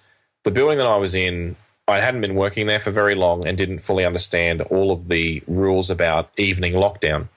the 0.44 0.52
building 0.52 0.78
that 0.78 0.86
I 0.86 0.96
was 0.96 1.16
in, 1.16 1.56
I 1.88 1.98
hadn't 1.98 2.20
been 2.20 2.36
working 2.36 2.68
there 2.68 2.78
for 2.78 2.92
very 2.92 3.16
long 3.16 3.46
and 3.46 3.58
didn't 3.58 3.80
fully 3.80 4.04
understand 4.04 4.62
all 4.62 4.92
of 4.92 5.08
the 5.08 5.42
rules 5.48 5.90
about 5.90 6.30
evening 6.38 6.74
lockdown. 6.74 7.28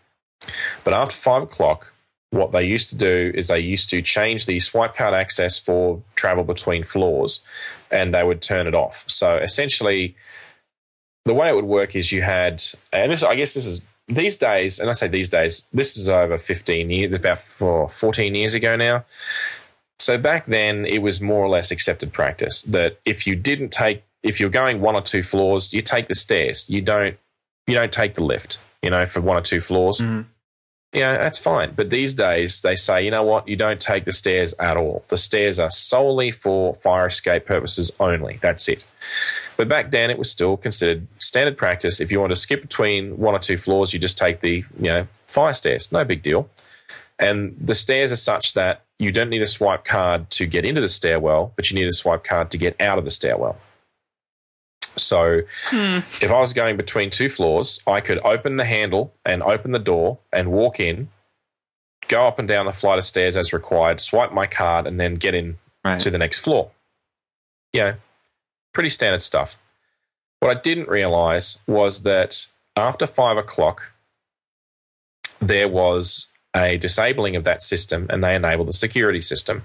But 0.83 0.93
after 0.93 1.15
five 1.15 1.41
o'clock, 1.41 1.91
what 2.29 2.51
they 2.51 2.65
used 2.65 2.89
to 2.89 2.95
do 2.95 3.31
is 3.33 3.47
they 3.47 3.59
used 3.59 3.89
to 3.89 4.03
change 4.03 4.45
the 4.45 4.59
swipe 4.59 4.95
card 4.95 5.15
access 5.15 5.57
for 5.57 6.03
travel 6.15 6.43
between 6.43 6.83
floors 6.83 7.41
and 7.89 8.13
they 8.13 8.23
would 8.23 8.43
turn 8.43 8.67
it 8.67 8.75
off. 8.75 9.05
So 9.07 9.37
essentially, 9.37 10.15
the 11.27 11.33
way 11.33 11.49
it 11.49 11.55
would 11.55 11.65
work 11.65 11.95
is 11.95 12.11
you 12.11 12.21
had, 12.21 12.63
and 12.91 13.11
this, 13.11 13.23
I 13.23 13.35
guess 13.35 13.53
this 13.53 13.65
is 13.65 13.81
these 14.07 14.37
days, 14.37 14.79
and 14.79 14.89
I 14.89 14.93
say 14.93 15.07
these 15.07 15.29
days, 15.29 15.67
this 15.73 15.97
is 15.97 16.09
over 16.09 16.37
15 16.37 16.89
years, 16.89 17.13
about 17.13 17.41
for 17.41 17.89
14 17.89 18.33
years 18.35 18.53
ago 18.53 18.75
now. 18.75 19.05
So 19.99 20.17
back 20.17 20.45
then, 20.45 20.85
it 20.85 20.99
was 21.01 21.19
more 21.21 21.43
or 21.43 21.49
less 21.49 21.71
accepted 21.71 22.13
practice 22.13 22.61
that 22.63 22.99
if 23.05 23.27
you 23.27 23.35
didn't 23.35 23.69
take, 23.69 24.03
if 24.23 24.39
you're 24.39 24.49
going 24.49 24.79
one 24.79 24.95
or 24.95 25.01
two 25.01 25.23
floors, 25.23 25.73
you 25.73 25.81
take 25.81 26.07
the 26.07 26.15
stairs. 26.15 26.69
You 26.69 26.81
don't, 26.81 27.17
you 27.65 27.75
don't 27.75 27.91
take 27.91 28.15
the 28.15 28.23
lift. 28.23 28.59
You 28.83 28.91
know, 28.91 29.05
for 29.07 29.21
one 29.21 29.37
or 29.37 29.41
two 29.41 29.59
floors. 29.59 29.99
Mhm. 29.99 30.25
Yeah, 30.93 31.17
that's 31.17 31.37
fine. 31.39 31.73
But 31.75 31.89
these 31.89 32.13
days, 32.13 32.61
they 32.61 32.75
say, 32.75 33.03
you 33.03 33.11
know 33.11 33.23
what? 33.23 33.47
You 33.47 33.55
don't 33.55 33.81
take 33.81 34.05
the 34.05 34.11
stairs 34.11 34.53
at 34.59 34.77
all. 34.77 35.03
The 35.09 35.17
stairs 35.17 35.59
are 35.59 35.71
solely 35.71 36.31
for 36.31 36.75
fire 36.75 37.07
escape 37.07 37.45
purposes 37.45 37.91
only. 37.99 38.39
That's 38.41 38.69
it. 38.69 38.85
But 39.57 39.67
back 39.67 39.91
then, 39.91 40.09
it 40.09 40.17
was 40.17 40.29
still 40.31 40.55
considered 40.55 41.07
standard 41.19 41.57
practice. 41.57 41.99
If 41.99 42.11
you 42.11 42.19
want 42.19 42.31
to 42.31 42.35
skip 42.35 42.61
between 42.61 43.17
one 43.17 43.33
or 43.33 43.39
two 43.39 43.57
floors, 43.57 43.93
you 43.93 43.99
just 43.99 44.17
take 44.17 44.41
the 44.41 44.63
you 44.79 44.89
know 44.89 45.07
fire 45.25 45.53
stairs. 45.53 45.91
No 45.91 46.05
big 46.05 46.21
deal. 46.21 46.49
And 47.19 47.57
the 47.59 47.73
stairs 47.73 48.11
are 48.11 48.17
such 48.17 48.53
that 48.53 48.83
you 48.99 49.11
don't 49.11 49.29
need 49.29 49.41
a 49.41 49.47
swipe 49.47 49.85
card 49.85 50.29
to 50.31 50.45
get 50.45 50.65
into 50.65 50.81
the 50.81 50.87
stairwell, 50.87 51.51
but 51.55 51.71
you 51.71 51.75
need 51.75 51.87
a 51.87 51.93
swipe 51.93 52.23
card 52.23 52.51
to 52.51 52.57
get 52.57 52.79
out 52.79 52.99
of 52.99 53.05
the 53.05 53.11
stairwell. 53.11 53.57
So 54.95 55.41
hmm. 55.65 55.99
if 56.21 56.31
I 56.31 56.39
was 56.39 56.53
going 56.53 56.77
between 56.77 57.09
two 57.09 57.29
floors, 57.29 57.79
I 57.87 58.01
could 58.01 58.19
open 58.19 58.57
the 58.57 58.65
handle 58.65 59.13
and 59.25 59.41
open 59.41 59.71
the 59.71 59.79
door 59.79 60.19
and 60.31 60.51
walk 60.51 60.79
in, 60.79 61.09
go 62.07 62.27
up 62.27 62.37
and 62.39 62.47
down 62.47 62.67
the 62.67 62.73
flight 62.73 62.99
of 62.99 63.05
stairs 63.05 63.35
as 63.35 63.53
required, 63.53 63.99
swipe 63.99 64.31
my 64.31 64.45
card, 64.45 64.85
and 64.85 64.99
then 64.99 65.15
get 65.15 65.33
in 65.33 65.57
Right. 65.87 66.01
to 66.01 66.09
the 66.09 66.17
next 66.17 66.39
floor. 66.39 66.71
You 67.71 67.81
know, 67.81 67.93
pretty 68.77 68.89
standard 68.91 69.23
stuff. 69.23 69.57
What 70.39 70.55
I 70.55 70.61
didn't 70.61 70.87
realize 70.87 71.57
was 71.65 72.03
that 72.03 72.45
after 72.75 73.07
five 73.07 73.35
o'clock, 73.35 73.91
there 75.39 75.67
was 75.67 76.27
a 76.55 76.77
disabling 76.77 77.35
of 77.35 77.43
that 77.45 77.63
system 77.63 78.05
and 78.11 78.23
they 78.23 78.35
enabled 78.35 78.67
the 78.67 78.73
security 78.73 79.19
system 79.19 79.63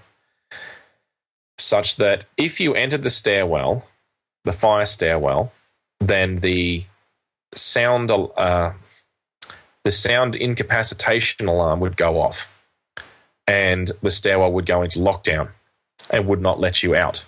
such 1.58 1.96
that 1.96 2.24
if 2.38 2.58
you 2.58 2.72
entered 2.72 3.02
the 3.02 3.10
stairwell, 3.10 3.86
the 4.46 4.52
fire 4.54 4.86
stairwell, 4.86 5.52
then 6.00 6.36
the 6.36 6.86
sound 7.54 8.10
uh, 8.10 8.72
the 9.84 9.90
sound 9.90 10.36
incapacitation 10.36 11.48
alarm 11.48 11.80
would 11.80 11.98
go 11.98 12.18
off 12.18 12.48
and 13.46 13.92
the 14.00 14.10
stairwell 14.10 14.52
would 14.54 14.64
go 14.64 14.80
into 14.80 15.00
lockdown 15.00 15.50
and 16.08 16.26
would 16.26 16.40
not 16.40 16.58
let 16.58 16.82
you 16.82 16.94
out. 16.94 17.26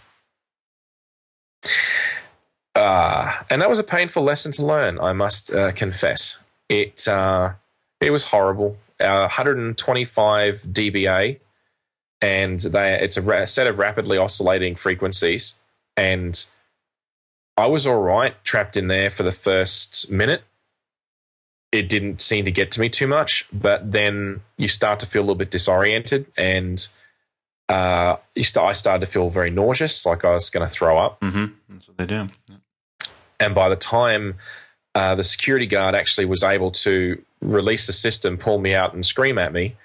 Uh, 2.84 3.32
and 3.48 3.62
that 3.62 3.70
was 3.70 3.78
a 3.78 3.82
painful 3.84 4.22
lesson 4.22 4.52
to 4.52 4.62
learn, 4.66 5.00
I 5.00 5.14
must 5.14 5.50
uh, 5.54 5.72
confess. 5.72 6.38
It, 6.68 7.08
uh, 7.08 7.52
it 8.00 8.10
was 8.10 8.24
horrible. 8.24 8.76
Uh, 9.00 9.20
125 9.22 10.62
dBA, 10.70 11.38
and 12.20 12.60
they, 12.60 13.00
it's 13.00 13.16
a 13.16 13.22
ra- 13.22 13.46
set 13.46 13.66
of 13.66 13.78
rapidly 13.78 14.18
oscillating 14.18 14.76
frequencies. 14.76 15.54
And 15.96 16.44
I 17.56 17.66
was 17.68 17.86
all 17.86 18.00
right 18.02 18.34
trapped 18.44 18.76
in 18.76 18.88
there 18.88 19.08
for 19.10 19.22
the 19.22 19.32
first 19.32 20.10
minute. 20.10 20.42
It 21.72 21.88
didn't 21.88 22.20
seem 22.20 22.44
to 22.44 22.52
get 22.52 22.70
to 22.72 22.80
me 22.80 22.90
too 22.90 23.06
much, 23.06 23.46
but 23.50 23.90
then 23.92 24.42
you 24.58 24.68
start 24.68 25.00
to 25.00 25.06
feel 25.06 25.22
a 25.22 25.24
little 25.24 25.34
bit 25.36 25.50
disoriented, 25.50 26.26
and 26.36 26.86
uh, 27.70 28.16
st- 28.36 28.58
I 28.64 28.74
started 28.74 29.06
to 29.06 29.10
feel 29.10 29.30
very 29.30 29.50
nauseous, 29.50 30.04
like 30.04 30.22
I 30.24 30.34
was 30.34 30.50
going 30.50 30.66
to 30.66 30.72
throw 30.72 30.98
up. 30.98 31.18
hmm 31.22 31.46
That's 31.70 31.88
what 31.88 31.96
they 31.96 32.06
do. 32.06 32.28
And 33.44 33.54
by 33.54 33.68
the 33.68 33.76
time 33.76 34.36
uh, 34.94 35.14
the 35.14 35.24
security 35.24 35.66
guard 35.66 35.94
actually 35.94 36.24
was 36.24 36.42
able 36.42 36.70
to 36.70 37.22
release 37.42 37.86
the 37.86 37.92
system, 37.92 38.38
pull 38.38 38.58
me 38.58 38.74
out, 38.74 38.94
and 38.94 39.04
scream 39.04 39.38
at 39.38 39.52
me, 39.52 39.76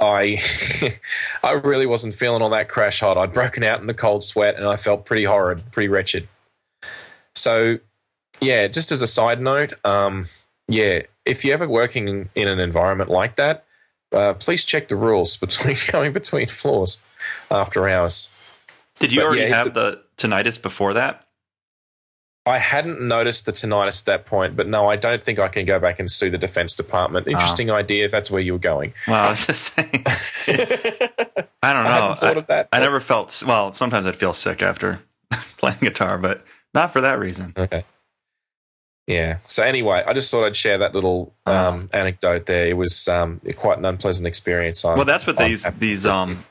I 0.00 0.40
I 1.42 1.52
really 1.52 1.86
wasn't 1.86 2.14
feeling 2.14 2.42
all 2.42 2.50
that 2.50 2.68
crash 2.68 3.00
hot. 3.00 3.16
I'd 3.16 3.32
broken 3.32 3.64
out 3.64 3.80
in 3.82 3.88
a 3.90 3.94
cold 3.94 4.22
sweat, 4.22 4.56
and 4.56 4.64
I 4.66 4.76
felt 4.76 5.04
pretty 5.06 5.24
horrid, 5.24 5.62
pretty 5.72 5.88
wretched. 5.88 6.28
So, 7.34 7.78
yeah, 8.40 8.66
just 8.66 8.92
as 8.92 9.02
a 9.02 9.06
side 9.06 9.40
note, 9.40 9.74
um, 9.84 10.26
yeah, 10.68 11.02
if 11.24 11.44
you're 11.44 11.54
ever 11.54 11.68
working 11.68 12.08
in, 12.08 12.28
in 12.34 12.48
an 12.48 12.58
environment 12.58 13.10
like 13.10 13.36
that, 13.36 13.64
uh, 14.12 14.34
please 14.34 14.64
check 14.64 14.88
the 14.88 14.96
rules 14.96 15.36
between 15.46 15.76
going 15.90 16.12
between 16.12 16.48
floors 16.48 16.98
after 17.50 17.88
hours. 17.88 18.28
Did 18.98 19.12
you 19.12 19.20
But, 19.20 19.26
already 19.26 19.42
yeah, 19.42 19.56
have 19.56 19.66
a- 19.68 19.70
the 19.70 20.02
tinnitus 20.18 20.60
before 20.60 20.92
that? 20.94 21.24
I 22.50 22.58
hadn't 22.58 23.00
noticed 23.00 23.46
the 23.46 23.52
tinnitus 23.52 24.00
at 24.00 24.06
that 24.06 24.26
point, 24.26 24.56
but 24.56 24.66
no, 24.66 24.86
I 24.88 24.96
don't 24.96 25.22
think 25.22 25.38
I 25.38 25.48
can 25.48 25.64
go 25.64 25.78
back 25.78 25.98
and 25.98 26.10
sue 26.10 26.30
the 26.30 26.38
Defense 26.38 26.76
Department. 26.76 27.26
Interesting 27.26 27.70
idea 27.70 28.04
if 28.04 28.10
that's 28.10 28.30
where 28.30 28.42
you 28.42 28.52
were 28.52 28.58
going. 28.58 28.92
Well, 29.06 29.26
I 29.26 29.30
was 29.30 29.46
just 29.46 29.74
saying. 29.74 30.02
I 30.06 30.18
I 31.62 31.72
don't 31.72 31.84
know. 31.84 31.90
hadn't 31.90 32.16
thought 32.18 32.36
I, 32.36 32.40
of 32.40 32.46
that. 32.48 32.68
I 32.72 32.80
never 32.80 33.00
felt 33.00 33.42
well. 33.46 33.72
Sometimes 33.72 34.06
I'd 34.06 34.16
feel 34.16 34.32
sick 34.32 34.62
after 34.62 35.00
playing 35.58 35.78
guitar, 35.80 36.18
but 36.18 36.44
not 36.74 36.92
for 36.92 37.00
that 37.00 37.18
reason. 37.18 37.52
Okay. 37.56 37.84
Yeah. 39.06 39.38
So 39.46 39.62
anyway, 39.64 40.04
I 40.06 40.12
just 40.12 40.30
thought 40.30 40.44
I'd 40.44 40.54
share 40.56 40.78
that 40.78 40.94
little 40.94 41.34
um, 41.46 41.88
anecdote 41.92 42.46
there. 42.46 42.66
It 42.68 42.76
was 42.76 43.08
um, 43.08 43.40
quite 43.56 43.78
an 43.78 43.84
unpleasant 43.84 44.26
experience. 44.26 44.84
I'm- 44.84 44.96
Well, 44.96 45.04
that's 45.04 45.26
what 45.26 45.40
I'm 45.40 45.48
these 45.50 45.64
happy 45.64 45.78
these 45.78 46.06
um 46.06 46.44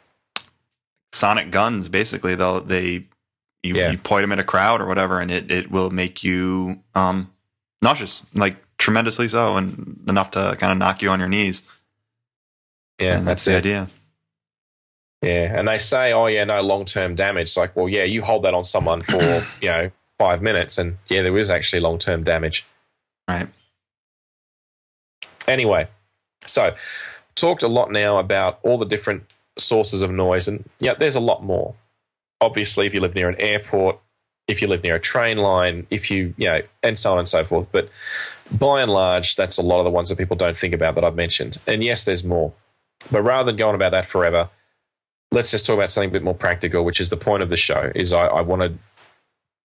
sonic 1.14 1.52
guns 1.52 1.88
basically. 1.88 2.36
They'll 2.36 2.62
they 2.62 3.06
you, 3.64 3.76
Yeah. 3.76 3.91
you 3.91 3.97
point 3.97 4.24
them 4.24 4.32
at 4.32 4.39
a 4.39 4.43
crowd 4.43 4.82
or 4.82 4.86
whatever, 4.88 5.20
and 5.20 5.30
it 5.32 5.51
it 5.51 5.72
will 5.72 5.89
make 5.89 6.24
you 6.24 6.82
um 6.95 7.32
nauseous, 7.82 8.24
like 8.34 8.57
tremendously 8.78 9.28
so, 9.28 9.55
and 9.55 10.03
enough 10.07 10.32
to 10.32 10.55
kind 10.60 10.72
of 10.72 10.78
knock 10.78 11.01
you 11.01 11.10
on 11.10 11.20
your 11.20 11.30
knees. 11.30 11.64
yeah, 12.99 13.18
and 13.18 13.28
that's 13.28 13.45
the 13.45 13.55
idea. 13.57 13.88
Yeah, 15.22 15.53
and 15.60 15.68
they 15.68 15.78
say, 15.80 16.14
oh 16.14 16.28
yeah, 16.28 16.45
no 16.45 16.62
long 16.62 16.86
term 16.86 17.16
damage. 17.16 17.49
It's 17.49 17.57
like, 17.57 17.76
well, 17.76 17.89
yeah, 17.89 18.05
you 18.05 18.22
hold 18.22 18.43
that 18.45 18.53
on 18.53 18.64
someone 18.64 19.01
for 19.01 19.22
you 19.62 19.68
know 19.68 19.91
five 20.18 20.41
minutes, 20.41 20.78
and 20.78 20.97
yeah, 21.07 21.22
there 21.22 21.38
is 21.38 21.49
actually 21.49 21.82
long 21.82 21.97
term 21.99 22.24
damage. 22.24 22.66
Right. 23.28 23.47
Anyway, 25.47 25.88
so 26.45 26.76
talked 27.36 27.64
a 27.64 27.68
lot 27.68 27.91
now 27.91 28.20
about 28.20 28.60
all 28.64 28.78
the 28.78 28.86
different 28.86 29.24
sources 29.57 30.01
of 30.01 30.12
noise, 30.12 30.47
and 30.47 30.70
yeah, 30.80 30.93
there's 30.93 31.16
a 31.16 31.20
lot 31.22 31.43
more. 31.43 31.74
Obviously, 32.41 32.85
if 32.85 32.93
you 32.93 33.01
live 33.01 33.15
near 33.15 33.29
an 33.29 33.35
airport, 33.39 33.99
if 34.47 34.61
you 34.61 34.67
live 34.67 34.83
near 34.83 34.95
a 34.95 34.99
train 34.99 35.37
line, 35.37 35.85
if 35.89 36.09
you, 36.09 36.33
you 36.37 36.47
know, 36.47 36.61
and 36.81 36.97
so 36.97 37.11
on 37.11 37.19
and 37.19 37.27
so 37.27 37.43
forth. 37.43 37.67
But 37.71 37.89
by 38.51 38.81
and 38.81 38.91
large, 38.91 39.35
that's 39.35 39.57
a 39.57 39.61
lot 39.61 39.79
of 39.79 39.85
the 39.85 39.91
ones 39.91 40.09
that 40.09 40.17
people 40.17 40.35
don't 40.35 40.57
think 40.57 40.73
about 40.73 40.95
that 40.95 41.03
I've 41.03 41.15
mentioned. 41.15 41.59
And 41.67 41.83
yes, 41.83 42.03
there's 42.03 42.23
more. 42.23 42.51
But 43.11 43.21
rather 43.21 43.45
than 43.47 43.57
going 43.57 43.75
about 43.75 43.91
that 43.91 44.05
forever, 44.05 44.49
let's 45.31 45.51
just 45.51 45.65
talk 45.65 45.75
about 45.75 45.91
something 45.91 46.09
a 46.09 46.13
bit 46.13 46.23
more 46.23 46.33
practical, 46.33 46.83
which 46.83 46.99
is 46.99 47.09
the 47.09 47.17
point 47.17 47.43
of 47.43 47.49
the 47.49 47.57
show. 47.57 47.91
Is 47.93 48.11
I, 48.11 48.25
I 48.25 48.41
wanted 48.41 48.79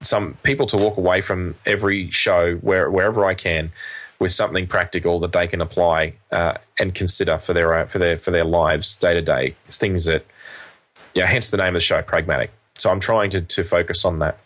some 0.02 0.36
people 0.42 0.66
to 0.66 0.76
walk 0.76 0.98
away 0.98 1.20
from 1.20 1.54
every 1.64 2.10
show 2.10 2.56
where, 2.56 2.90
wherever 2.90 3.24
I 3.24 3.34
can 3.34 3.72
with 4.18 4.32
something 4.32 4.66
practical 4.66 5.18
that 5.20 5.32
they 5.32 5.48
can 5.48 5.60
apply 5.60 6.14
uh, 6.30 6.54
and 6.78 6.94
consider 6.94 7.38
for 7.38 7.52
their 7.52 7.74
uh, 7.74 7.86
for 7.86 7.98
their 7.98 8.18
for 8.18 8.30
their 8.30 8.44
lives 8.44 8.96
day 8.96 9.14
to 9.14 9.22
day. 9.22 9.56
Things 9.68 10.04
that, 10.04 10.26
yeah, 11.14 11.26
hence 11.26 11.50
the 11.50 11.56
name 11.56 11.68
of 11.68 11.74
the 11.74 11.80
show, 11.80 12.02
pragmatic. 12.02 12.52
So 12.76 12.90
I'm 12.90 13.00
trying 13.00 13.30
to 13.30 13.40
to 13.40 13.64
focus 13.64 14.04
on 14.04 14.18
that. 14.20 14.38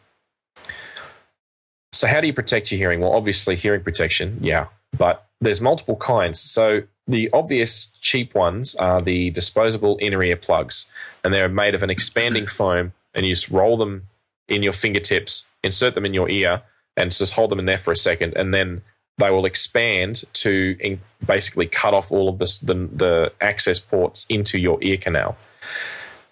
So 1.93 2.07
how 2.07 2.21
do 2.21 2.27
you 2.27 2.35
protect 2.35 2.71
your 2.71 2.79
hearing? 2.79 3.01
Well, 3.01 3.13
obviously 3.13 3.57
hearing 3.57 3.83
protection, 3.83 4.39
yeah, 4.43 4.67
but 4.97 5.27
there's 5.41 5.61
multiple 5.61 5.97
kinds. 5.97 6.39
So 6.39 6.83
the 7.07 7.31
obvious 7.33 7.95
cheap 8.03 8.35
ones 8.35 8.75
are 8.75 9.01
the 9.01 9.31
disposable 9.31 9.99
inner 10.01 10.23
ear 10.23 10.37
plugs, 10.37 10.87
and 11.25 11.33
they're 11.33 11.49
made 11.49 11.75
of 11.75 11.83
an 11.83 11.91
expanding 11.91 12.47
foam, 12.59 12.93
and 13.15 13.25
you 13.25 13.35
just 13.35 13.51
roll 13.51 13.77
them 13.77 14.09
in 14.49 14.63
your 14.63 14.73
fingertips, 14.73 15.47
insert 15.63 15.95
them 15.95 16.05
in 16.05 16.15
your 16.15 16.29
ear, 16.29 16.63
and 16.97 17.13
just 17.13 17.33
hold 17.33 17.51
them 17.51 17.59
in 17.59 17.67
there 17.67 17.79
for 17.79 17.93
a 17.93 17.97
second, 17.97 18.35
and 18.37 18.53
then 18.53 18.83
they 19.19 19.31
will 19.31 19.47
expand 19.47 20.25
to 20.33 20.77
in 20.81 21.01
basically 21.27 21.67
cut 21.67 21.95
off 21.95 22.13
all 22.13 22.29
of 22.29 22.39
this, 22.39 22.59
the, 22.61 22.75
the 22.75 23.33
access 23.41 23.81
ports 23.81 24.25
into 24.29 24.59
your 24.59 24.79
ear 24.83 24.97
canal. 24.97 25.37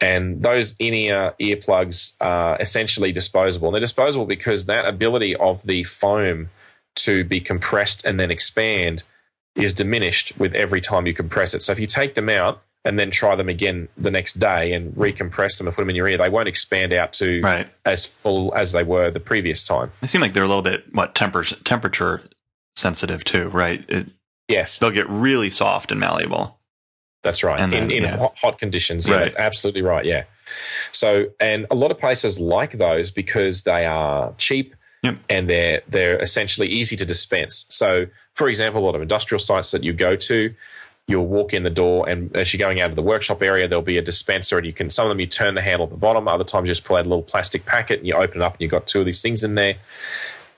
And 0.01 0.43
those 0.43 0.75
in-ear 0.79 1.35
earplugs 1.41 2.15
are 2.21 2.61
essentially 2.61 3.13
disposable. 3.13 3.69
And 3.69 3.75
they're 3.75 3.81
disposable 3.81 4.27
because 4.27 4.67
that 4.67 4.85
ability 4.87 5.35
of 5.37 5.63
the 5.65 5.85
foam 5.85 6.51
to 6.97 7.25
be 7.25 7.41
compressed 7.41 8.05
and 8.05 8.19
then 8.21 8.31
expand 8.31 9.03
is 9.55 9.73
diminished 9.75 10.33
with 10.39 10.55
every 10.55 10.81
time 10.81 11.07
you 11.07 11.15
compress 11.15 11.55
it. 11.55 11.63
So 11.63 11.73
if 11.73 11.79
you 11.79 11.87
take 11.87 12.15
them 12.15 12.29
out 12.29 12.63
and 12.85 12.99
then 12.99 13.11
try 13.11 13.35
them 13.37 13.49
again 13.49 13.89
the 13.97 14.11
next 14.11 14.39
day 14.39 14.73
and 14.73 14.95
recompress 14.95 15.59
them 15.59 15.67
and 15.67 15.75
put 15.75 15.83
them 15.83 15.91
in 15.91 15.97
your 15.97 16.07
ear, 16.09 16.19
they 16.19 16.29
won't 16.29 16.47
expand 16.49 16.93
out 16.93 17.13
to 17.15 17.41
Right. 17.41 17.67
as 17.85 18.05
full 18.05 18.55
as 18.55 18.73
they 18.73 18.83
were 18.83 19.11
the 19.11 19.19
previous 19.21 19.65
time. 19.65 19.93
They 20.03 20.07
seem 20.07 20.21
like 20.21 20.35
they're 20.35 20.45
a 20.45 20.49
little 20.49 20.63
bit 20.63 20.85
what 20.95 21.15
temperature 21.15 21.57
temperature 21.65 22.23
sensitive 22.77 23.25
too, 23.25 23.49
right? 23.49 23.85
It, 23.89 24.07
Yes, 24.49 24.79
they'll 24.79 24.93
get 24.93 25.09
really 25.09 25.51
soft 25.51 25.91
and 25.91 25.99
malleable. 25.99 26.56
That's 27.27 27.43
right. 27.43 27.59
Then, 27.59 27.73
in 27.75 27.91
in 27.91 28.03
yeah. 28.05 28.17
hot, 28.17 28.35
hot 28.39 28.59
conditions, 28.59 29.07
yeah, 29.07 29.15
Right. 29.15 29.21
that's 29.25 29.35
absolutely 29.37 29.83
right. 29.83 30.05
Yeah. 30.05 30.25
So, 30.93 31.27
and 31.41 31.67
a 31.71 31.75
lot 31.75 31.91
of 31.91 31.99
places 31.99 32.39
like 32.39 32.73
those 32.79 33.11
because 33.11 33.65
they 33.65 33.85
are 33.85 34.33
cheap 34.39 34.75
Yep. 35.03 35.17
and 35.29 35.51
they're 35.51 35.83
they're 35.89 36.19
essentially 36.21 36.69
easy 36.69 36.97
to 36.97 37.05
dispense. 37.05 37.67
So, 37.69 38.07
for 38.35 38.49
example, 38.49 38.81
a 38.83 38.85
lot 38.85 38.95
of 38.95 39.03
industrial 39.03 39.41
sites 39.41 39.71
that 39.73 39.83
you 39.85 39.93
go 39.93 40.17
to, 40.17 40.55
you'll 41.07 41.27
walk 41.27 41.53
in 41.55 41.63
the 41.63 41.71
door, 41.71 42.09
and 42.09 42.35
as 42.37 42.53
you're 42.53 42.59
going 42.67 42.81
out 42.81 42.91
of 42.91 42.97
the 42.97 43.03
workshop 43.03 43.43
area, 43.43 43.69
there'll 43.69 43.83
be 43.83 43.99
a 43.99 44.03
dispenser, 44.03 44.57
and 44.59 44.67
you 44.67 44.73
can 44.73 44.89
some 44.91 45.07
of 45.07 45.11
them 45.11 45.21
you 45.21 45.27
turn 45.27 45.55
the 45.55 45.63
handle 45.63 45.85
at 45.87 45.91
the 45.91 45.97
bottom, 45.99 46.27
other 46.29 46.45
times 46.45 46.67
you 46.69 46.75
just 46.75 46.85
pull 46.85 46.97
out 46.97 47.05
a 47.07 47.09
little 47.09 47.23
plastic 47.23 47.65
packet 47.67 47.99
and 47.99 48.07
you 48.09 48.15
open 48.15 48.41
it 48.41 48.45
up, 48.45 48.55
and 48.55 48.61
you've 48.63 48.71
got 48.71 48.87
two 48.87 49.01
of 49.01 49.07
these 49.07 49.23
things 49.23 49.45
in 49.45 49.55
there. 49.55 49.75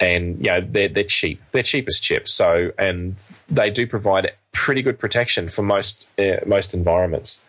And 0.01 0.37
you 0.39 0.53
know 0.53 0.61
they're 0.61 0.89
they're 0.89 1.05
cheap. 1.05 1.41
They're 1.53 1.63
cheap 1.63 1.89
as 1.89 1.99
chips. 1.99 2.33
So 2.33 2.71
and 2.79 3.17
they 3.49 3.69
do 3.69 3.87
provide 3.87 4.31
pretty 4.53 4.83
good 4.83 4.99
protection 4.99 5.49
for 5.49 5.63
most 5.63 6.07
uh, 6.19 6.37
most 6.47 6.73
environments, 6.73 7.41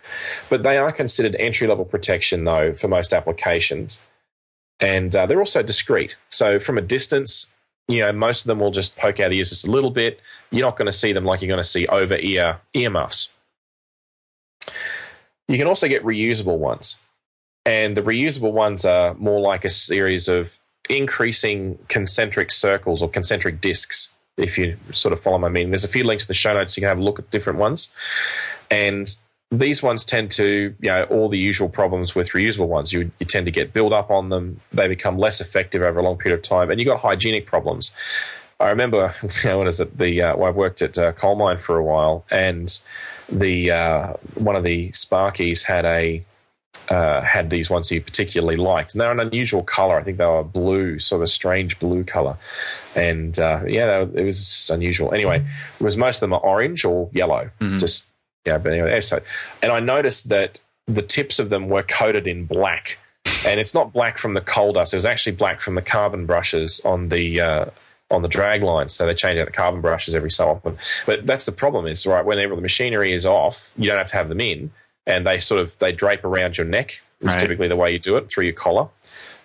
but 0.49 0.63
they 0.63 0.77
are 0.77 0.91
considered 0.91 1.35
entry 1.39 1.67
level 1.67 1.85
protection 1.85 2.45
though 2.45 2.73
for 2.73 2.87
most 2.87 3.13
applications 3.13 3.99
and 4.79 5.15
uh, 5.15 5.25
they're 5.25 5.39
also 5.39 5.61
discreet. 5.61 6.15
So 6.29 6.59
from 6.59 6.77
a 6.77 6.81
distance, 6.81 7.47
you 7.87 7.99
know, 7.99 8.11
most 8.11 8.41
of 8.41 8.47
them 8.47 8.59
will 8.59 8.71
just 8.71 8.95
poke 8.97 9.19
out 9.19 9.33
ears 9.33 9.49
just 9.49 9.67
a 9.67 9.71
little 9.71 9.89
bit. 9.91 10.21
You're 10.51 10.65
not 10.65 10.77
going 10.77 10.85
to 10.85 10.93
see 10.93 11.11
them 11.11 11.25
like 11.25 11.41
you're 11.41 11.49
going 11.49 11.57
to 11.57 11.63
see 11.63 11.87
over 11.87 12.17
ear 12.17 12.59
earmuffs. 12.73 13.29
You 15.47 15.57
can 15.57 15.67
also 15.67 15.87
get 15.87 16.03
reusable 16.03 16.59
ones, 16.59 16.97
and 17.65 17.97
the 17.97 18.01
reusable 18.01 18.51
ones 18.51 18.85
are 18.85 19.15
more 19.15 19.39
like 19.39 19.65
a 19.65 19.69
series 19.69 20.27
of 20.27 20.57
increasing 20.89 21.77
concentric 21.87 22.51
circles 22.51 23.01
or 23.01 23.09
concentric 23.09 23.61
discs. 23.61 24.09
If 24.37 24.57
you 24.57 24.77
sort 24.91 25.13
of 25.13 25.19
follow 25.19 25.37
my 25.37 25.49
meaning, 25.49 25.71
there's 25.71 25.83
a 25.83 25.89
few 25.89 26.03
links 26.03 26.25
in 26.25 26.27
the 26.27 26.33
show 26.33 26.53
notes. 26.53 26.75
You 26.75 26.81
can 26.81 26.89
have 26.89 26.97
a 26.99 27.03
look 27.03 27.19
at 27.19 27.29
different 27.29 27.59
ones, 27.59 27.89
and 28.71 29.15
these 29.51 29.81
ones 29.81 30.05
tend 30.05 30.29
to, 30.31 30.75
you 30.79 30.89
know, 30.89 31.03
all 31.05 31.27
the 31.27 31.37
usual 31.37 31.69
problems 31.69 32.13
with 32.13 32.29
reusable 32.29 32.67
ones. 32.67 32.93
You, 32.93 33.11
you 33.19 33.25
tend 33.25 33.45
to 33.47 33.51
get 33.51 33.73
build 33.73 33.93
up 33.93 34.11
on 34.11 34.29
them. 34.29 34.61
They 34.71 34.87
become 34.87 35.17
less 35.17 35.41
effective 35.41 35.81
over 35.81 35.99
a 35.99 36.03
long 36.03 36.17
period 36.17 36.37
of 36.37 36.43
time, 36.43 36.69
and 36.69 36.79
you've 36.79 36.87
got 36.87 36.99
hygienic 36.99 37.45
problems. 37.45 37.91
I 38.59 38.69
remember, 38.69 39.13
you 39.23 39.49
know, 39.49 39.57
when 39.57 39.67
I 39.67 39.69
was 39.69 39.81
at 39.81 39.97
the, 39.97 40.21
uh, 40.21 40.37
well, 40.37 40.47
I 40.47 40.51
worked 40.51 40.81
at 40.81 40.97
uh, 40.97 41.11
coal 41.13 41.35
mine 41.35 41.57
for 41.57 41.77
a 41.77 41.83
while, 41.83 42.25
and 42.29 42.79
the 43.27 43.71
uh, 43.71 44.13
one 44.35 44.55
of 44.55 44.63
the 44.63 44.89
Sparkies 44.89 45.63
had 45.63 45.85
a 45.85 46.23
uh, 46.89 47.21
had 47.21 47.49
these 47.49 47.69
ones 47.69 47.87
he 47.89 47.99
particularly 47.99 48.55
liked, 48.55 48.93
and 48.93 49.01
they're 49.01 49.11
an 49.11 49.19
unusual 49.19 49.63
color. 49.63 49.99
I 49.99 50.03
think 50.03 50.17
they 50.17 50.25
were 50.25 50.43
blue, 50.43 50.99
sort 50.99 51.19
of 51.19 51.23
a 51.23 51.27
strange 51.27 51.77
blue 51.79 52.03
color, 52.03 52.37
and 52.95 53.37
uh, 53.39 53.61
yeah, 53.67 54.01
it 54.13 54.23
was 54.23 54.69
unusual. 54.73 55.13
Anyway, 55.13 55.45
was 55.79 55.97
most 55.97 56.17
of 56.17 56.21
them 56.21 56.33
are 56.33 56.39
orange 56.39 56.83
or 56.85 57.09
yellow, 57.13 57.49
Mhm. 57.61 57.79
just 57.79 58.07
yeah. 58.45 58.57
But 58.57 58.73
anyway, 58.73 59.01
so 59.01 59.21
and 59.61 59.71
I 59.71 59.79
noticed 59.79 60.29
that 60.29 60.59
the 60.87 61.01
tips 61.03 61.37
of 61.39 61.49
them 61.49 61.69
were 61.69 61.83
coated 61.83 62.25
in 62.27 62.45
black, 62.45 62.97
and 63.45 63.59
it's 63.59 63.73
not 63.73 63.93
black 63.93 64.17
from 64.17 64.33
the 64.33 64.41
coal 64.41 64.73
dust. 64.73 64.93
It 64.93 64.97
was 64.97 65.05
actually 65.05 65.33
black 65.35 65.61
from 65.61 65.75
the 65.75 65.81
carbon 65.83 66.25
brushes 66.25 66.81
on 66.83 67.09
the. 67.09 67.41
Uh, 67.41 67.65
on 68.11 68.23
the 68.23 68.27
drag 68.27 68.63
lines, 68.63 68.91
so 68.91 69.05
they 69.05 69.13
change 69.13 69.37
out 69.37 69.45
the 69.45 69.51
carbon 69.51 69.81
brushes 69.81 70.15
every 70.15 70.31
so 70.31 70.49
often. 70.49 70.75
But 71.05 71.27
that's 71.27 71.45
the 71.45 71.51
problem 71.51 71.85
is 71.85 72.07
right 72.07 72.25
whenever 72.25 72.55
the 72.55 72.61
machinery 72.61 73.13
is 73.13 73.23
off, 73.23 73.71
you 73.77 73.85
don't 73.85 73.99
have 73.99 74.07
to 74.09 74.15
have 74.15 74.29
them 74.29 74.41
in, 74.41 74.71
and 75.05 75.25
they 75.25 75.39
sort 75.39 75.59
of 75.61 75.77
they 75.79 75.91
drape 75.91 76.23
around 76.23 76.57
your 76.57 76.67
neck. 76.67 77.01
It's 77.21 77.33
Right. 77.33 77.39
typically 77.39 77.67
the 77.67 77.75
way 77.75 77.91
you 77.91 77.99
do 77.99 78.17
it 78.17 78.29
through 78.29 78.45
your 78.45 78.53
collar, 78.53 78.87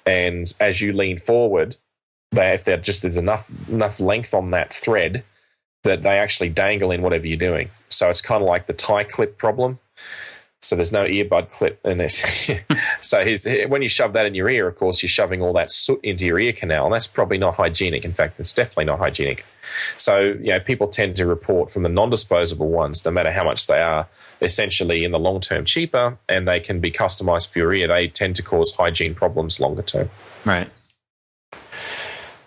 and 0.06 0.52
as 0.60 0.80
you 0.80 0.92
lean 0.92 1.18
forward, 1.18 1.76
they 2.32 2.52
if 2.54 2.64
there 2.64 2.76
just 2.76 3.02
there's 3.02 3.16
enough 3.16 3.50
enough 3.68 4.00
length 4.00 4.34
on 4.34 4.50
that 4.52 4.72
thread 4.72 5.24
that 5.84 6.02
they 6.02 6.18
actually 6.18 6.48
dangle 6.48 6.90
in 6.90 7.02
whatever 7.02 7.26
you're 7.26 7.36
doing. 7.36 7.70
So 7.90 8.08
it's 8.08 8.20
kind 8.22 8.42
of 8.42 8.48
like 8.48 8.66
the 8.66 8.72
tie 8.72 9.04
clip 9.04 9.36
problem. 9.38 9.78
So 10.64 10.76
there's 10.76 10.92
no 10.92 11.04
earbud 11.04 11.50
clip 11.50 11.78
in 11.84 11.98
this. 11.98 12.24
so 13.00 13.24
when 13.68 13.82
you 13.82 13.88
shove 13.88 14.14
that 14.14 14.26
in 14.26 14.34
your 14.34 14.48
ear, 14.48 14.66
of 14.66 14.76
course, 14.76 15.02
you're 15.02 15.08
shoving 15.08 15.42
all 15.42 15.52
that 15.52 15.70
soot 15.70 16.00
into 16.02 16.24
your 16.24 16.38
ear 16.38 16.52
canal, 16.52 16.86
and 16.86 16.94
that's 16.94 17.06
probably 17.06 17.38
not 17.38 17.54
hygienic. 17.54 18.04
In 18.04 18.14
fact, 18.14 18.40
it's 18.40 18.52
definitely 18.52 18.86
not 18.86 18.98
hygienic. 18.98 19.44
So 19.96 20.18
you 20.18 20.50
know, 20.50 20.60
people 20.60 20.88
tend 20.88 21.16
to 21.16 21.26
report 21.26 21.70
from 21.70 21.82
the 21.82 21.88
non-disposable 21.88 22.68
ones, 22.68 23.04
no 23.04 23.10
matter 23.10 23.30
how 23.30 23.44
much 23.44 23.66
they 23.66 23.80
are, 23.80 24.08
essentially 24.40 25.04
in 25.04 25.12
the 25.12 25.18
long 25.18 25.40
term 25.40 25.64
cheaper, 25.64 26.16
and 26.28 26.48
they 26.48 26.60
can 26.60 26.80
be 26.80 26.90
customized 26.90 27.50
for 27.50 27.58
your 27.58 27.74
ear. 27.74 27.88
They 27.88 28.08
tend 28.08 28.36
to 28.36 28.42
cause 28.42 28.72
hygiene 28.72 29.14
problems 29.14 29.60
longer 29.60 29.82
term. 29.82 30.10
Right. 30.44 30.70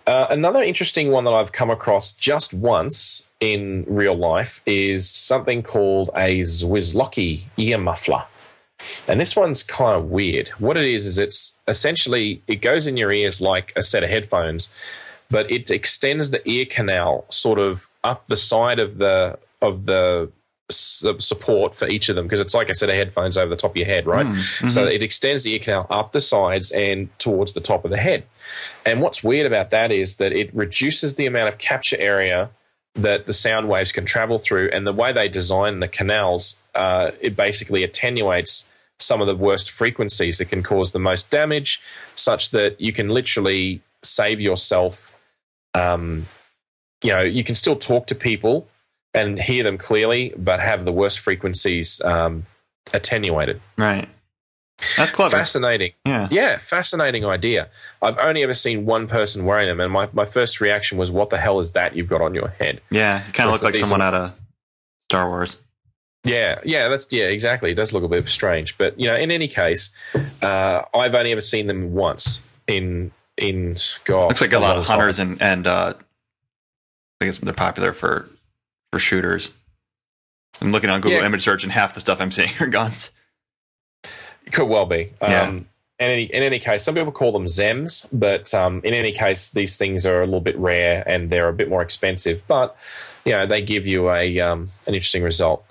Uh, 0.08 0.26
another 0.30 0.62
interesting 0.62 1.10
one 1.10 1.24
that 1.24 1.34
I've 1.34 1.52
come 1.52 1.68
across 1.68 2.14
just 2.14 2.54
once 2.54 3.26
in 3.40 3.84
real 3.86 4.16
life 4.16 4.62
is 4.64 5.06
something 5.06 5.62
called 5.62 6.08
a 6.16 6.40
Zwislocki 6.40 7.42
ear 7.58 7.76
muffler. 7.76 8.24
And 9.06 9.20
this 9.20 9.36
one's 9.36 9.62
kind 9.62 9.98
of 9.98 10.06
weird. 10.06 10.48
What 10.60 10.78
it 10.78 10.86
is 10.86 11.04
is 11.04 11.18
it's 11.18 11.58
essentially 11.68 12.42
it 12.46 12.62
goes 12.62 12.86
in 12.86 12.96
your 12.96 13.12
ears 13.12 13.42
like 13.42 13.74
a 13.76 13.82
set 13.82 14.02
of 14.02 14.08
headphones, 14.08 14.70
but 15.30 15.50
it 15.50 15.70
extends 15.70 16.30
the 16.30 16.40
ear 16.48 16.64
canal 16.64 17.26
sort 17.28 17.58
of 17.58 17.90
up 18.02 18.28
the 18.28 18.36
side 18.36 18.78
of 18.78 18.96
the 18.96 19.38
of 19.60 19.84
the 19.84 20.30
su- 20.70 21.18
support 21.18 21.74
for 21.74 21.88
each 21.88 22.08
of 22.08 22.16
them 22.16 22.26
because 22.26 22.40
it's 22.40 22.54
like 22.54 22.68
a 22.68 22.74
set 22.74 22.88
of 22.88 22.94
headphones 22.94 23.36
over 23.36 23.48
the 23.48 23.56
top 23.56 23.72
of 23.72 23.76
your 23.76 23.86
head, 23.86 24.06
right? 24.06 24.26
Mm, 24.26 24.70
So 24.70 24.86
mhm. 24.86 24.94
it 24.94 25.02
extends 25.02 25.42
the 25.44 25.52
ear 25.54 25.58
canal 25.58 25.86
up 25.90 26.12
the 26.12 26.20
sides 26.20 26.70
and 26.70 27.08
towards 27.18 27.52
the 27.54 27.60
top 27.60 27.84
of 27.84 27.90
the 27.90 27.96
head. 27.96 28.24
And 28.84 29.00
what's 29.00 29.22
weird 29.24 29.46
about 29.46 29.70
that 29.70 29.90
is 29.92 30.16
that 30.16 30.32
it 30.32 30.54
reduces 30.54 31.14
the 31.14 31.26
amount 31.26 31.48
of 31.48 31.58
capture 31.58 31.96
area 31.98 32.50
that 32.94 33.26
the 33.26 33.32
sound 33.32 33.68
waves 33.68 33.92
can 33.92 34.04
travel 34.04 34.38
through. 34.38 34.70
And 34.72 34.86
the 34.86 34.92
way 34.92 35.12
they 35.12 35.28
design 35.28 35.80
the 35.80 35.88
canals, 35.88 36.58
uh, 36.74 37.12
it 37.20 37.36
basically 37.36 37.82
attenuates 37.84 38.66
some 38.98 39.20
of 39.20 39.26
the 39.28 39.36
worst 39.36 39.70
frequencies 39.70 40.38
that 40.38 40.46
can 40.46 40.62
cause 40.62 40.90
the 40.92 40.98
most 40.98 41.30
damage, 41.30 41.80
such 42.16 42.50
that 42.50 42.80
you 42.80 42.92
can 42.92 43.08
literally 43.08 43.80
save 44.02 44.40
yourself. 44.40 45.12
Um, 45.74 46.26
you 47.02 47.12
know, 47.12 47.22
you 47.22 47.44
can 47.44 47.54
still 47.54 47.76
talk 47.76 48.08
to 48.08 48.14
people 48.16 48.66
and 49.14 49.38
hear 49.40 49.64
them 49.64 49.78
clearly, 49.78 50.34
but 50.36 50.60
have 50.60 50.84
the 50.84 50.92
worst 50.92 51.18
frequencies 51.20 52.00
um, 52.02 52.46
attenuated. 52.92 53.60
right. 53.76 54.08
That's 54.96 55.10
clever. 55.10 55.36
Fascinating. 55.36 55.90
yeah. 56.06 56.28
Yeah, 56.30 56.58
fascinating 56.58 57.24
idea. 57.24 57.68
I've 58.00 58.16
only 58.18 58.44
ever 58.44 58.54
seen 58.54 58.86
one 58.86 59.08
person 59.08 59.44
wearing 59.44 59.66
them, 59.66 59.80
and 59.80 59.92
my, 59.92 60.08
my 60.12 60.24
first 60.24 60.60
reaction 60.60 60.98
was, 60.98 61.10
What 61.10 61.30
the 61.30 61.38
hell 61.38 61.58
is 61.58 61.72
that 61.72 61.96
you've 61.96 62.08
got 62.08 62.20
on 62.20 62.32
your 62.32 62.46
head? 62.50 62.80
Yeah. 62.90 63.26
You 63.26 63.32
kind 63.32 63.50
of 63.50 63.58
So 63.58 63.64
look 63.64 63.74
like 63.74 63.80
someone 63.80 64.00
out 64.02 64.14
of 64.14 64.34
Star 65.08 65.28
Wars. 65.28 65.56
Yeah, 66.22 66.60
yeah, 66.62 66.88
that's 66.88 67.08
yeah, 67.10 67.24
exactly. 67.24 67.72
It 67.72 67.74
does 67.74 67.92
look 67.92 68.04
a 68.04 68.08
bit 68.08 68.28
strange, 68.28 68.78
but 68.78 68.98
you 69.00 69.06
know, 69.08 69.16
in 69.16 69.30
any 69.32 69.48
case, 69.48 69.90
uh, 70.42 70.82
I've 70.94 71.14
only 71.14 71.32
ever 71.32 71.40
seen 71.40 71.66
them 71.66 71.94
once 71.94 72.42
in 72.66 73.10
in 73.36 73.76
God. 74.04 74.28
Looks 74.28 74.40
like 74.40 74.52
a 74.52 74.58
lot 74.58 74.76
of 74.76 74.78
long 74.78 74.86
time. 74.86 74.98
hunters 74.98 75.18
and 75.18 75.40
and 75.42 75.66
uh, 75.66 75.94
I 77.20 77.24
guess 77.24 77.38
they're 77.38 77.54
popular 77.54 77.92
for 77.92 78.28
for 78.92 78.98
shooters. 78.98 79.50
I'm 80.60 80.72
looking 80.72 80.90
on 80.90 81.00
Google 81.00 81.20
Yeah. 81.20 81.26
image 81.26 81.44
search, 81.44 81.62
and 81.62 81.72
half 81.72 81.94
the 81.94 82.00
stuff 82.00 82.20
I'm 82.20 82.30
seeing 82.32 82.50
are 82.60 82.66
guns. 82.66 83.10
It 84.44 84.52
Could 84.52 84.68
well 84.68 84.86
be. 84.86 85.12
Yeah. 85.20 85.42
Um, 85.42 85.68
in 86.00 86.10
any, 86.10 86.22
in 86.24 86.42
any 86.44 86.58
case, 86.60 86.84
some 86.84 86.94
people 86.94 87.10
call 87.12 87.32
them 87.32 87.46
ZEMs, 87.46 88.06
but 88.12 88.54
um, 88.54 88.80
in 88.84 88.94
any 88.94 89.10
case, 89.12 89.50
these 89.50 89.76
things 89.76 90.06
are 90.06 90.22
a 90.22 90.24
little 90.26 90.40
bit 90.40 90.56
rare 90.56 91.02
and 91.06 91.28
they're 91.28 91.48
a 91.48 91.52
bit 91.52 91.68
more 91.68 91.82
expensive. 91.82 92.42
But 92.46 92.76
you 93.24 93.32
know, 93.32 93.46
they 93.46 93.60
give 93.62 93.84
you 93.86 94.10
a 94.10 94.38
um, 94.40 94.70
an 94.86 94.94
interesting 94.94 95.22
result. 95.24 95.64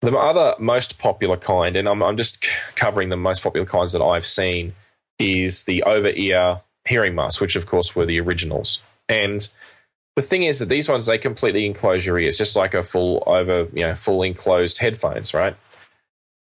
The 0.00 0.16
other 0.16 0.54
most 0.58 0.98
popular 0.98 1.36
kind, 1.36 1.76
and 1.76 1.86
I'm, 1.86 2.02
I'm 2.02 2.16
just 2.16 2.42
c- 2.42 2.50
covering 2.76 3.10
the 3.10 3.18
most 3.18 3.42
popular 3.42 3.66
kinds 3.66 3.92
that 3.92 4.02
I've 4.02 4.26
seen, 4.26 4.72
is 5.18 5.64
the 5.64 5.82
over 5.82 6.08
ear 6.08 6.62
hearing 6.86 7.14
masks, 7.14 7.42
which 7.42 7.54
of 7.56 7.66
course 7.66 7.94
were 7.94 8.06
the 8.06 8.18
originals. 8.20 8.80
And 9.10 9.46
the 10.20 10.26
thing 10.26 10.42
is 10.42 10.58
that 10.58 10.68
these 10.68 10.86
ones 10.86 11.06
they 11.06 11.16
completely 11.16 11.64
enclose 11.64 12.04
your 12.04 12.18
ears, 12.18 12.36
just 12.36 12.54
like 12.54 12.74
a 12.74 12.82
full 12.82 13.22
over, 13.26 13.68
you 13.72 13.86
know, 13.86 13.94
full 13.94 14.22
enclosed 14.22 14.76
headphones, 14.76 15.32
right? 15.32 15.56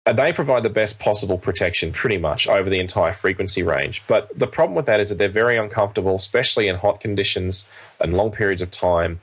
And 0.05 0.19
they 0.19 0.31
provide 0.31 0.63
the 0.63 0.69
best 0.69 0.99
possible 0.99 1.39
protection 1.39 1.91
pretty 1.91 2.19
much 2.19 2.47
over 2.47 2.69
the 2.69 2.81
entire 2.81 3.15
frequency 3.15 3.63
range. 3.63 4.03
But 4.07 4.39
the 4.39 4.47
problem 4.47 4.75
with 4.75 4.85
that 4.87 5.01
is 5.01 5.09
that 5.09 5.17
they're 5.17 5.31
very 5.31 5.57
uncomfortable, 5.57 6.17
especially 6.17 6.69
in 6.69 6.77
hot 6.77 7.01
conditions 7.01 7.67
and 7.99 8.15
long 8.15 8.31
periods 8.31 8.61
of 8.61 8.71
time. 8.71 9.21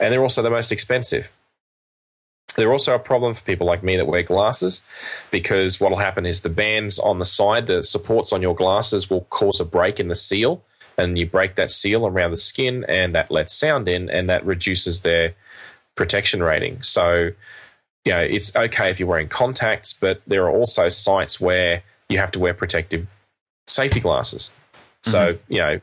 And 0.00 0.12
they're 0.12 0.22
also 0.22 0.42
the 0.42 0.50
most 0.50 0.72
expensive. 0.72 1.30
They're 2.56 2.72
also 2.72 2.96
a 2.96 2.98
problem 2.98 3.34
for 3.34 3.42
people 3.42 3.68
like 3.68 3.84
me 3.84 3.96
that 3.96 4.08
wear 4.08 4.24
glasses 4.24 4.82
because 5.30 5.78
what 5.78 5.92
will 5.92 5.98
happen 5.98 6.26
is 6.26 6.40
the 6.40 6.48
bands 6.48 6.98
on 6.98 7.20
the 7.20 7.24
side, 7.24 7.68
the 7.68 7.84
supports 7.84 8.32
on 8.32 8.42
your 8.42 8.56
glasses 8.56 9.08
will 9.08 9.26
cause 9.30 9.60
a 9.60 9.64
break 9.64 10.00
in 10.00 10.08
the 10.08 10.16
seal. 10.16 10.60
And 10.98 11.18
you 11.18 11.26
break 11.26 11.56
that 11.56 11.70
seal 11.70 12.06
around 12.06 12.30
the 12.30 12.36
skin, 12.36 12.84
and 12.88 13.14
that 13.14 13.30
lets 13.30 13.54
sound 13.54 13.88
in, 13.88 14.10
and 14.10 14.28
that 14.28 14.44
reduces 14.44 15.00
their 15.00 15.34
protection 15.94 16.42
rating. 16.42 16.82
So, 16.82 17.30
you 18.04 18.12
know, 18.12 18.20
it's 18.20 18.54
okay 18.54 18.90
if 18.90 19.00
you're 19.00 19.08
wearing 19.08 19.28
contacts, 19.28 19.92
but 19.92 20.22
there 20.26 20.44
are 20.44 20.50
also 20.50 20.88
sites 20.88 21.40
where 21.40 21.82
you 22.08 22.18
have 22.18 22.30
to 22.32 22.38
wear 22.38 22.54
protective 22.54 23.06
safety 23.66 24.00
glasses. 24.00 24.50
So, 25.04 25.38
you 25.48 25.58
know, 25.58 25.80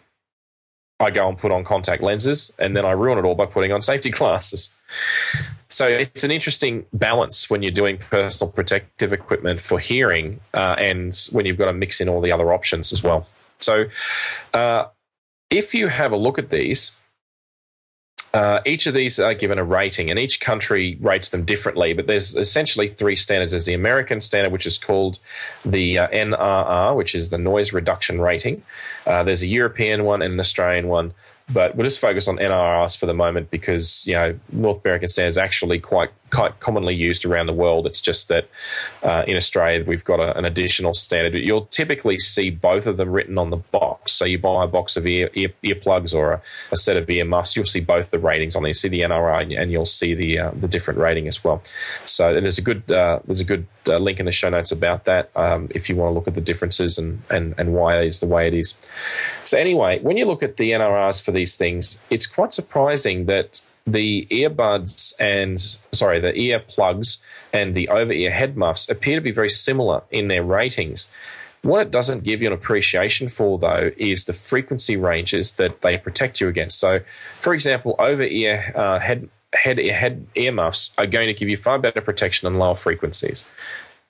I 0.99 1.11
go 1.11 1.27
and 1.27 1.37
put 1.37 1.51
on 1.51 1.63
contact 1.63 2.03
lenses 2.03 2.51
and 2.59 2.75
then 2.75 2.85
I 2.85 2.91
ruin 2.91 3.17
it 3.17 3.25
all 3.25 3.35
by 3.35 3.45
putting 3.45 3.71
on 3.71 3.81
safety 3.81 4.09
glasses. 4.09 4.73
So 5.69 5.87
it's 5.87 6.23
an 6.23 6.31
interesting 6.31 6.85
balance 6.93 7.49
when 7.49 7.61
you're 7.61 7.71
doing 7.71 7.97
personal 7.97 8.51
protective 8.51 9.13
equipment 9.13 9.61
for 9.61 9.79
hearing 9.79 10.39
uh, 10.53 10.75
and 10.77 11.15
when 11.31 11.45
you've 11.45 11.57
got 11.57 11.65
to 11.65 11.73
mix 11.73 12.01
in 12.01 12.09
all 12.09 12.21
the 12.21 12.31
other 12.31 12.51
options 12.51 12.91
as 12.91 13.03
well. 13.03 13.27
So 13.59 13.85
uh, 14.53 14.85
if 15.49 15.73
you 15.73 15.87
have 15.87 16.11
a 16.11 16.17
look 16.17 16.37
at 16.37 16.49
these, 16.49 16.91
uh, 18.33 18.61
each 18.65 18.85
of 18.85 18.93
these 18.93 19.19
are 19.19 19.33
given 19.33 19.57
a 19.57 19.63
rating, 19.63 20.09
and 20.09 20.19
each 20.19 20.39
country 20.39 20.97
rates 21.01 21.29
them 21.29 21.45
differently. 21.45 21.93
But 21.93 22.05
there's 22.05 22.35
essentially 22.35 22.87
three 22.87 23.15
standards. 23.15 23.51
There's 23.51 23.65
the 23.65 23.73
American 23.73 24.21
standard, 24.21 24.51
which 24.51 24.67
is 24.67 24.77
called 24.77 25.17
the 25.65 25.97
uh, 25.97 26.07
NRR, 26.09 26.95
which 26.95 27.15
is 27.15 27.29
the 27.29 27.39
noise 27.39 27.73
reduction 27.73 28.21
rating. 28.21 28.63
Uh, 29.07 29.23
there's 29.23 29.41
a 29.41 29.47
European 29.47 30.03
one 30.03 30.21
and 30.21 30.33
an 30.33 30.39
Australian 30.39 30.87
one. 30.87 31.13
But 31.51 31.75
we'll 31.75 31.85
just 31.85 31.99
focus 31.99 32.27
on 32.27 32.37
NRRs 32.37 32.97
for 32.97 33.05
the 33.05 33.13
moment 33.13 33.49
because 33.49 34.05
you 34.05 34.13
know 34.13 34.37
North 34.51 34.83
American 34.83 35.09
standard 35.09 35.29
is 35.29 35.37
actually 35.37 35.79
quite 35.79 36.11
quite 36.29 36.59
commonly 36.59 36.95
used 36.95 37.25
around 37.25 37.47
the 37.47 37.53
world. 37.53 37.85
It's 37.85 38.01
just 38.01 38.27
that 38.27 38.47
uh, 39.03 39.23
in 39.27 39.35
Australia 39.35 39.83
we've 39.85 40.03
got 40.03 40.19
a, 40.19 40.37
an 40.37 40.45
additional 40.45 40.93
standard. 40.93 41.35
You'll 41.35 41.65
typically 41.65 42.19
see 42.19 42.49
both 42.49 42.87
of 42.87 42.97
them 42.97 43.09
written 43.09 43.37
on 43.37 43.49
the 43.49 43.57
box. 43.57 44.13
So 44.13 44.25
you 44.25 44.37
buy 44.37 44.63
a 44.63 44.67
box 44.67 44.97
of 44.97 45.05
ear, 45.07 45.29
ear 45.33 45.49
earplugs 45.63 46.13
or 46.13 46.33
a, 46.33 46.41
a 46.71 46.77
set 46.77 46.97
of 46.97 47.09
ear 47.09 47.25
muffs, 47.25 47.55
you'll 47.55 47.65
see 47.65 47.79
both 47.79 48.11
the 48.11 48.19
ratings 48.19 48.55
on 48.55 48.63
there. 48.63 48.69
You 48.69 48.73
see 48.73 48.89
the 48.89 49.01
NRR 49.01 49.59
and, 49.59 49.71
you'll 49.71 49.85
see 49.85 50.13
the 50.15 50.39
uh, 50.39 50.51
the 50.51 50.67
different 50.67 50.99
rating 50.99 51.27
as 51.27 51.43
well. 51.43 51.61
So 52.05 52.39
there's 52.39 52.57
a 52.57 52.61
good 52.61 52.91
uh, 52.91 53.19
there's 53.25 53.39
a 53.39 53.45
good 53.45 53.67
uh, 53.87 53.97
link 53.97 54.19
in 54.19 54.25
the 54.25 54.31
show 54.31 54.49
notes 54.49 54.71
about 54.71 55.05
that 55.05 55.31
um, 55.35 55.67
if 55.71 55.89
you 55.89 55.95
want 55.95 56.11
to 56.11 56.13
look 56.13 56.27
at 56.27 56.35
the 56.35 56.41
differences 56.41 56.97
and, 56.97 57.21
and 57.29 57.53
and 57.57 57.73
why 57.73 57.97
it 57.99 58.07
is 58.07 58.19
the 58.19 58.27
way 58.27 58.47
it 58.47 58.53
is. 58.53 58.73
So 59.43 59.57
anyway, 59.57 59.99
when 59.99 60.17
you 60.17 60.25
look 60.25 60.43
at 60.43 60.57
the 60.57 60.71
NRRs 60.71 61.23
for 61.23 61.31
these 61.39 61.55
things, 61.55 62.01
it's 62.09 62.27
quite 62.27 62.53
surprising 62.53 63.25
that 63.25 63.61
the 63.87 64.27
earbuds 64.29 65.13
and 65.19 65.59
sorry, 65.91 66.19
the 66.19 66.35
ear 66.35 66.59
plugs 66.59 67.19
and 67.53 67.73
the 67.75 67.87
over 67.89 68.11
ear 68.11 68.31
head 68.31 68.57
muffs 68.57 68.89
appear 68.89 69.15
to 69.15 69.21
be 69.21 69.31
very 69.31 69.49
similar 69.49 70.03
in 70.11 70.27
their 70.27 70.43
ratings. 70.43 71.09
What 71.61 71.81
it 71.81 71.91
doesn't 71.91 72.23
give 72.23 72.41
you 72.41 72.47
an 72.47 72.53
appreciation 72.53 73.27
for, 73.27 73.59
though, 73.59 73.91
is 73.97 74.25
the 74.25 74.33
frequency 74.33 74.95
ranges 74.95 75.53
that 75.53 75.81
they 75.81 75.97
protect 75.97 76.39
you 76.39 76.47
against. 76.47 76.79
So, 76.79 76.99
for 77.41 77.53
example, 77.53 77.95
over 77.99 78.23
ear 78.23 78.71
uh, 78.75 78.99
head 78.99 79.29
head 79.53 79.77
head 79.79 80.25
earmuffs 80.35 80.91
are 80.97 81.07
going 81.07 81.27
to 81.27 81.33
give 81.33 81.49
you 81.49 81.57
far 81.57 81.79
better 81.79 82.01
protection 82.01 82.47
on 82.47 82.59
lower 82.59 82.75
frequencies, 82.75 83.45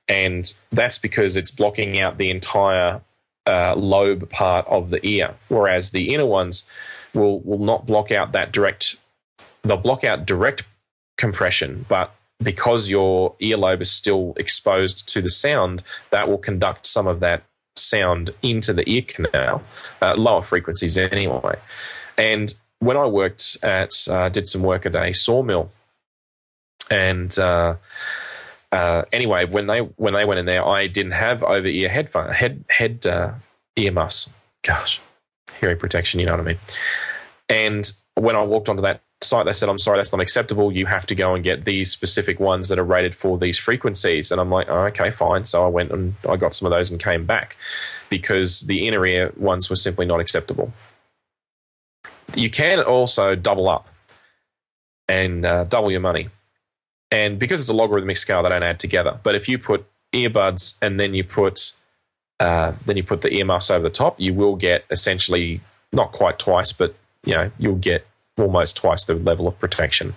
and 0.08 0.54
that's 0.72 1.00
because 1.00 1.38
it's 1.38 1.52
blocking 1.52 2.00
out 2.00 2.18
the 2.18 2.30
entire 2.30 3.02
uh, 3.48 3.76
lobe 3.76 4.30
part 4.30 4.68
of 4.68 4.92
the 4.92 5.04
ear, 5.06 5.34
whereas 5.48 5.90
the 5.90 6.14
inner 6.14 6.26
ones 6.28 6.66
will 7.14 7.40
will 7.42 7.60
not 7.60 7.86
block 7.86 8.12
out 8.12 8.32
that 8.34 8.52
direct. 8.52 8.96
They'll 9.64 9.78
block 9.78 10.04
out 10.04 10.26
direct 10.26 10.64
compression, 11.18 11.86
but 11.88 12.16
because 12.42 12.90
your 12.90 13.36
earlobe 13.42 13.82
is 13.82 13.92
still 13.92 14.34
exposed 14.38 15.08
to 15.10 15.22
the 15.22 15.30
sound, 15.30 15.84
that 16.12 16.30
will 16.30 16.38
conduct 16.38 16.86
some 16.86 17.08
of 17.08 17.20
that 17.20 17.44
sound 17.76 18.34
into 18.42 18.74
the 18.74 18.90
ear 18.90 19.02
canal, 19.02 19.64
uh, 20.02 20.16
lower 20.16 20.42
frequencies 20.42 20.98
anyway. 20.98 21.60
And 22.18 22.54
when 22.80 22.98
I 22.98 23.06
worked 23.06 23.58
at, 23.62 23.94
uh, 24.10 24.30
did 24.30 24.48
some 24.48 24.64
work 24.64 24.86
at 24.86 24.96
a 24.96 25.14
sawmill, 25.14 25.72
and 26.90 27.38
uh, 27.38 27.76
uh, 28.72 29.04
anyway, 29.12 29.46
when 29.46 29.68
they 29.68 29.80
when 29.80 30.14
they 30.14 30.26
went 30.26 30.40
in 30.40 30.46
there, 30.46 30.66
I 30.66 30.88
didn't 30.88 31.14
have 31.14 31.44
over 31.44 31.68
ear 31.68 31.90
headphone 31.90 32.32
head 32.32 32.64
head 32.70 33.06
uh, 33.06 33.34
earmuffs. 33.76 34.30
Gosh, 34.64 35.02
hearing 35.60 35.78
protection, 35.78 36.20
you 36.20 36.26
know 36.26 36.34
what 36.34 36.42
I 36.42 36.44
mean. 36.44 36.60
And 37.50 37.92
when 38.16 38.36
I 38.36 38.44
walked 38.44 38.70
onto 38.70 38.82
that 38.84 39.02
site, 39.22 39.46
they 39.46 39.54
said, 39.54 39.70
"I'm 39.70 39.80
sorry, 39.80 39.98
that's 40.00 40.12
not 40.12 40.22
acceptable. 40.22 40.72
You 40.72 40.86
have 40.86 41.06
to 41.08 41.16
go 41.16 41.34
and 41.34 41.44
get 41.44 41.66
these 41.66 41.92
specific 41.92 42.40
ones 42.40 42.70
that 42.70 42.80
are 42.80 42.84
rated 42.84 43.16
for 43.16 43.38
these 43.38 43.58
frequencies." 43.58 44.32
And 44.32 44.40
I'm 44.40 44.50
like, 44.50 44.68
oh, 44.70 44.86
"Okay, 44.86 45.12
fine." 45.12 45.46
So 45.46 45.66
I 45.66 45.68
went 45.68 45.92
and 45.92 46.16
I 46.28 46.36
got 46.36 46.54
some 46.54 46.66
of 46.66 46.72
those 46.72 46.92
and 46.92 47.02
came 47.02 47.26
back 47.26 47.58
because 48.10 48.62
the 48.62 48.88
inner 48.88 49.06
ear 49.06 49.34
ones 49.38 49.70
were 49.70 49.76
simply 49.76 50.06
not 50.06 50.20
acceptable. 50.20 50.74
You 52.36 52.50
can 52.50 52.80
also 52.80 53.36
double 53.36 53.68
up 53.68 53.88
and 55.08 55.46
uh, 55.46 55.64
double 55.64 55.92
your 55.92 56.02
money. 56.02 56.30
And 57.12 57.40
because 57.40 57.62
it's 57.62 57.70
a 57.70 57.74
logarithmic 57.74 58.18
scale, 58.18 58.44
they 58.44 58.50
don't 58.50 58.64
add 58.64 58.80
together. 58.80 59.20
But 59.24 59.36
if 59.36 59.50
you 59.50 59.58
put 59.58 59.88
earbuds 60.14 60.76
and 60.82 61.00
then 61.00 61.14
you 61.14 61.24
put 61.24 61.74
uh, 62.40 62.74
then 62.86 62.98
you 62.98 63.04
put 63.04 63.22
the 63.22 63.34
earmuffs 63.34 63.70
over 63.70 63.84
the 63.84 63.90
top, 63.90 64.20
you 64.20 64.34
will 64.34 64.56
get 64.56 64.86
essentially 64.90 65.62
not 65.92 66.12
quite 66.12 66.40
twice, 66.40 66.72
but 66.72 66.96
you 67.24 67.34
know 67.34 67.52
you'll 67.58 67.76
get 67.76 68.06
almost 68.38 68.78
twice 68.78 69.06
the 69.06 69.16
level 69.16 69.48
of 69.48 69.60
protection. 69.60 70.14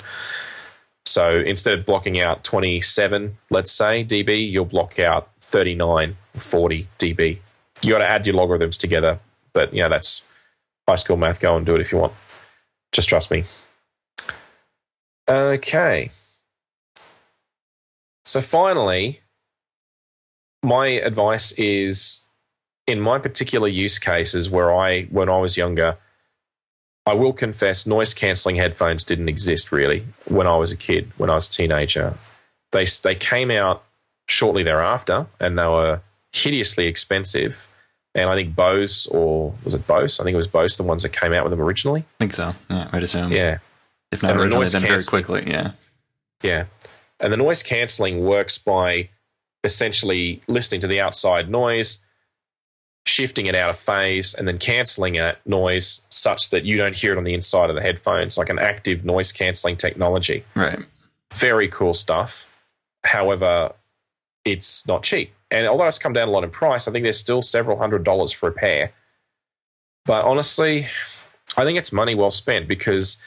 So 1.05 1.41
instead 1.41 1.77
of 1.77 1.85
blocking 1.85 2.21
out 2.21 2.45
27, 2.45 3.37
let's 3.51 3.73
say 3.73 4.05
dB, 4.05 4.49
you'll 4.49 4.65
block 4.65 5.01
out 5.01 5.29
39, 5.41 6.17
40 6.37 6.89
dB. 6.99 7.39
You 7.83 7.91
got 7.91 7.99
to 7.99 8.09
add 8.09 8.25
your 8.25 8.37
logarithms 8.37 8.79
together, 8.79 9.19
but 9.53 9.75
you 9.75 9.83
know 9.83 9.89
that's 9.89 10.23
high 10.87 10.97
school 10.97 11.17
math. 11.17 11.41
Go 11.41 11.57
and 11.57 11.67
do 11.67 11.75
it 11.75 11.81
if 11.81 11.91
you 11.91 11.99
want. 11.99 12.13
Just 12.93 13.09
trust 13.09 13.31
me. 13.31 13.45
Okay. 15.29 16.11
So 18.25 18.41
finally, 18.41 19.22
my 20.63 20.89
advice 20.89 21.53
is 21.53 22.21
in 22.87 23.01
my 23.01 23.19
particular 23.19 23.69
use 23.69 23.99
cases 23.99 24.51
where 24.51 24.75
I 24.75 25.05
when 25.05 25.29
I 25.29 25.39
was 25.39 25.57
younger, 25.57 25.97
I 27.07 27.15
will 27.15 27.33
confess 27.33 27.87
noise 27.87 28.15
cancelling 28.15 28.57
headphones 28.57 29.05
didn't 29.05 29.29
exist 29.29 29.73
really 29.73 30.07
when 30.27 30.47
I 30.47 30.57
was 30.57 30.73
a 30.73 30.77
kid, 30.77 31.13
when 31.17 31.31
I 31.31 31.35
was 31.35 31.49
a 31.49 31.53
teenager. 31.53 32.15
They 32.71 32.87
they 33.03 33.15
came 33.15 33.51
out 33.51 33.85
shortly 34.29 34.63
thereafter 34.63 35.27
and 35.41 35.59
they 35.59 35.67
were 35.67 36.01
hideously 36.33 36.87
expensive. 36.87 37.69
And 38.15 38.29
I 38.29 38.37
think 38.37 38.55
Bose 38.55 39.07
or 39.07 39.55
was 39.65 39.75
it 39.75 39.87
Bose? 39.87 40.21
I 40.21 40.25
think 40.25 40.35
it 40.35 40.37
was 40.37 40.47
Bose 40.47 40.77
the 40.77 40.83
ones 40.83 41.03
that 41.03 41.11
came 41.11 41.33
out 41.33 41.45
with 41.45 41.51
them 41.51 41.61
originally. 41.61 42.01
I 42.01 42.19
think 42.19 42.35
so. 42.35 42.55
Yeah, 42.71 42.89
I'd 42.93 43.03
assume. 43.03 43.33
Yeah. 43.33 43.59
If 44.11 44.23
not 44.23 44.33
originally, 44.33 44.61
noise 44.61 44.73
then 44.73 44.83
very 44.83 45.03
quickly. 45.03 45.45
Yeah. 45.47 45.73
Yeah. 46.43 46.67
And 47.21 47.33
the 47.33 47.37
noise 47.37 47.63
cancelling 47.63 48.23
works 48.25 48.59
by 48.59 49.09
essentially 49.65 50.41
listening 50.49 50.81
to 50.81 50.87
the 50.87 51.01
outside 51.01 51.49
noise, 51.49 51.99
shifting 53.07 53.47
it 53.47 53.55
out 53.55 53.71
of 53.71 53.79
phase, 53.79 54.35
and 54.35 54.47
then 54.47 54.59
cancelling 54.59 55.15
that 55.15 55.45
noise 55.47 56.03
such 56.11 56.51
that 56.51 56.65
you 56.65 56.77
don't 56.77 56.97
hear 56.97 57.13
it 57.13 57.19
on 57.19 57.25
the 57.25 57.35
inside 57.35 57.71
of 57.71 57.77
the 57.77 57.83
headphones, 57.83 58.39
like 58.39 58.49
an 58.49 58.59
active 58.59 59.05
noise 59.05 59.33
cancelling 59.33 59.77
technology. 59.77 60.45
Right. 60.55 60.79
Very 61.33 61.69
cool 61.69 61.95
stuff. 61.95 62.47
However, 63.05 63.73
it's 64.45 64.87
not 64.87 65.03
cheap. 65.03 65.33
And 65.51 65.67
although 65.67 65.87
it's 65.87 65.99
come 65.99 66.13
down 66.13 66.29
a 66.29 66.31
lot 66.31 66.45
in 66.45 66.51
price, 66.51 66.89
I 66.89 66.93
think 66.93 67.05
there's 67.05 67.19
still 67.19 67.43
several 67.43 67.77
hundred 67.77 68.05
dollars 68.05 68.33
for 68.33 68.49
a 68.49 68.53
pair. 68.53 68.93
But 70.05 70.25
honestly, 70.25 70.87
I 71.57 71.65
think 71.65 71.79
it's 71.79 71.93
money 71.93 72.15
well 72.15 72.31
spent 72.31 72.67
because 72.67 73.19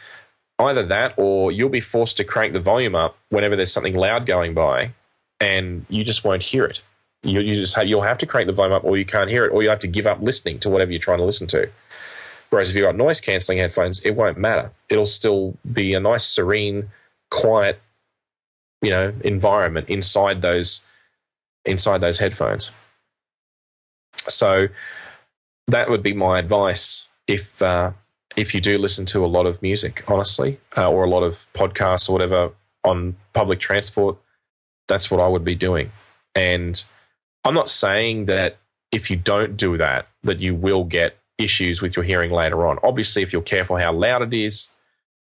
either 0.60 0.86
that 0.88 1.14
or 1.18 1.52
you'll 1.52 1.70
be 1.70 1.82
forced 1.82 2.18
to 2.18 2.24
crank 2.24 2.54
the 2.54 2.60
volume 2.60 2.96
up 2.96 3.18
whenever 3.30 3.56
there's 3.56 3.72
something 3.72 3.96
loud 3.96 4.26
going 4.26 4.54
by 4.54 4.92
and 5.40 5.86
you 5.90 6.04
just 6.04 6.24
won't 6.24 6.44
hear 6.44 6.66
it. 6.66 6.82
You, 7.24 7.40
you 7.40 7.56
just 7.56 7.76
have, 7.76 7.88
you'll 7.88 8.02
have 8.02 8.18
to 8.20 8.26
crank 8.26 8.48
the 8.48 8.54
volume 8.54 8.74
up 8.74 8.84
or 8.84 8.98
you 8.98 9.06
can't 9.06 9.30
hear 9.30 9.46
it 9.46 9.52
or 9.52 9.64
you 9.64 9.70
have 9.70 9.80
to 9.80 9.88
give 9.88 10.06
up 10.06 10.22
listening 10.22 10.60
to 10.60 10.70
whatever 10.70 10.92
you're 10.92 11.00
trying 11.00 11.18
to 11.18 11.24
listen 11.24 11.48
to. 11.48 11.70
Whereas 12.50 12.70
if 12.70 12.76
you've 12.76 12.86
got 12.86 12.96
noise 12.96 13.20
cancelling 13.20 13.58
headphones, 13.58 14.00
it 14.02 14.12
won't 14.12 14.38
matter. 14.38 14.72
It'll 14.90 15.06
still 15.06 15.58
be 15.74 15.94
a 15.94 16.00
nice, 16.00 16.26
serene, 16.26 16.90
quiet, 17.32 17.82
you 18.82 18.92
know, 18.92 19.14
environment 19.24 19.90
inside 19.90 20.42
those 20.42 20.82
inside 21.66 22.02
those 22.02 22.20
headphones. 22.20 22.72
So 24.30 24.68
that 25.68 25.90
would 25.90 26.04
be 26.04 26.14
my 26.14 26.40
advice 26.40 27.08
if 27.28 27.62
uh, 27.62 27.92
if 28.36 28.54
you 28.54 28.62
do 28.62 28.78
listen 28.78 29.06
to 29.08 29.26
a 29.26 29.28
lot 29.28 29.46
of 29.46 29.62
music, 29.62 30.04
honestly, 30.08 30.60
uh, 30.78 30.90
or 30.90 31.04
a 31.04 31.10
lot 31.10 31.24
of 31.24 31.48
podcasts 31.54 32.10
or 32.10 32.14
whatever 32.14 32.52
on 32.84 33.16
public 33.34 33.60
transport. 33.60 34.18
That's 34.88 35.10
what 35.10 35.20
I 35.20 35.28
would 35.28 35.44
be 35.44 35.56
doing. 35.56 35.92
And 36.36 36.84
I'm 37.44 37.54
not 37.54 37.70
saying 37.70 38.26
that 38.26 38.58
if 38.92 39.10
you 39.10 39.18
don't 39.18 39.58
do 39.58 39.78
that, 39.78 40.08
that 40.24 40.40
you 40.40 40.56
will 40.56 40.84
get 40.84 41.18
issues 41.38 41.82
with 41.82 41.96
your 41.96 42.06
hearing 42.06 42.32
later 42.32 42.66
on. 42.66 42.80
Obviously, 42.84 43.22
if 43.22 43.34
you're 43.34 43.42
careful 43.42 43.78
how 43.78 43.92
loud 43.92 44.22
it 44.22 44.34
is, 44.34 44.70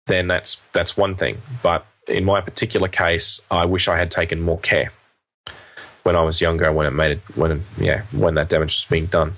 then 0.07 0.29
that's 0.29 0.61
that's 0.73 0.97
one 0.97 1.17
thing. 1.17 1.41
But 1.63 1.87
in 2.09 2.25
my 2.25 2.41
particular 2.41 2.89
case, 2.89 3.41
I 3.51 3.65
wish 3.65 3.89
I 3.89 3.97
had 3.97 4.11
taken 4.11 4.41
more 4.41 4.59
care 4.59 4.93
when 6.03 6.17
I 6.17 6.23
was 6.23 6.41
younger 6.41 6.71
when 6.73 6.87
it 6.87 6.93
made 6.93 7.13
it 7.13 7.21
when 7.35 7.65
yeah 7.79 8.03
when 8.13 8.35
that 8.35 8.49
damage 8.49 8.75
was 8.75 8.87
being 8.89 9.07
done. 9.07 9.35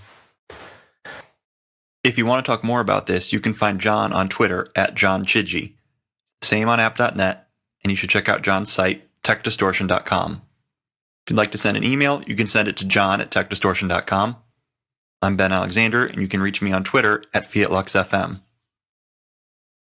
If 2.05 2.19
you 2.19 2.27
want 2.27 2.45
to 2.45 2.51
talk 2.51 2.63
more 2.63 2.81
about 2.81 3.07
this, 3.07 3.33
you 3.33 3.41
can 3.41 3.55
find 3.55 3.81
John 3.81 4.13
on 4.13 4.29
Twitter 4.29 4.69
at 4.77 4.95
John 4.95 5.25
Chidgey. 5.25 5.73
Same 6.41 6.69
on 6.69 6.79
app.net, 6.79 7.49
and 7.83 7.91
you 7.91 7.97
should 7.97 8.11
check 8.11 8.29
out 8.29 8.43
John's 8.43 8.71
site, 8.71 9.06
techdistortion.com. 9.27 10.43
If 11.27 11.31
you'd 11.31 11.37
like 11.37 11.51
to 11.51 11.59
send 11.59 11.77
an 11.77 11.83
email, 11.83 12.23
you 12.27 12.37
can 12.37 12.47
send 12.47 12.69
it 12.69 12.77
to 12.77 12.85
john 12.85 13.21
at 13.21 13.33
techdistortion.com. 13.33 14.37
I'm 15.21 15.37
Ben 15.37 15.51
Alexander, 15.51 16.07
and 16.07 16.21
you 16.21 16.29
can 16.29 16.41
reach 16.41 16.63
me 16.63 16.71
on 16.71 16.85
Twitter 16.85 17.25
at 17.35 17.51
FiatLuxFM. 17.51 18.31
You 18.31 18.41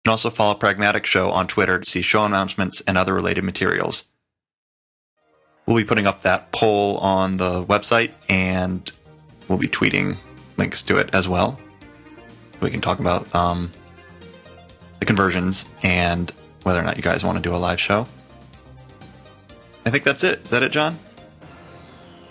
can 0.05 0.11
also 0.11 0.31
follow 0.31 0.55
Pragmatic 0.55 1.05
Show 1.05 1.31
on 1.31 1.47
Twitter 1.47 1.79
to 1.79 1.91
see 1.91 2.01
show 2.01 2.25
announcements 2.25 2.81
and 2.87 2.97
other 2.97 3.13
related 3.13 3.45
materials. 3.45 4.05
We'll 5.67 5.77
be 5.77 5.85
putting 5.85 6.07
up 6.07 6.23
that 6.23 6.53
poll 6.53 6.97
on 6.99 7.37
the 7.37 7.63
website, 7.65 8.13
and 8.31 8.91
we'll 9.49 9.59
be 9.59 9.69
tweeting 9.69 10.17
links 10.57 10.81
to 10.83 10.97
it 10.97 11.11
as 11.13 11.29
well. 11.29 11.59
We 12.61 12.71
can 12.71 12.81
talk 12.81 13.01
about 13.01 13.35
um, 13.35 13.71
the 14.99 15.05
conversions 15.05 15.67
and 15.83 16.33
whether 16.63 16.81
or 16.81 16.85
not 16.85 16.97
you 16.97 17.03
guys 17.03 17.23
want 17.23 17.37
to 17.37 17.43
do 17.43 17.55
a 17.55 17.59
live 17.59 17.81
show. 17.81 18.07
I 19.87 19.91
think 19.91 20.03
that's 20.03 20.25
it. 20.25 20.41
Is 20.45 20.51
that 20.51 20.65
it, 20.65 20.73
John? 20.73 20.99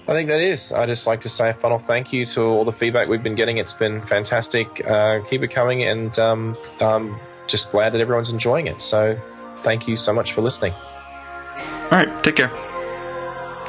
I 0.08 0.14
think 0.14 0.28
that 0.28 0.42
is. 0.42 0.74
I 0.74 0.86
just 0.86 1.08
like 1.08 1.22
to 1.22 1.30
say 1.30 1.50
a 1.50 1.54
final 1.54 1.80
thank 1.80 2.14
you 2.14 2.26
to 2.28 2.42
all 2.44 2.66
the 2.66 2.74
feedback 2.74 3.08
we've 3.08 3.24
been 3.24 3.34
getting. 3.34 3.58
It's 3.58 3.74
been 3.74 4.02
fantastic. 4.02 4.86
Uh, 4.86 5.22
keep 5.28 5.42
it 5.42 5.48
coming, 5.48 5.84
and 5.84 6.20
um, 6.20 6.58
um, 6.82 7.20
just 7.48 7.72
glad 7.72 7.94
that 7.94 8.02
everyone's 8.02 8.30
enjoying 8.30 8.68
it. 8.68 8.82
So, 8.82 9.20
thank 9.58 9.88
you 9.88 9.98
so 9.98 10.14
much 10.14 10.34
for 10.34 10.42
listening. 10.42 10.74
All 10.74 11.90
right, 11.92 12.24
take 12.24 12.36
care. 12.36 12.52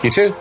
You 0.03 0.11
too. 0.11 0.34